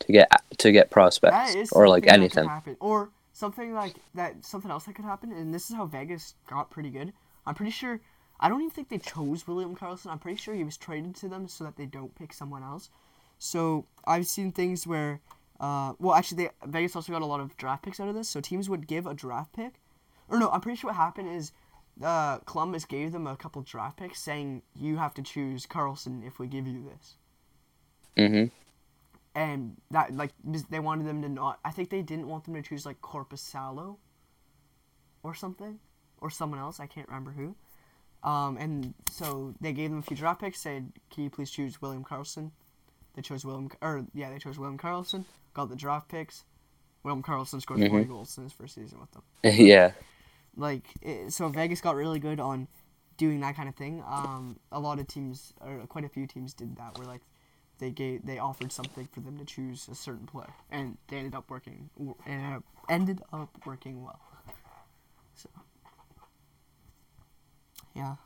to 0.00 0.12
get 0.12 0.30
to 0.58 0.72
get 0.72 0.90
prospects 0.90 1.72
or 1.72 1.88
like 1.88 2.04
something 2.04 2.20
that 2.20 2.30
could 2.32 2.40
anything? 2.40 2.76
Or 2.80 3.10
something 3.32 3.72
like 3.72 3.94
that. 4.14 4.44
Something 4.44 4.70
else 4.70 4.84
that 4.84 4.94
could 4.94 5.04
happen, 5.04 5.32
and 5.32 5.54
this 5.54 5.70
is 5.70 5.76
how 5.76 5.86
Vegas 5.86 6.34
got 6.48 6.70
pretty 6.70 6.90
good. 6.90 7.12
I'm 7.46 7.54
pretty 7.54 7.72
sure. 7.72 8.00
I 8.38 8.48
don't 8.48 8.60
even 8.60 8.70
think 8.70 8.88
they 8.88 8.98
chose 8.98 9.46
William 9.46 9.76
Karlsson. 9.76 10.10
I'm 10.10 10.18
pretty 10.18 10.36
sure 10.36 10.52
he 10.54 10.64
was 10.64 10.76
traded 10.76 11.14
to 11.16 11.28
them 11.28 11.46
so 11.46 11.62
that 11.62 11.76
they 11.76 11.86
don't 11.86 12.12
pick 12.16 12.32
someone 12.32 12.64
else. 12.64 12.90
So 13.38 13.86
I've 14.04 14.26
seen 14.26 14.50
things 14.50 14.84
where, 14.84 15.20
uh, 15.60 15.92
well, 16.00 16.14
actually, 16.16 16.44
they, 16.44 16.50
Vegas 16.66 16.96
also 16.96 17.12
got 17.12 17.22
a 17.22 17.26
lot 17.26 17.38
of 17.40 17.56
draft 17.56 17.84
picks 17.84 18.00
out 18.00 18.08
of 18.08 18.16
this. 18.16 18.28
So 18.28 18.40
teams 18.40 18.68
would 18.68 18.88
give 18.88 19.06
a 19.06 19.14
draft 19.14 19.52
pick, 19.52 19.74
or 20.28 20.38
no, 20.40 20.50
I'm 20.50 20.60
pretty 20.60 20.76
sure 20.76 20.88
what 20.90 20.96
happened 20.96 21.28
is, 21.28 21.52
uh, 22.00 22.38
Columbus 22.38 22.84
gave 22.84 23.12
them 23.12 23.26
a 23.26 23.36
couple 23.36 23.62
draft 23.62 23.98
picks, 23.98 24.20
saying 24.20 24.62
you 24.74 24.96
have 24.96 25.14
to 25.14 25.22
choose 25.22 25.66
Karlsson 25.66 26.26
if 26.26 26.38
we 26.38 26.46
give 26.46 26.66
you 26.66 26.82
this 26.84 27.16
Mhm. 28.16 28.50
and 29.34 29.76
that 29.90 30.14
like 30.14 30.32
they 30.70 30.80
wanted 30.80 31.06
them 31.06 31.22
to 31.22 31.28
not. 31.28 31.58
I 31.64 31.70
think 31.70 31.90
they 31.90 32.02
didn't 32.02 32.28
want 32.28 32.44
them 32.44 32.54
to 32.54 32.62
choose 32.62 32.84
like 32.86 33.00
Korpisalo, 33.00 33.96
or 35.22 35.34
something, 35.34 35.78
or 36.20 36.30
someone 36.30 36.58
else. 36.58 36.80
I 36.80 36.86
can't 36.86 37.08
remember 37.08 37.32
who. 37.32 37.54
Um, 38.22 38.56
and 38.56 38.94
so 39.10 39.54
they 39.60 39.72
gave 39.72 39.90
them 39.90 39.98
a 39.98 40.02
few 40.02 40.16
draft 40.16 40.40
picks. 40.40 40.60
Said, 40.60 40.92
"Can 41.10 41.24
you 41.24 41.30
please 41.30 41.50
choose 41.50 41.80
William 41.82 42.04
Karlsson?" 42.04 42.52
They 43.14 43.22
chose 43.22 43.44
William, 43.44 43.70
or 43.82 44.06
yeah, 44.14 44.30
they 44.30 44.38
chose 44.38 44.58
William 44.58 44.78
Karlsson. 44.78 45.24
Got 45.54 45.68
the 45.68 45.76
draft 45.76 46.08
picks. 46.08 46.44
William 47.02 47.22
Karlsson 47.22 47.60
scored 47.60 47.80
Mhm. 47.80 47.90
40 47.90 48.04
goals 48.04 48.38
in 48.38 48.44
his 48.44 48.52
first 48.52 48.74
season 48.76 49.00
with 49.00 49.10
them. 49.10 49.22
yeah. 49.44 49.92
Like, 50.56 50.86
it, 51.00 51.32
so 51.32 51.48
Vegas 51.48 51.80
got 51.80 51.96
really 51.96 52.18
good 52.18 52.38
on 52.40 52.68
doing 53.16 53.40
that 53.40 53.56
kind 53.56 53.68
of 53.68 53.74
thing. 53.74 54.02
Um, 54.06 54.58
a 54.70 54.80
lot 54.80 54.98
of 54.98 55.06
teams, 55.06 55.52
or 55.60 55.86
quite 55.86 56.04
a 56.04 56.08
few 56.08 56.26
teams, 56.26 56.52
did 56.54 56.76
that. 56.76 56.98
Where 56.98 57.06
like 57.06 57.22
they 57.78 57.90
gave, 57.90 58.26
they 58.26 58.38
offered 58.38 58.72
something 58.72 59.08
for 59.12 59.20
them 59.20 59.38
to 59.38 59.44
choose 59.44 59.88
a 59.88 59.94
certain 59.94 60.26
player, 60.26 60.52
and 60.70 60.98
they 61.08 61.16
ended 61.18 61.34
up 61.34 61.50
working, 61.50 61.90
and 62.26 62.56
uh, 62.56 62.60
ended 62.88 63.22
up 63.32 63.50
working 63.64 64.04
well. 64.04 64.20
So, 65.34 65.48
yeah. 67.94 68.16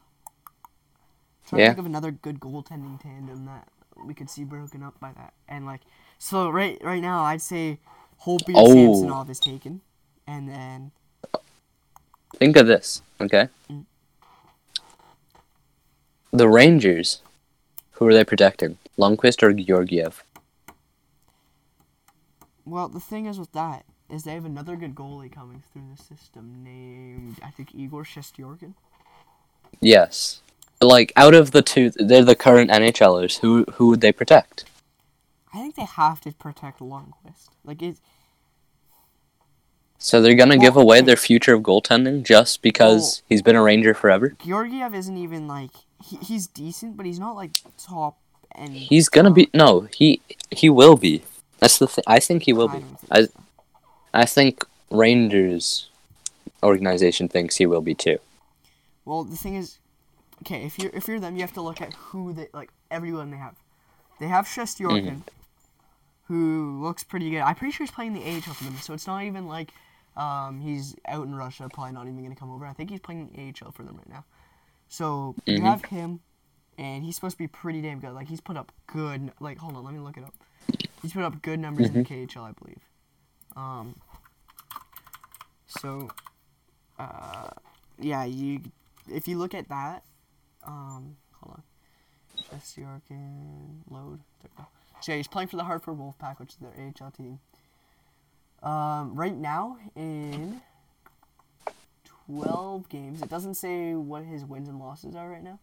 Trying 1.49 1.61
Yeah. 1.61 1.67
to 1.67 1.71
think 1.71 1.79
of 1.79 1.87
another 1.87 2.11
good 2.11 2.41
goaltending 2.41 3.01
tandem 3.01 3.47
that 3.47 3.69
we 4.05 4.15
could 4.15 4.29
see 4.29 4.45
broken 4.45 4.83
up 4.83 4.99
by 4.99 5.13
that. 5.13 5.33
And 5.49 5.65
like, 5.65 5.83
so 6.19 6.51
right 6.51 6.79
right 6.83 7.01
now, 7.01 7.23
I'd 7.23 7.41
say 7.43 7.79
Holtby 8.23 8.49
and 8.49 8.57
Oh. 8.57 8.73
Samsonov 8.75 9.31
is 9.31 9.39
taken, 9.39 9.81
and 10.27 10.49
then 10.49 10.91
Think 12.39 12.57
of 12.57 12.67
this, 12.67 13.03
okay? 13.21 13.49
The 16.33 16.49
Rangers, 16.49 17.23
who 17.93 18.07
are 18.07 18.15
they 18.15 18.25
protecting? 18.25 18.79
Lundqvist 18.99 19.43
or 19.43 19.53
Georgiev? 19.53 20.23
well, 22.67 22.89
the 22.89 23.01
thing 23.01 23.27
is 23.27 23.39
with 23.39 23.53
that 23.53 23.85
is 24.11 24.25
they 24.25 24.35
have 24.35 24.45
another 24.45 24.77
good 24.77 24.95
goalie 24.95 25.33
coming 25.33 25.63
through 25.73 25.85
the 25.97 26.03
system 26.03 26.63
named 26.63 27.39
I 27.43 27.51
think 27.51 27.75
Igor 27.75 28.05
Shestyorkin. 28.05 28.75
Yes. 29.81 30.43
Like 30.81 31.13
out 31.17 31.35
of 31.35 31.53
the 31.53 31.63
two, 31.63 31.91
they're 31.91 32.25
the 32.25 32.35
current 32.35 32.71
NHLers. 32.71 33.39
Who 33.39 33.65
who 33.75 33.89
would 33.89 34.01
they 34.01 34.13
protect? 34.13 34.65
I 35.55 35.59
think 35.59 35.77
they 35.77 35.85
have 35.85 36.21
to 36.23 36.33
protect 36.33 36.81
Lundqvist. 36.81 37.49
Like 37.65 37.83
it, 37.83 37.99
So 39.99 40.21
they're 40.21 40.35
gonna 40.35 40.59
give 40.59 40.77
away 40.77 41.01
their 41.01 41.17
future 41.17 41.55
of 41.55 41.63
goaltending 41.63 42.23
just 42.23 42.63
because 42.63 43.23
he's 43.29 43.43
been 43.43 43.57
a 43.57 43.63
Ranger 43.63 43.95
forever. 43.95 44.35
Georgiev 44.45 44.95
isn't 44.95 45.17
even 45.17 45.49
like 45.49 45.71
he, 46.03 46.17
he's 46.17 46.47
decent, 46.47 46.97
but 46.97 47.07
he's 47.07 47.19
not 47.19 47.35
like 47.35 47.53
top 47.79 48.19
and 48.57 48.73
He's 48.73 49.09
gonna 49.09 49.31
be 49.31 49.49
no, 49.55 49.89
he 49.95 50.21
he 50.51 50.71
will 50.71 50.97
be. 50.97 51.23
That's 51.59 51.79
the 51.79 51.87
thing. 51.87 52.05
I 52.07 52.21
think 52.21 52.45
he 52.45 52.53
will 52.53 52.69
I 52.69 52.79
be. 52.79 52.85
I 53.11 53.23
so. 53.23 53.31
I 54.15 54.27
think 54.27 54.65
Rangers 54.91 55.89
organization 56.63 57.29
thinks 57.29 57.57
he 57.57 57.67
will 57.67 57.81
be 57.81 57.95
too. 57.95 58.19
Well, 59.05 59.25
the 59.25 59.37
thing 59.37 59.55
is, 59.55 59.79
okay, 60.43 60.65
if 60.65 60.79
you're 60.79 60.91
if 60.93 61.07
you're 61.07 61.21
them, 61.21 61.37
you 61.37 61.43
have 61.43 61.53
to 61.55 61.61
look 61.63 61.81
at 61.81 61.93
who 61.95 62.33
they 62.33 62.49
like 62.53 62.71
everyone 62.91 63.31
they 63.31 63.37
have. 63.37 63.57
They 64.19 64.29
have 64.29 64.47
Shesterkin, 64.47 65.05
mm-hmm. 65.05 65.19
who 66.29 66.83
looks 66.83 67.05
pretty 67.05 67.31
good. 67.31 67.41
I'm 67.41 67.55
pretty 67.55 67.73
sure 67.73 67.85
he's 67.85 67.95
playing 67.95 68.15
the 68.15 68.23
AHL 68.23 68.55
for 68.55 68.65
them, 68.65 68.77
so 68.81 68.95
it's 68.95 69.07
not 69.07 69.23
even 69.23 69.47
like 69.47 69.73
um, 70.17 70.61
he's 70.61 70.95
out 71.07 71.27
in 71.27 71.35
Russia, 71.35 71.69
probably 71.73 71.93
not 71.93 72.07
even 72.07 72.23
gonna 72.23 72.37
come 72.37 72.51
over. 72.51 72.65
I 72.67 72.73
think 72.73 72.91
he's 72.91 73.01
playing 73.01 73.31
AHL 73.37 73.73
for 73.73 73.83
them 73.83 73.97
right 73.97 74.09
now. 74.09 74.25
So 74.89 75.35
you 75.47 75.61
Mhm. 75.61 75.65
have 75.65 75.83
him, 75.87 76.21
and 76.79 77.05
he's 77.05 77.15
supposed 77.17 77.35
to 77.35 77.39
be 77.39 77.49
pretty 77.49 77.83
damn 77.83 78.01
good. 78.01 78.13
Like 78.13 78.29
he's 78.29 78.41
put 78.41 78.57
up 78.57 78.73
good. 78.87 79.33
Like 79.41 79.59
hold 79.59 79.77
on, 79.77 79.85
let 79.85 79.93
me 79.95 80.01
look 80.01 80.17
it 80.17 80.25
up. 80.25 80.35
He's 81.03 81.13
put 81.13 81.23
up 81.25 81.43
good 81.43 81.61
numbers 81.61 81.89
in 81.89 81.95
the 81.95 82.03
KHL, 82.03 82.45
I 82.45 82.53
believe. 82.53 82.81
Um. 83.57 83.97
So, 85.67 86.09
uh, 86.99 87.49
yeah, 87.99 88.25
you 88.25 88.61
if 89.09 89.29
you 89.29 89.39
look 89.39 89.55
at 89.55 89.69
that, 89.69 90.05
um, 90.65 91.17
hold 91.33 91.57
on, 91.59 91.63
Shesterkin, 92.59 93.81
load. 93.91 94.21
There 94.43 94.51
we 94.57 94.63
go. 94.63 94.67
So 95.01 95.13
yeah, 95.13 95.17
he's 95.17 95.29
playing 95.29 95.49
for 95.49 95.57
the 95.57 95.65
Hartford 95.65 95.99
Wolfpack, 95.99 96.39
which 96.39 96.51
is 96.53 96.57
their 96.57 96.73
AHL 96.73 97.11
team. 97.11 97.41
Um, 98.67 99.15
right 99.15 99.37
now 99.37 99.79
in 99.95 100.61
twelve 102.27 102.89
games, 102.89 103.23
it 103.23 103.29
doesn't 103.29 103.55
say 103.55 103.95
what 103.95 104.25
his 104.25 104.45
wins 104.45 104.69
and 104.69 104.81
losses 104.81 105.15
are 105.15 105.31
right 105.31 105.45
now, 105.45 105.61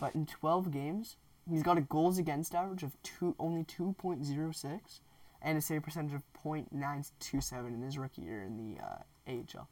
but 0.00 0.14
in 0.14 0.24
twelve 0.24 0.72
games, 0.72 1.16
he's 1.50 1.62
got 1.62 1.76
a 1.76 1.82
goals 1.82 2.16
against 2.16 2.54
average 2.54 2.82
of 2.82 2.92
two 3.02 3.34
only 3.38 3.64
two 3.64 3.94
point 3.98 4.24
zero 4.24 4.50
six, 4.50 5.00
and 5.42 5.58
a 5.58 5.60
save 5.60 5.82
percentage 5.82 6.14
of 6.14 6.22
.927 6.42 7.66
in 7.68 7.82
his 7.82 7.98
rookie 7.98 8.22
year 8.22 8.42
in 8.42 8.56
the 8.56 8.82
uh, 8.82 9.02
AHL. 9.28 9.68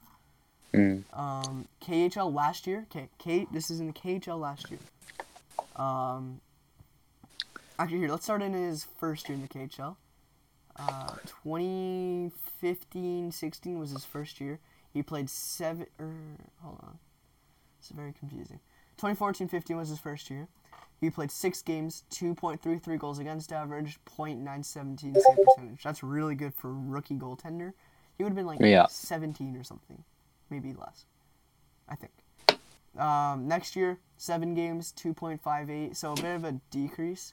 Mm. 0.74 1.04
Um, 1.14 1.66
KHL 1.82 2.32
last 2.32 2.66
year. 2.66 2.86
K, 2.90 3.08
K. 3.18 3.46
This 3.50 3.70
is 3.70 3.80
in 3.80 3.86
the 3.86 3.92
KHL 3.94 4.38
last 4.38 4.70
year. 4.70 4.80
Um, 5.76 6.42
actually, 7.78 8.00
here 8.00 8.10
let's 8.10 8.24
start 8.24 8.42
in 8.42 8.52
his 8.52 8.86
first 8.98 9.30
year 9.30 9.36
in 9.36 9.42
the 9.42 9.48
KHL. 9.48 9.96
Uh, 10.76 11.14
2015-16 11.44 13.78
was 13.78 13.90
his 13.90 14.04
first 14.04 14.40
year. 14.40 14.58
He 14.92 15.02
played 15.02 15.30
seven. 15.30 15.86
Er, 16.00 16.12
hold 16.62 16.78
on, 16.82 16.98
it's 17.78 17.90
very 17.90 18.12
confusing. 18.12 18.60
2014-15 19.00 19.76
was 19.76 19.88
his 19.88 19.98
first 19.98 20.30
year. 20.30 20.48
He 21.00 21.08
played 21.08 21.30
six 21.30 21.62
games, 21.62 22.04
2.33 22.10 22.98
goals 22.98 23.18
against 23.18 23.52
average, 23.52 23.98
.917 24.18 25.00
save 25.00 25.14
percentage. 25.46 25.82
That's 25.82 26.02
really 26.02 26.34
good 26.34 26.52
for 26.54 26.68
a 26.68 26.72
rookie 26.74 27.14
goaltender. 27.14 27.72
He 28.18 28.24
would 28.24 28.30
have 28.30 28.36
been 28.36 28.46
like 28.46 28.60
Yeah. 28.60 28.86
17 28.86 29.56
or 29.56 29.64
something, 29.64 30.04
maybe 30.50 30.74
less. 30.74 31.06
I 31.88 31.94
think. 31.96 32.12
Um, 32.98 33.48
next 33.48 33.76
year, 33.76 33.98
seven 34.18 34.52
games, 34.54 34.92
2.58, 34.92 35.96
so 35.96 36.12
a 36.12 36.16
bit 36.16 36.36
of 36.36 36.44
a 36.44 36.52
decrease. 36.70 37.32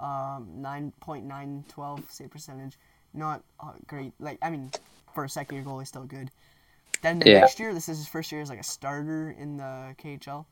Um, 0.00 0.48
9.912 0.58 2.02
save 2.08 2.30
percentage, 2.30 2.78
not 3.12 3.42
uh, 3.60 3.72
great. 3.86 4.12
Like 4.18 4.38
I 4.42 4.50
mean, 4.50 4.72
for 5.14 5.24
a 5.24 5.28
second 5.28 5.56
year 5.56 5.64
goalie, 5.64 5.86
still 5.86 6.04
good. 6.04 6.30
Then 7.02 7.18
the 7.20 7.26
Yeah. 7.26 7.40
next 7.40 7.58
year, 7.60 7.74
this 7.74 7.88
is 7.88 7.98
his 7.98 8.08
first 8.08 8.32
year 8.32 8.40
as 8.40 8.50
like 8.50 8.60
a 8.60 8.64
starter 8.64 9.30
in 9.30 9.56
the 9.56 9.94
KHL. 9.98 10.46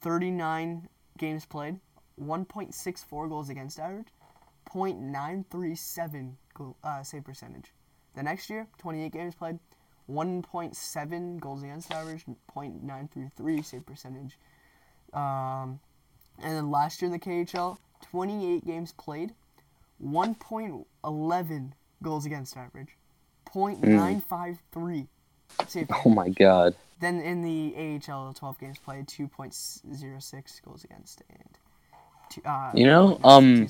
39 0.00 0.88
games 1.18 1.46
played, 1.46 1.78
1.64 2.20 3.28
goals 3.28 3.48
against 3.50 3.78
average, 3.78 4.08
.937 4.74 6.32
goal, 6.54 6.76
uh, 6.84 7.02
save 7.02 7.24
percentage. 7.24 7.72
The 8.14 8.22
next 8.22 8.50
year, 8.50 8.66
28 8.78 9.12
games 9.12 9.34
played, 9.34 9.58
1.7 10.10 11.40
goals 11.40 11.62
against 11.62 11.90
average, 11.92 12.24
.933 12.54 13.64
save 13.64 13.86
percentage. 13.86 14.38
Um, 15.12 15.80
and 16.38 16.56
then 16.56 16.70
last 16.70 17.00
year 17.00 17.06
in 17.06 17.12
the 17.12 17.18
KHL, 17.18 17.78
28 18.02 18.66
games 18.66 18.92
played, 18.92 19.34
1.11 20.04 21.72
goals 22.02 22.26
against 22.26 22.56
average, 22.56 22.96
.953 23.54 25.06
save 25.68 25.88
Oh 26.04 26.10
my 26.10 26.30
god. 26.30 26.74
then 27.00 27.20
in 27.20 27.42
the 27.42 28.00
AHL, 28.08 28.32
12 28.32 28.58
games 28.58 28.78
played, 28.78 29.06
2.06 29.06 30.62
goals 30.64 30.84
against, 30.84 31.22
and 31.28 31.58
two, 32.30 32.42
uh, 32.44 32.70
You 32.74 32.86
know, 32.86 33.20
um, 33.22 33.68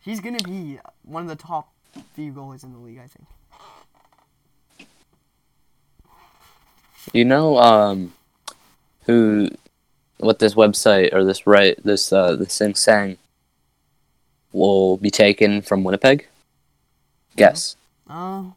he's 0.00 0.20
gonna 0.20 0.42
be 0.42 0.78
one 1.02 1.22
of 1.22 1.28
the 1.28 1.36
top 1.36 1.72
few 2.14 2.32
goalies 2.32 2.64
in 2.64 2.72
the 2.72 2.78
league, 2.78 2.98
I 2.98 3.06
think. 3.06 3.26
You 7.12 7.24
know, 7.24 7.58
um, 7.58 8.14
who, 9.04 9.50
what 10.18 10.38
this 10.38 10.54
website 10.54 11.12
or 11.12 11.22
this 11.24 11.46
right 11.46 11.78
this 11.84 12.12
uh 12.12 12.34
this 12.36 12.56
thing 12.56 12.74
saying 12.74 13.18
will 14.54 14.96
be 14.96 15.10
taken 15.10 15.60
from 15.60 15.84
Winnipeg? 15.84 16.28
Guess. 17.36 17.76
Um, 18.06 18.54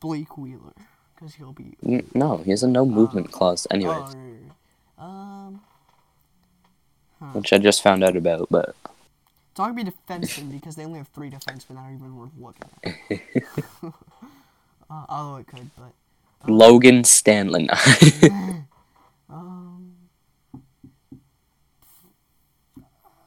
Blake 0.00 0.36
Wheeler, 0.36 0.74
because 1.14 1.34
he'll 1.36 1.52
be. 1.52 1.76
N- 1.84 2.06
No, 2.14 2.36
he 2.38 2.50
has 2.50 2.62
a 2.62 2.68
no 2.68 2.84
movement 2.84 3.32
clause, 3.32 3.66
anyways, 3.70 4.14
or, 4.98 5.02
um, 5.04 5.60
which 7.32 7.52
I 7.52 7.58
just 7.58 7.82
found 7.82 8.04
out 8.04 8.16
about. 8.16 8.48
But 8.50 8.76
it's 9.50 9.58
not 9.58 9.74
gonna 9.74 9.84
be 9.84 9.90
defenseman 9.90 10.52
because 10.52 10.76
they 10.76 10.84
only 10.84 10.98
have 10.98 11.08
three 11.08 11.30
defensemen 11.30 11.68
that 11.68 11.78
are 11.78 11.92
even 11.92 12.16
worth 12.16 12.30
looking 12.38 12.68
at. 12.84 12.94
uh, 14.90 15.06
although 15.08 15.36
it 15.40 15.46
could, 15.46 15.70
but 15.78 15.94
Logan 16.46 17.04
Stanley. 17.04 17.68
Um, 19.30 19.94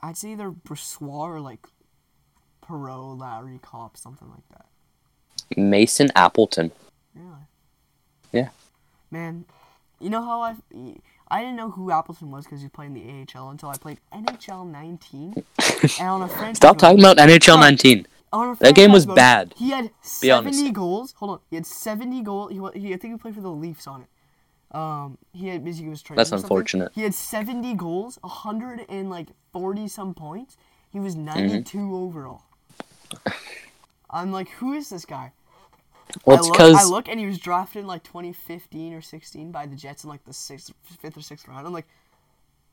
I'd 0.08 0.16
say 0.16 0.32
either 0.32 0.52
Brossoit 0.52 1.02
or 1.36 1.40
like 1.42 1.68
Perreault, 2.66 3.20
Lowry, 3.20 3.60
Copp, 3.62 3.98
something 3.98 4.30
like 4.30 4.48
that. 4.52 4.66
Mason 5.60 6.10
Appleton. 6.16 6.72
Really? 7.14 7.28
Yeah. 8.32 8.50
Man, 9.12 9.44
you 10.00 10.10
know 10.10 10.22
how 10.24 10.42
I 10.42 10.56
I 11.30 11.42
didn't 11.42 11.58
know 11.58 11.72
who 11.72 11.92
Appleton 11.92 12.32
was 12.32 12.46
because 12.46 12.62
he 12.62 12.70
played 12.70 12.88
in 12.88 12.94
the 12.94 13.26
AHL 13.38 13.50
until 13.50 13.68
I 13.70 13.78
played 13.78 14.00
NHL 14.14 14.66
19. 14.72 15.34
and 16.00 16.08
on 16.08 16.22
a 16.22 16.28
franchise 16.30 16.56
Stop 16.58 16.76
mode- 16.76 16.80
talking 16.80 17.00
about 17.00 17.18
NHL 17.18 17.58
Oh. 17.58 17.60
19. 17.60 18.08
That 18.60 18.76
game 18.76 18.92
was 18.92 19.08
mode, 19.08 19.16
bad. 19.16 19.54
He 19.58 19.72
had 19.72 19.90
70 20.02 20.72
goals. 20.72 21.14
Hold 21.18 21.32
on, 21.32 21.40
he 21.50 21.56
had 21.58 21.66
70 21.66 22.22
goals. 22.24 22.52
He, 22.52 22.80
he 22.80 22.94
I 22.94 22.98
think 22.98 23.14
he 23.14 23.18
played 23.18 23.36
for 23.36 23.42
the 23.42 23.50
Leafs 23.52 23.88
on 23.88 24.02
it. 24.04 24.08
Um, 24.72 25.18
he 25.34 25.48
had 25.48 25.64
basically 25.64 25.90
was 25.90 26.02
traded. 26.02 26.20
That's 26.20 26.32
unfortunate. 26.32 26.92
He 26.94 27.02
had 27.04 27.14
70 27.14 27.74
goals, 27.76 28.20
100 28.22 28.86
and 28.90 29.10
like 29.10 29.28
40 29.54 29.88
some 29.88 30.14
points. 30.14 30.58
He 30.92 31.00
was 31.00 31.16
Mm-hmm. 31.16 31.26
92 31.26 31.96
overall. 31.96 32.44
I'm 34.10 34.32
like, 34.32 34.50
who 34.50 34.74
is 34.74 34.90
this 34.90 35.06
guy? 35.06 35.32
Well, 36.26 36.38
I 36.38 36.42
look, 36.42 36.60
I 36.60 36.84
look 36.86 37.08
and 37.10 37.20
he 37.20 37.26
was 37.26 37.38
drafted 37.38 37.82
in 37.82 37.88
like 37.88 38.04
2015 38.04 38.94
or 38.94 39.02
16 39.02 39.52
by 39.52 39.66
the 39.66 39.76
Jets 39.76 40.04
in 40.04 40.10
like 40.10 40.24
the 40.26 40.34
sixth, 40.34 40.74
fifth 41.02 41.18
or 41.18 41.22
sixth 41.22 41.48
round. 41.48 41.68
I'm 41.68 41.74
like, 41.74 41.88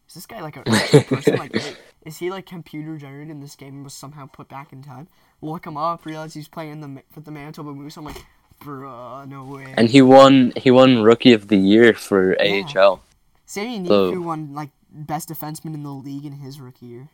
is 0.09 0.15
this 0.15 0.27
guy 0.27 0.41
like 0.41 0.57
a 0.57 0.63
person? 1.05 1.37
Like, 1.37 1.57
is 2.05 2.19
he 2.19 2.31
like 2.31 2.47
computer 2.47 2.97
generated 2.97 3.31
in 3.31 3.41
this 3.41 3.57
game 3.57 3.75
and 3.75 3.85
was 3.85 3.95
somehow 3.95 4.27
put 4.27 4.49
back 4.49 4.73
in 4.73 4.83
time? 4.83 5.09
Look 5.43 5.67
him 5.67 5.77
up, 5.77 6.07
realize 6.07 6.35
he's 6.35 6.49
playing 6.49 6.81
the 6.81 7.03
for 7.11 7.21
the 7.21 7.31
Manitoba 7.33 7.73
Moose. 7.73 7.97
I'm 7.97 8.05
like, 8.05 8.25
bruh, 8.61 9.29
no 9.29 9.45
way. 9.45 9.75
and 9.77 9.89
he 9.89 10.03
won 10.03 10.53
he 10.57 10.71
won 10.71 11.03
Rookie 11.03 11.33
of 11.33 11.49
the 11.49 11.57
Year 11.57 11.93
for 11.95 12.37
Yeah. 12.43 12.63
AHL. 12.75 13.03
Sami 13.47 13.87
so- 13.87 14.13
Niku 14.13 14.23
won 14.23 14.55
like 14.55 14.71
best 14.91 15.29
defenseman 15.29 15.75
in 15.75 15.83
the 15.83 15.91
league 15.91 16.25
in 16.25 16.33
his 16.33 16.61
rookie 16.61 16.87
year 16.87 17.09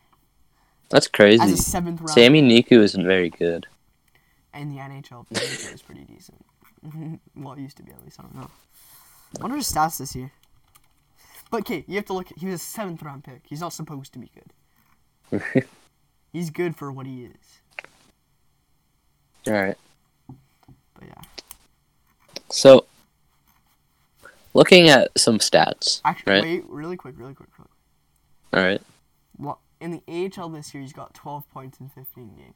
That's 0.89 1.07
crazy. 1.07 1.41
as 1.41 1.51
a 1.51 1.57
seventh 1.57 1.99
round. 2.01 2.11
Sami 2.11 2.41
Niku 2.41 2.73
isn't 2.83 3.05
very 3.05 3.29
good. 3.29 3.67
NHL. 4.53 5.25
The 5.29 5.39
NHL 5.39 5.73
is 5.73 5.81
pretty 5.81 6.03
decent. 6.03 6.45
well, 7.35 7.53
it 7.53 7.61
used 7.61 7.77
to 7.77 7.83
be 7.83 7.91
at 7.91 8.03
least. 8.03 8.19
I 8.19 8.23
don't 8.23 8.35
know. 8.35 8.49
I 9.39 9.41
wonder 9.41 9.57
his 9.57 9.71
stats 9.71 9.97
this 9.97 10.15
year. 10.15 10.31
But 11.49 11.61
okay, 11.61 11.83
you 11.87 11.95
have 11.95 12.05
to 12.05 12.13
look. 12.13 12.27
He 12.37 12.45
was 12.45 12.55
a 12.55 12.57
seventh 12.59 13.01
round 13.01 13.23
pick. 13.23 13.41
He's 13.47 13.61
not 13.61 13.73
supposed 13.73 14.13
to 14.13 14.19
be 14.19 14.29
good. 15.31 15.65
He's 16.33 16.49
good 16.49 16.75
for 16.75 16.91
what 16.91 17.05
he 17.05 17.25
is. 17.25 17.61
All 19.47 19.53
right. 19.53 19.77
But 21.01 21.09
yeah, 21.09 22.41
So, 22.49 22.85
looking 24.53 24.87
at 24.89 25.09
some 25.17 25.39
stats. 25.39 25.99
actually, 26.05 26.33
right. 26.33 26.43
wait, 26.43 26.63
really 26.67 26.95
quick, 26.95 27.15
really 27.17 27.33
quick. 27.33 27.49
Really 27.57 27.69
quick. 27.69 28.59
All 28.59 28.63
right. 28.63 28.81
Well, 29.37 29.59
in 29.79 29.91
the 30.05 30.31
AHL 30.37 30.49
this 30.49 30.73
year, 30.73 30.81
he's 30.83 30.93
got 30.93 31.13
12 31.15 31.49
points 31.51 31.79
in 31.79 31.89
15 31.89 32.35
games. 32.35 32.53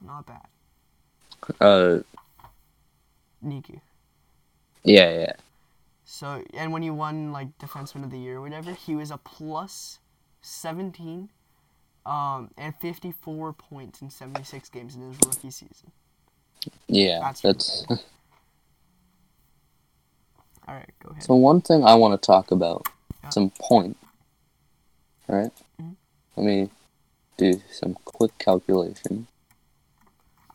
Not 0.00 0.26
bad. 0.26 0.46
Uh, 1.60 1.98
Niku. 3.44 3.80
yeah, 4.84 5.10
yeah. 5.18 5.32
So, 6.04 6.44
and 6.54 6.72
when 6.72 6.82
he 6.82 6.90
won 6.90 7.32
like 7.32 7.58
defenseman 7.58 8.04
of 8.04 8.10
the 8.10 8.18
year 8.18 8.36
or 8.36 8.42
whatever, 8.42 8.72
he 8.72 8.94
was 8.94 9.10
a 9.10 9.16
plus 9.16 9.98
17 10.42 11.30
um, 12.06 12.50
and 12.56 12.74
54 12.76 13.52
points 13.54 14.02
in 14.02 14.10
76 14.10 14.68
games 14.68 14.94
in 14.94 15.02
his 15.08 15.16
rookie 15.26 15.50
season. 15.50 15.90
Yeah, 16.88 17.20
That's 17.20 17.40
that's 17.40 17.86
All 20.68 20.74
right, 20.76 20.88
go 21.02 21.10
ahead. 21.10 21.22
so 21.24 21.34
one 21.34 21.60
thing 21.60 21.84
I 21.84 21.94
want 21.94 22.20
to 22.20 22.24
talk 22.26 22.50
about. 22.50 22.86
Yeah. 23.24 23.30
Some 23.30 23.50
point. 23.60 23.96
All 25.28 25.36
right. 25.36 25.50
Mhm. 25.80 25.96
Let 26.36 26.46
me 26.46 26.70
do 27.36 27.60
some 27.70 27.94
quick 28.04 28.36
calculation. 28.38 29.26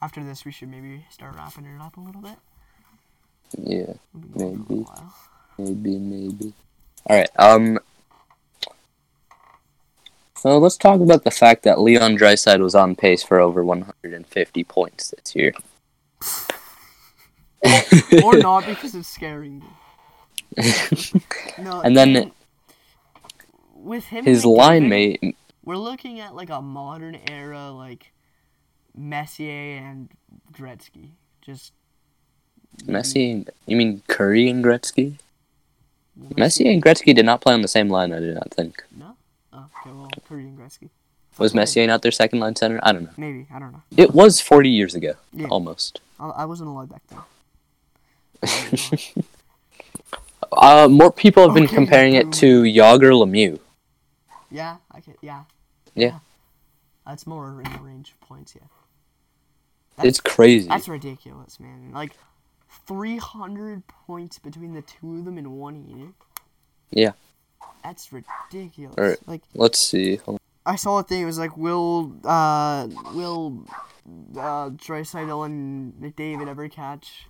After 0.01 0.23
this, 0.23 0.45
we 0.45 0.51
should 0.51 0.69
maybe 0.69 1.05
start 1.09 1.35
wrapping 1.35 1.65
it 1.65 1.81
up 1.81 1.97
a 1.97 1.99
little 1.99 2.21
bit. 2.21 2.37
Yeah, 3.57 3.93
We've 4.13 4.33
been 4.33 4.63
going 4.63 4.85
for 4.85 4.93
a 4.93 5.61
Maybe. 5.61 5.73
maybe, 5.89 5.97
maybe. 5.99 6.53
All 7.05 7.17
right. 7.17 7.29
Um. 7.37 7.79
So 10.37 10.57
let's 10.59 10.77
talk 10.77 11.01
about 11.01 11.23
the 11.23 11.31
fact 11.31 11.63
that 11.63 11.79
Leon 11.81 12.17
Draisaitl 12.17 12.59
was 12.61 12.75
on 12.75 12.95
pace 12.95 13.23
for 13.23 13.39
over 13.39 13.63
150 13.63 14.63
points 14.65 15.13
this 15.17 15.35
year. 15.35 15.51
Or 18.23 18.37
not 18.37 18.65
because 18.65 18.95
it's 18.95 19.07
scaring 19.07 19.59
me. 19.59 20.63
no, 21.59 21.81
And 21.81 21.95
then 21.95 22.31
with 23.75 24.05
him, 24.05 24.25
His 24.25 24.45
line 24.45 24.89
mate, 24.89 25.35
We're 25.63 25.77
looking 25.77 26.19
at 26.19 26.35
like 26.35 26.49
a 26.49 26.61
modern 26.61 27.17
era, 27.27 27.71
like 27.71 28.11
Messier 28.95 29.77
and 29.77 30.09
Gretzky. 30.51 31.11
Just 31.41 31.73
Messi. 32.85 33.47
You 33.65 33.77
mean 33.77 34.01
Kurri 34.07 34.49
and 34.49 34.63
Gretzky? 34.63 35.17
Messier 36.35 36.71
and 36.71 36.83
Gretzky 36.83 37.13
did 37.15 37.25
not 37.25 37.41
play 37.41 37.53
on 37.53 37.61
the 37.61 37.67
same 37.67 37.89
line. 37.89 38.11
I 38.11 38.19
do 38.19 38.33
not 38.33 38.51
think. 38.53 38.83
No. 38.95 39.15
Oh, 39.53 39.65
okay. 39.81 39.95
Well, 39.95 40.09
Kurri 40.27 40.41
and 40.47 40.57
Gretzky. 40.57 40.89
Was 41.37 41.53
Messier 41.53 41.85
not 41.87 42.01
their 42.01 42.11
second 42.11 42.39
line 42.39 42.55
center? 42.55 42.79
I 42.83 42.91
don't 42.91 43.03
know. 43.03 43.09
Maybe 43.17 43.47
I 43.53 43.59
don't 43.59 43.71
know. 43.71 43.81
It 43.95 44.13
was 44.13 44.39
40 44.41 44.69
years 44.69 44.95
ago, 44.95 45.13
Yeah. 45.33 45.47
almost. 45.47 46.01
I, 46.19 46.29
I 46.29 46.45
wasn't 46.45 46.69
alive 46.69 46.89
back 46.89 47.01
then. 47.09 47.19
Uh, 50.51 50.87
more 50.89 51.11
people 51.11 51.43
have 51.43 51.53
been 51.53 51.65
Okay, 51.65 51.75
comparing 51.75 52.13
it 52.15 52.31
to 52.33 52.63
Jagr 52.63 53.11
Lemieux. 53.11 53.59
yeah, 54.49 54.77
I 54.91 55.01
can. 55.01 55.13
Yeah. 55.21 55.43
Yeah. 55.93 56.19
That's 57.05 57.27
more 57.27 57.61
in 57.61 57.71
the 57.71 57.79
range 57.79 58.11
of 58.13 58.27
points. 58.27 58.55
Yeah. 58.55 60.03
It's 60.05 60.19
crazy. 60.21 60.67
That's 60.69 60.87
ridiculous, 60.87 61.59
man. 61.59 61.91
Like, 61.93 62.13
300 62.87 63.83
points 63.87 64.39
between 64.39 64.73
the 64.73 64.83
two 64.83 65.17
of 65.17 65.25
them 65.25 65.37
in 65.37 65.51
one 65.57 65.85
year. 65.85 66.07
Yeah. 66.91 67.11
That's 67.83 68.11
ridiculous. 68.13 68.95
Alright. 68.97 69.19
Like, 69.27 69.41
Let's 69.53 69.79
see. 69.79 70.15
Hold 70.17 70.39
I 70.67 70.75
saw 70.75 70.99
a 70.99 71.03
thing. 71.03 71.21
It 71.21 71.25
was 71.25 71.39
like, 71.39 71.55
will 71.55 72.13
uh, 72.25 72.89
will 73.13 73.65
uh, 74.35 74.69
Draisaitl 74.71 75.45
and 75.45 75.93
McDavid 75.93 76.47
ever 76.47 76.67
catch 76.67 77.27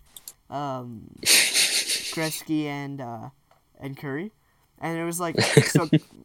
um, 0.49 1.11
Gretzky 1.23 2.65
and 2.65 2.99
uh, 2.99 3.29
and 3.79 3.95
Kurri? 3.95 4.31
And 4.79 4.97
it 4.97 5.03
was 5.03 5.19
like, 5.19 5.39
so 5.41 5.83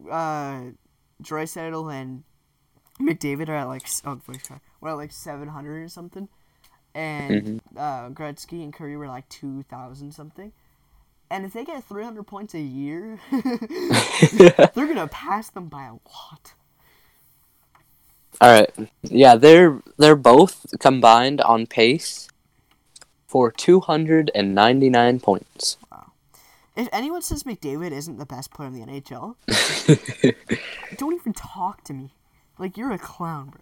uh, 0.09 0.61
Draisaitl 1.21 1.93
and 1.93 2.23
McDavid 2.99 3.47
are 3.47 3.55
at 3.57 3.67
like 3.67 3.87
oh. 4.05 4.19
We're 4.81 4.89
at 4.89 4.93
like 4.93 5.11
seven 5.11 5.47
hundred 5.47 5.83
or 5.83 5.89
something, 5.89 6.27
and 6.95 7.61
uh, 7.77 8.09
Gretzky 8.09 8.63
and 8.63 8.73
Kurri 8.73 8.97
were 8.97 9.07
like 9.07 9.29
two 9.29 9.61
thousand 9.69 10.13
something. 10.13 10.51
And 11.29 11.45
if 11.45 11.53
they 11.53 11.63
get 11.63 11.83
three 11.83 12.03
hundred 12.03 12.23
points 12.23 12.55
a 12.55 12.59
year, 12.59 13.19
they're 13.31 14.87
gonna 14.87 15.07
pass 15.07 15.51
them 15.51 15.67
by 15.67 15.85
a 15.85 15.93
lot. 15.93 16.55
All 18.41 18.51
right. 18.51 18.69
Yeah, 19.03 19.35
they're 19.35 19.79
they're 19.97 20.15
both 20.15 20.65
combined 20.79 21.41
on 21.41 21.67
pace 21.67 22.27
for 23.27 23.51
299 23.51 25.19
points. 25.19 25.77
If 26.75 26.89
anyone 26.91 27.21
says 27.21 27.43
McDavid 27.43 27.91
isn't 27.91 28.17
the 28.17 28.25
best 28.25 28.51
player 28.51 28.69
in 28.69 28.73
the 28.73 28.83
NHL, 28.85 29.35
don't 30.97 31.13
even 31.13 31.33
talk 31.33 31.83
to 31.83 31.93
me. 31.93 32.09
Like 32.57 32.77
you're 32.77 32.91
a 32.91 32.97
clown, 32.97 33.49
bro. 33.49 33.59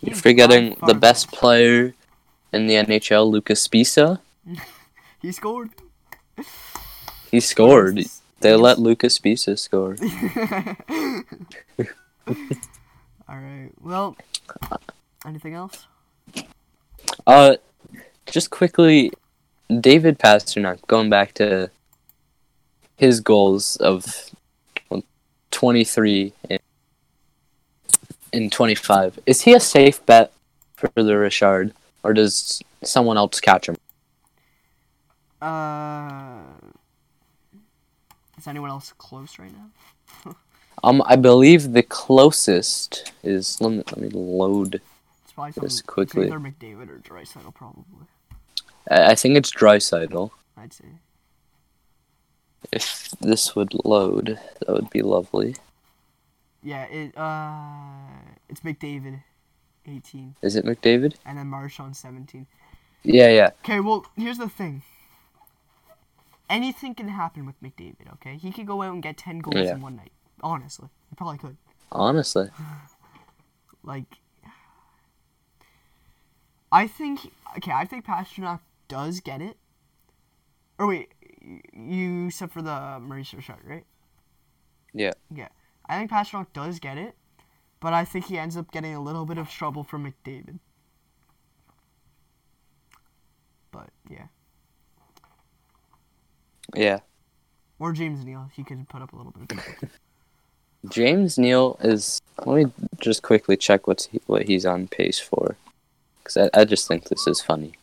You're 0.00 0.14
forgetting 0.14 0.76
the 0.86 0.94
best 0.94 1.32
player 1.32 1.94
in 2.52 2.66
the 2.66 2.74
NHL, 2.74 3.30
Lucas 3.30 3.66
Pisa. 3.68 4.20
He 5.22 5.32
scored. 5.32 5.70
He 7.30 7.40
scored. 7.40 8.04
They 8.40 8.54
let 8.56 8.78
Lucas 8.78 9.18
Pisa 9.18 9.56
score. 9.56 9.96
All 13.28 13.36
right. 13.36 13.70
Well, 13.80 14.16
anything 15.26 15.54
else? 15.54 15.86
Uh, 17.26 17.56
just 18.26 18.50
quickly, 18.50 19.12
David 19.80 20.18
Pastrnak, 20.18 20.86
going 20.86 21.10
back 21.10 21.34
to 21.34 21.70
his 22.96 23.20
goals 23.20 23.76
of 23.76 24.30
well, 24.88 25.02
23 25.50 26.32
and, 26.50 26.60
and 28.32 28.52
25. 28.52 29.18
Is 29.26 29.42
he 29.42 29.54
a 29.54 29.60
safe 29.60 30.04
bet 30.06 30.32
for 30.76 30.90
the 30.94 31.16
Richard, 31.16 31.74
or 32.02 32.12
does 32.14 32.62
someone 32.82 33.16
else 33.16 33.40
catch 33.40 33.68
him? 33.68 33.76
Uh, 35.40 36.40
is 38.38 38.46
anyone 38.46 38.70
else 38.70 38.92
close 38.96 39.38
right 39.38 39.52
now? 39.52 40.34
Um, 40.82 41.02
I 41.06 41.16
believe 41.16 41.72
the 41.72 41.82
closest 41.82 43.12
is. 43.22 43.60
Let 43.60 43.70
me, 43.70 43.76
let 43.78 43.96
me 43.98 44.08
load. 44.10 44.80
It's 45.24 45.32
probably 45.32 45.68
some, 45.70 45.86
quickly. 45.86 46.24
It's 46.26 46.32
either 46.34 46.40
McDavid 46.40 46.90
or 46.90 46.98
Draisaitl, 46.98 47.54
probably. 47.54 47.84
I 48.90 49.12
I 49.12 49.14
think 49.14 49.36
it's 49.36 49.50
Draisaitl. 49.52 50.30
I'd 50.56 50.72
say. 50.72 50.84
If 52.72 53.10
this 53.20 53.54
would 53.54 53.72
load, 53.84 54.38
that 54.60 54.68
would 54.72 54.90
be 54.90 55.02
lovely. 55.02 55.56
Yeah. 56.62 56.84
It. 56.84 57.16
Uh, 57.16 58.32
it's 58.48 58.60
McDavid, 58.60 59.22
eighteen, 59.86 60.34
Is 60.42 60.56
it 60.56 60.64
McDavid? 60.64 61.14
and 61.24 61.38
then 61.38 61.46
Marchand, 61.46 61.96
seventeen. 61.96 62.46
Yeah, 63.02 63.28
yeah. 63.28 63.50
Okay, 63.64 63.80
well, 63.80 64.06
here's 64.16 64.38
the 64.38 64.48
thing. 64.48 64.82
Anything 66.48 66.94
can 66.94 67.08
happen 67.08 67.44
with 67.44 67.62
McDavid, 67.62 68.10
okay? 68.14 68.36
He 68.36 68.50
could 68.50 68.66
go 68.66 68.80
out 68.82 68.92
and 68.94 69.02
get 69.02 69.18
10 69.18 69.40
goals 69.40 69.56
Yeah. 69.66 69.72
in 69.74 69.82
one 69.82 69.96
night. 69.96 70.12
Honestly. 70.44 70.88
He 71.08 71.16
probably 71.16 71.38
could. 71.38 71.56
Honestly. 71.90 72.48
Like, 73.86 74.06
I 76.72 76.86
think, 76.86 77.20
okay, 77.58 77.70
I 77.70 77.84
think 77.84 78.06
Pastrnak 78.06 78.60
does 78.88 79.20
get 79.20 79.42
it. 79.42 79.58
Or 80.78 80.86
wait, 80.86 81.12
you 81.74 82.30
said 82.30 82.50
for 82.50 82.62
the 82.62 82.98
Maurice 82.98 83.34
shot, 83.40 83.58
right? 83.62 83.84
Yeah. 84.94 85.12
Yeah. 85.30 85.48
I 85.86 85.98
think 85.98 86.10
Pastrnak 86.10 86.46
does 86.54 86.78
get 86.78 86.96
it, 86.96 87.14
but 87.78 87.92
I 87.92 88.06
think 88.06 88.24
he 88.24 88.38
ends 88.38 88.56
up 88.56 88.72
getting 88.72 88.94
a 88.94 89.02
little 89.02 89.26
bit 89.26 89.36
of 89.36 89.50
trouble 89.50 89.84
from 89.84 90.10
McDavid. 90.10 90.58
But, 93.70 93.90
yeah. 94.10 94.28
Yeah. 96.74 97.00
Or 97.78 97.92
James 97.92 98.24
Neal, 98.24 98.50
he 98.54 98.64
could 98.64 98.88
put 98.88 99.02
up 99.02 99.12
a 99.12 99.16
little 99.16 99.32
bit 99.32 99.52
of. 99.52 99.90
James 100.88 101.38
Neal 101.38 101.78
is. 101.80 102.20
Let 102.44 102.66
me 102.66 102.72
just 103.00 103.22
quickly 103.22 103.56
check 103.56 103.86
what's 103.86 104.06
he, 104.06 104.20
what 104.26 104.42
he's 104.48 104.66
on 104.66 104.88
pace 104.88 105.18
for, 105.20 105.56
because 106.18 106.36
I, 106.36 106.60
I 106.60 106.64
just 106.64 106.88
think 106.88 107.04
this 107.08 107.26
is 107.26 107.40
funny. 107.40 107.74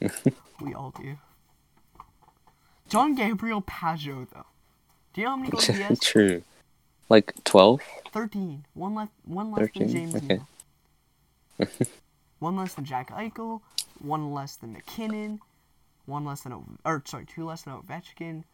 We 0.60 0.72
all 0.72 0.94
do. 0.96 1.16
Jean-Gabriel 2.88 3.62
Pageau, 3.62 4.26
though. 4.32 4.46
Do 5.12 5.20
you 5.20 5.26
know 5.26 5.30
how 5.32 5.36
many 5.36 5.50
goals 5.50 5.66
he 5.66 5.74
has? 5.82 5.98
True. 6.00 6.42
Like 7.08 7.34
12? 7.44 7.80
13. 8.12 8.64
One 8.74 8.94
left. 8.94 9.12
One 9.24 9.50
less 9.52 9.68
than 9.74 9.88
James 9.88 10.14
Okay. 10.14 10.40
Neal. 11.58 11.68
one 12.38 12.56
less 12.56 12.74
than 12.74 12.84
Jack 12.84 13.10
Eichel. 13.10 13.60
One 13.98 14.32
less 14.32 14.56
than 14.56 14.72
MacKinnon. 14.72 15.40
One 16.06 16.24
less 16.24 16.42
than 16.42 16.52
O- 16.52 16.64
or 16.84 17.02
sorry, 17.04 17.26
two 17.26 17.44
less 17.44 17.62
than 17.62 17.74
Ovechkin. 17.74 18.44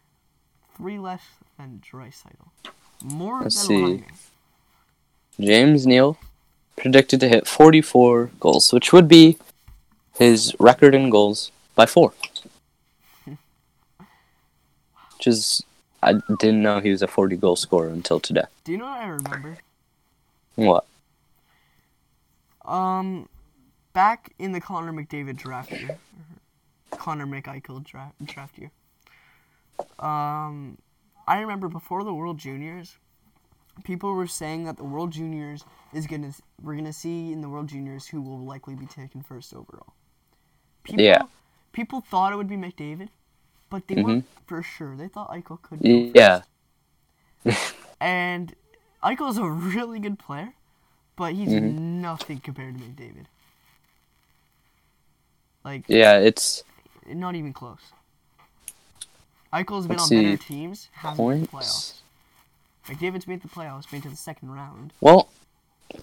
Three 0.77 0.99
less 0.99 1.23
than 1.59 1.83
Draisaitl. 1.85 2.49
More 3.03 3.43
Let's 3.43 3.67
than 3.67 3.99
see. 3.99 4.05
James 5.39 5.87
Neal 5.87 6.19
predicted 6.77 7.21
to 7.21 7.29
hit 7.29 7.47
44 7.47 8.31
goals, 8.41 8.73
which 8.73 8.93
would 8.93 9.09
be 9.09 9.39
his 10.19 10.55
record 10.59 10.95
in 10.95 11.11
goals 11.11 11.51
by 11.75 11.87
four. 11.87 12.13
Which 15.17 15.27
is, 15.27 15.63
I 16.03 16.15
didn't 16.39 16.63
know 16.63 16.81
he 16.81 16.91
was 16.91 17.03
a 17.03 17.07
40 17.07 17.37
goal 17.37 17.57
scorer 17.57 17.89
until 17.89 18.21
today. 18.21 18.45
Do 18.65 18.73
you 18.73 18.79
know 18.79 18.87
what 18.87 19.01
I 19.01 19.09
remember? 19.09 19.59
What? 20.57 20.87
Um, 22.65 23.29
back 23.93 24.33
in 24.39 24.53
the 24.53 24.61
Connor 24.61 24.93
McDavid 24.93 25.37
draft 25.37 25.73
year, 25.73 25.99
Connor 26.91 27.27
McEichel 27.27 27.85
draft 27.85 28.15
draft 28.25 28.59
year. 28.59 28.71
Um, 29.99 30.79
I 31.27 31.41
remember 31.41 31.69
before 31.69 32.05
the 32.05 32.15
World 32.15 32.39
Juniors, 32.39 32.97
people 33.85 34.13
were 34.15 34.27
saying 34.27 34.65
that 34.65 34.77
the 34.77 34.85
World 34.85 35.13
Juniors 35.13 35.65
is 35.93 36.07
gonna 36.07 36.33
we're 36.63 36.77
gonna 36.77 36.93
see 36.93 37.33
in 37.33 37.41
the 37.41 37.49
World 37.49 37.69
Juniors 37.69 38.07
who 38.09 38.21
will 38.21 38.39
likely 38.39 38.75
be 38.75 38.87
taken 38.87 39.23
first 39.23 39.55
overall. 39.55 39.93
People, 40.85 41.03
Yeah. 41.05 41.23
People 41.73 42.01
thought 42.01 42.33
it 42.33 42.37
would 42.37 42.49
be 42.49 42.57
McDavid, 42.57 43.09
but 43.71 43.87
they 43.89 43.95
weren't 44.03 44.27
for 44.47 44.63
sure. 44.63 44.97
They 44.97 45.09
thought 45.09 45.31
Eichel 45.31 45.61
could. 45.63 45.81
Go 45.83 45.89
Mm-hmm. 45.89 46.17
Yeah. 46.17 46.43
And 48.01 48.55
Eichel's 49.03 49.39
a 49.39 49.45
really 49.49 49.99
good 50.01 50.19
player, 50.19 50.55
but 51.17 51.35
he's 51.35 51.49
Mm-hmm. 51.51 52.01
nothing 52.03 52.41
compared 52.41 52.79
to 52.79 52.85
McDavid. 52.85 53.27
Like, 55.65 55.85
Yeah, 55.89 56.19
it's 56.19 56.65
not 57.07 57.35
even 57.35 57.53
close. 57.53 57.93
Eichel's 59.53 59.87
been 59.87 59.97
Let's 59.97 60.11
on 60.13 60.23
better 60.23 60.37
teams, 60.37 60.89
hasn't 60.93 61.29
made 61.29 61.43
the 61.43 61.47
playoffs. 61.47 61.51
points. 61.51 62.03
McDavid's 62.87 63.27
made 63.29 63.43
the 63.43 63.49
playoffs, 63.49 63.93
made 63.93 64.03
to 64.05 64.09
the 64.09 64.17
second 64.17 64.51
round. 64.53 64.93
Well, 65.01 65.29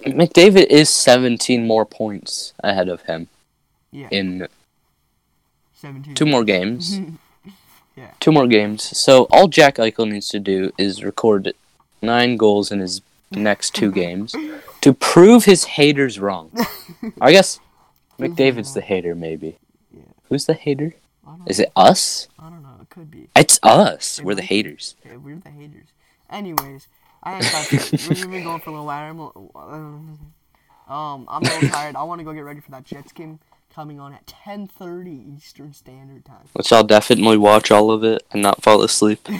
McDavid 0.05 0.65
is 0.65 0.89
17 0.89 1.65
more 1.65 1.85
points 1.85 2.53
ahead 2.63 2.89
of 2.89 3.03
him 3.03 3.27
Yeah, 3.91 4.07
in 4.11 4.47
17. 5.75 6.15
two 6.15 6.25
more 6.25 6.43
games. 6.43 6.99
Yeah. 7.95 8.11
Two 8.19 8.31
more 8.31 8.45
games. 8.45 8.83
So 8.95 9.23
all 9.31 9.47
Jack 9.47 9.77
Eichel 9.77 10.07
needs 10.07 10.29
to 10.29 10.39
do 10.39 10.71
is 10.77 11.03
record 11.03 11.51
nine 11.99 12.37
goals 12.37 12.71
in 12.71 12.77
his 12.79 13.01
next 13.31 13.73
two 13.73 13.91
games 14.03 14.35
to 14.81 14.93
prove 14.93 15.45
his 15.45 15.63
haters 15.63 16.19
wrong. 16.19 16.51
I 17.19 17.31
guess 17.31 17.59
McDavid's 18.19 18.75
the 18.75 18.81
hater, 18.81 19.15
maybe. 19.15 19.57
Yeah. 19.91 20.03
Who's 20.29 20.45
the 20.45 20.53
hater? 20.53 20.93
I 21.25 21.37
don't, 21.37 21.49
Is 21.49 21.59
it 21.59 21.71
us? 21.75 22.27
I 22.37 22.51
don't 22.51 22.61
know. 22.61 22.66
Could 22.97 23.11
be. 23.11 23.29
It's 23.35 23.59
us. 23.61 24.17
It 24.17 24.25
We're 24.25 24.33
the 24.33 24.41
haters. 24.41 24.95
Yeah, 25.05 25.17
we're 25.17 25.35
the 25.35 25.51
haters. 25.51 25.89
Anyways, 26.31 26.87
I 27.21 27.39
think 27.43 27.91
we've 28.09 28.31
been 28.31 28.43
going 28.43 28.59
for 28.59 28.71
a 28.71 28.73
little 28.73 28.87
while. 28.87 29.11
I'm, 29.11 29.19
a- 30.89 30.91
um, 30.91 31.25
I'm 31.29 31.43
a 31.43 31.45
little 31.45 31.69
tired. 31.77 31.95
I 31.95 32.01
want 32.01 32.19
to 32.21 32.25
go 32.25 32.33
get 32.33 32.39
ready 32.41 32.59
for 32.59 32.71
that 32.71 32.85
Jets 32.85 33.11
game 33.11 33.39
coming 33.71 33.99
on 33.99 34.13
at 34.13 34.25
10:30 34.25 35.37
Eastern 35.37 35.73
Standard 35.73 36.25
Time. 36.25 36.47
Which 36.53 36.73
I'll 36.73 36.83
definitely 36.83 37.37
watch 37.37 37.69
all 37.69 37.91
of 37.91 38.03
it 38.03 38.23
and 38.31 38.41
not 38.41 38.63
fall 38.63 38.81
asleep. 38.81 39.27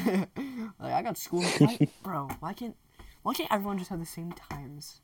Like 0.80 0.94
I 0.94 1.02
got 1.02 1.18
school, 1.18 1.42
why, 1.58 1.80
bro. 2.04 2.30
Why 2.40 2.54
can't 2.54 2.76
why 3.24 3.34
can't 3.34 3.52
everyone 3.52 3.80
just 3.80 3.90
have 3.90 4.00
the 4.00 4.06
same 4.06 4.32
times? 4.34 5.02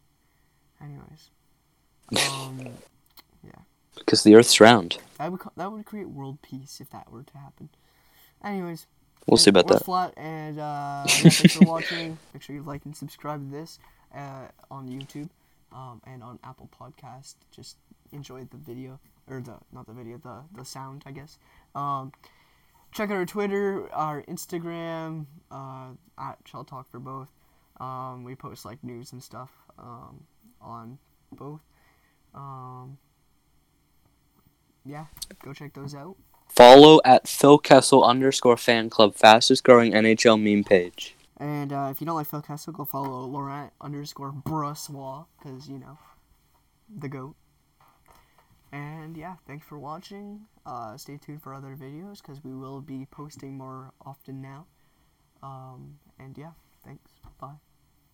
Anyways, 0.79 1.31
um, 2.31 2.67
Because 3.95 4.21
the 4.23 4.35
Earth's 4.35 4.59
round. 4.59 4.99
that 5.17 5.31
would 5.31 5.41
that 5.57 5.71
would 5.71 5.85
create 5.85 6.09
world 6.09 6.39
peace 6.43 6.79
if 6.79 6.91
that 6.91 7.11
were 7.11 7.23
to 7.23 7.37
happen. 7.39 7.69
Anyways, 8.43 8.87
We'll 9.27 9.37
see 9.37 9.49
about 9.49 9.67
that. 9.67 9.85
flat, 9.85 10.13
and 10.17 10.59
uh, 10.59 11.03
thanks 11.07 11.55
for 11.55 11.65
watching. 11.65 12.17
Make 12.33 12.43
sure 12.43 12.55
you 12.55 12.61
like 12.63 12.83
and 12.85 12.95
subscribe 12.95 13.39
to 13.49 13.57
this 13.57 13.79
uh, 14.13 14.47
on 14.69 14.89
YouTube 14.89 15.29
um, 15.71 16.01
and 16.05 16.21
on 16.21 16.39
Apple 16.43 16.69
Podcast. 16.77 17.35
Just 17.55 17.77
enjoy 18.11 18.43
the 18.51 18.57
video 18.57 18.99
or 19.29 19.39
the 19.39 19.55
not 19.71 19.87
the 19.87 19.93
video, 19.93 20.17
the 20.17 20.43
the 20.53 20.65
sound, 20.65 21.03
I 21.05 21.11
guess. 21.11 21.37
Um, 21.73 22.11
check 22.91 23.09
out 23.11 23.15
our 23.15 23.25
Twitter, 23.25 23.89
our 23.93 24.23
Instagram 24.23 25.25
uh, 25.49 25.91
at 26.17 26.43
Chel 26.43 26.65
Talk 26.65 26.89
for 26.91 26.99
both. 26.99 27.29
Um, 27.79 28.25
we 28.25 28.35
post 28.35 28.65
like 28.65 28.83
news 28.83 29.13
and 29.13 29.23
stuff 29.23 29.51
um, 29.79 30.25
on 30.61 30.97
both. 31.31 31.61
Um, 32.35 32.97
yeah, 34.85 35.05
go 35.41 35.53
check 35.53 35.73
those 35.73 35.95
out. 35.95 36.17
Follow 36.47 37.01
at 37.03 37.27
Phil 37.27 37.57
Kessel 37.57 38.03
underscore 38.03 38.57
fan 38.57 38.89
club, 38.89 39.15
fastest 39.15 39.63
growing 39.63 39.93
NHL 39.93 40.41
meme 40.41 40.63
page. 40.63 41.15
And 41.37 41.73
uh, 41.73 41.89
if 41.91 41.99
you 41.99 42.05
don't 42.05 42.15
like 42.15 42.27
Phil 42.27 42.41
Kessel, 42.41 42.73
go 42.73 42.85
follow 42.85 43.25
Laurent 43.25 43.73
underscore 43.81 44.31
Brossoit, 44.31 45.25
because, 45.37 45.67
you 45.67 45.79
know, 45.79 45.97
the 46.99 47.09
GOAT. 47.09 47.35
And 48.71 49.17
yeah, 49.17 49.35
thanks 49.47 49.65
for 49.65 49.77
watching. 49.77 50.41
Uh, 50.65 50.95
stay 50.97 51.17
tuned 51.17 51.41
for 51.41 51.53
other 51.53 51.75
videos, 51.75 52.21
because 52.21 52.43
we 52.43 52.53
will 52.53 52.81
be 52.81 53.07
posting 53.11 53.57
more 53.57 53.91
often 54.05 54.41
now. 54.41 54.67
Um, 55.41 55.99
and 56.19 56.37
yeah, 56.37 56.51
thanks. 56.85 57.11
Bye. 57.39 57.55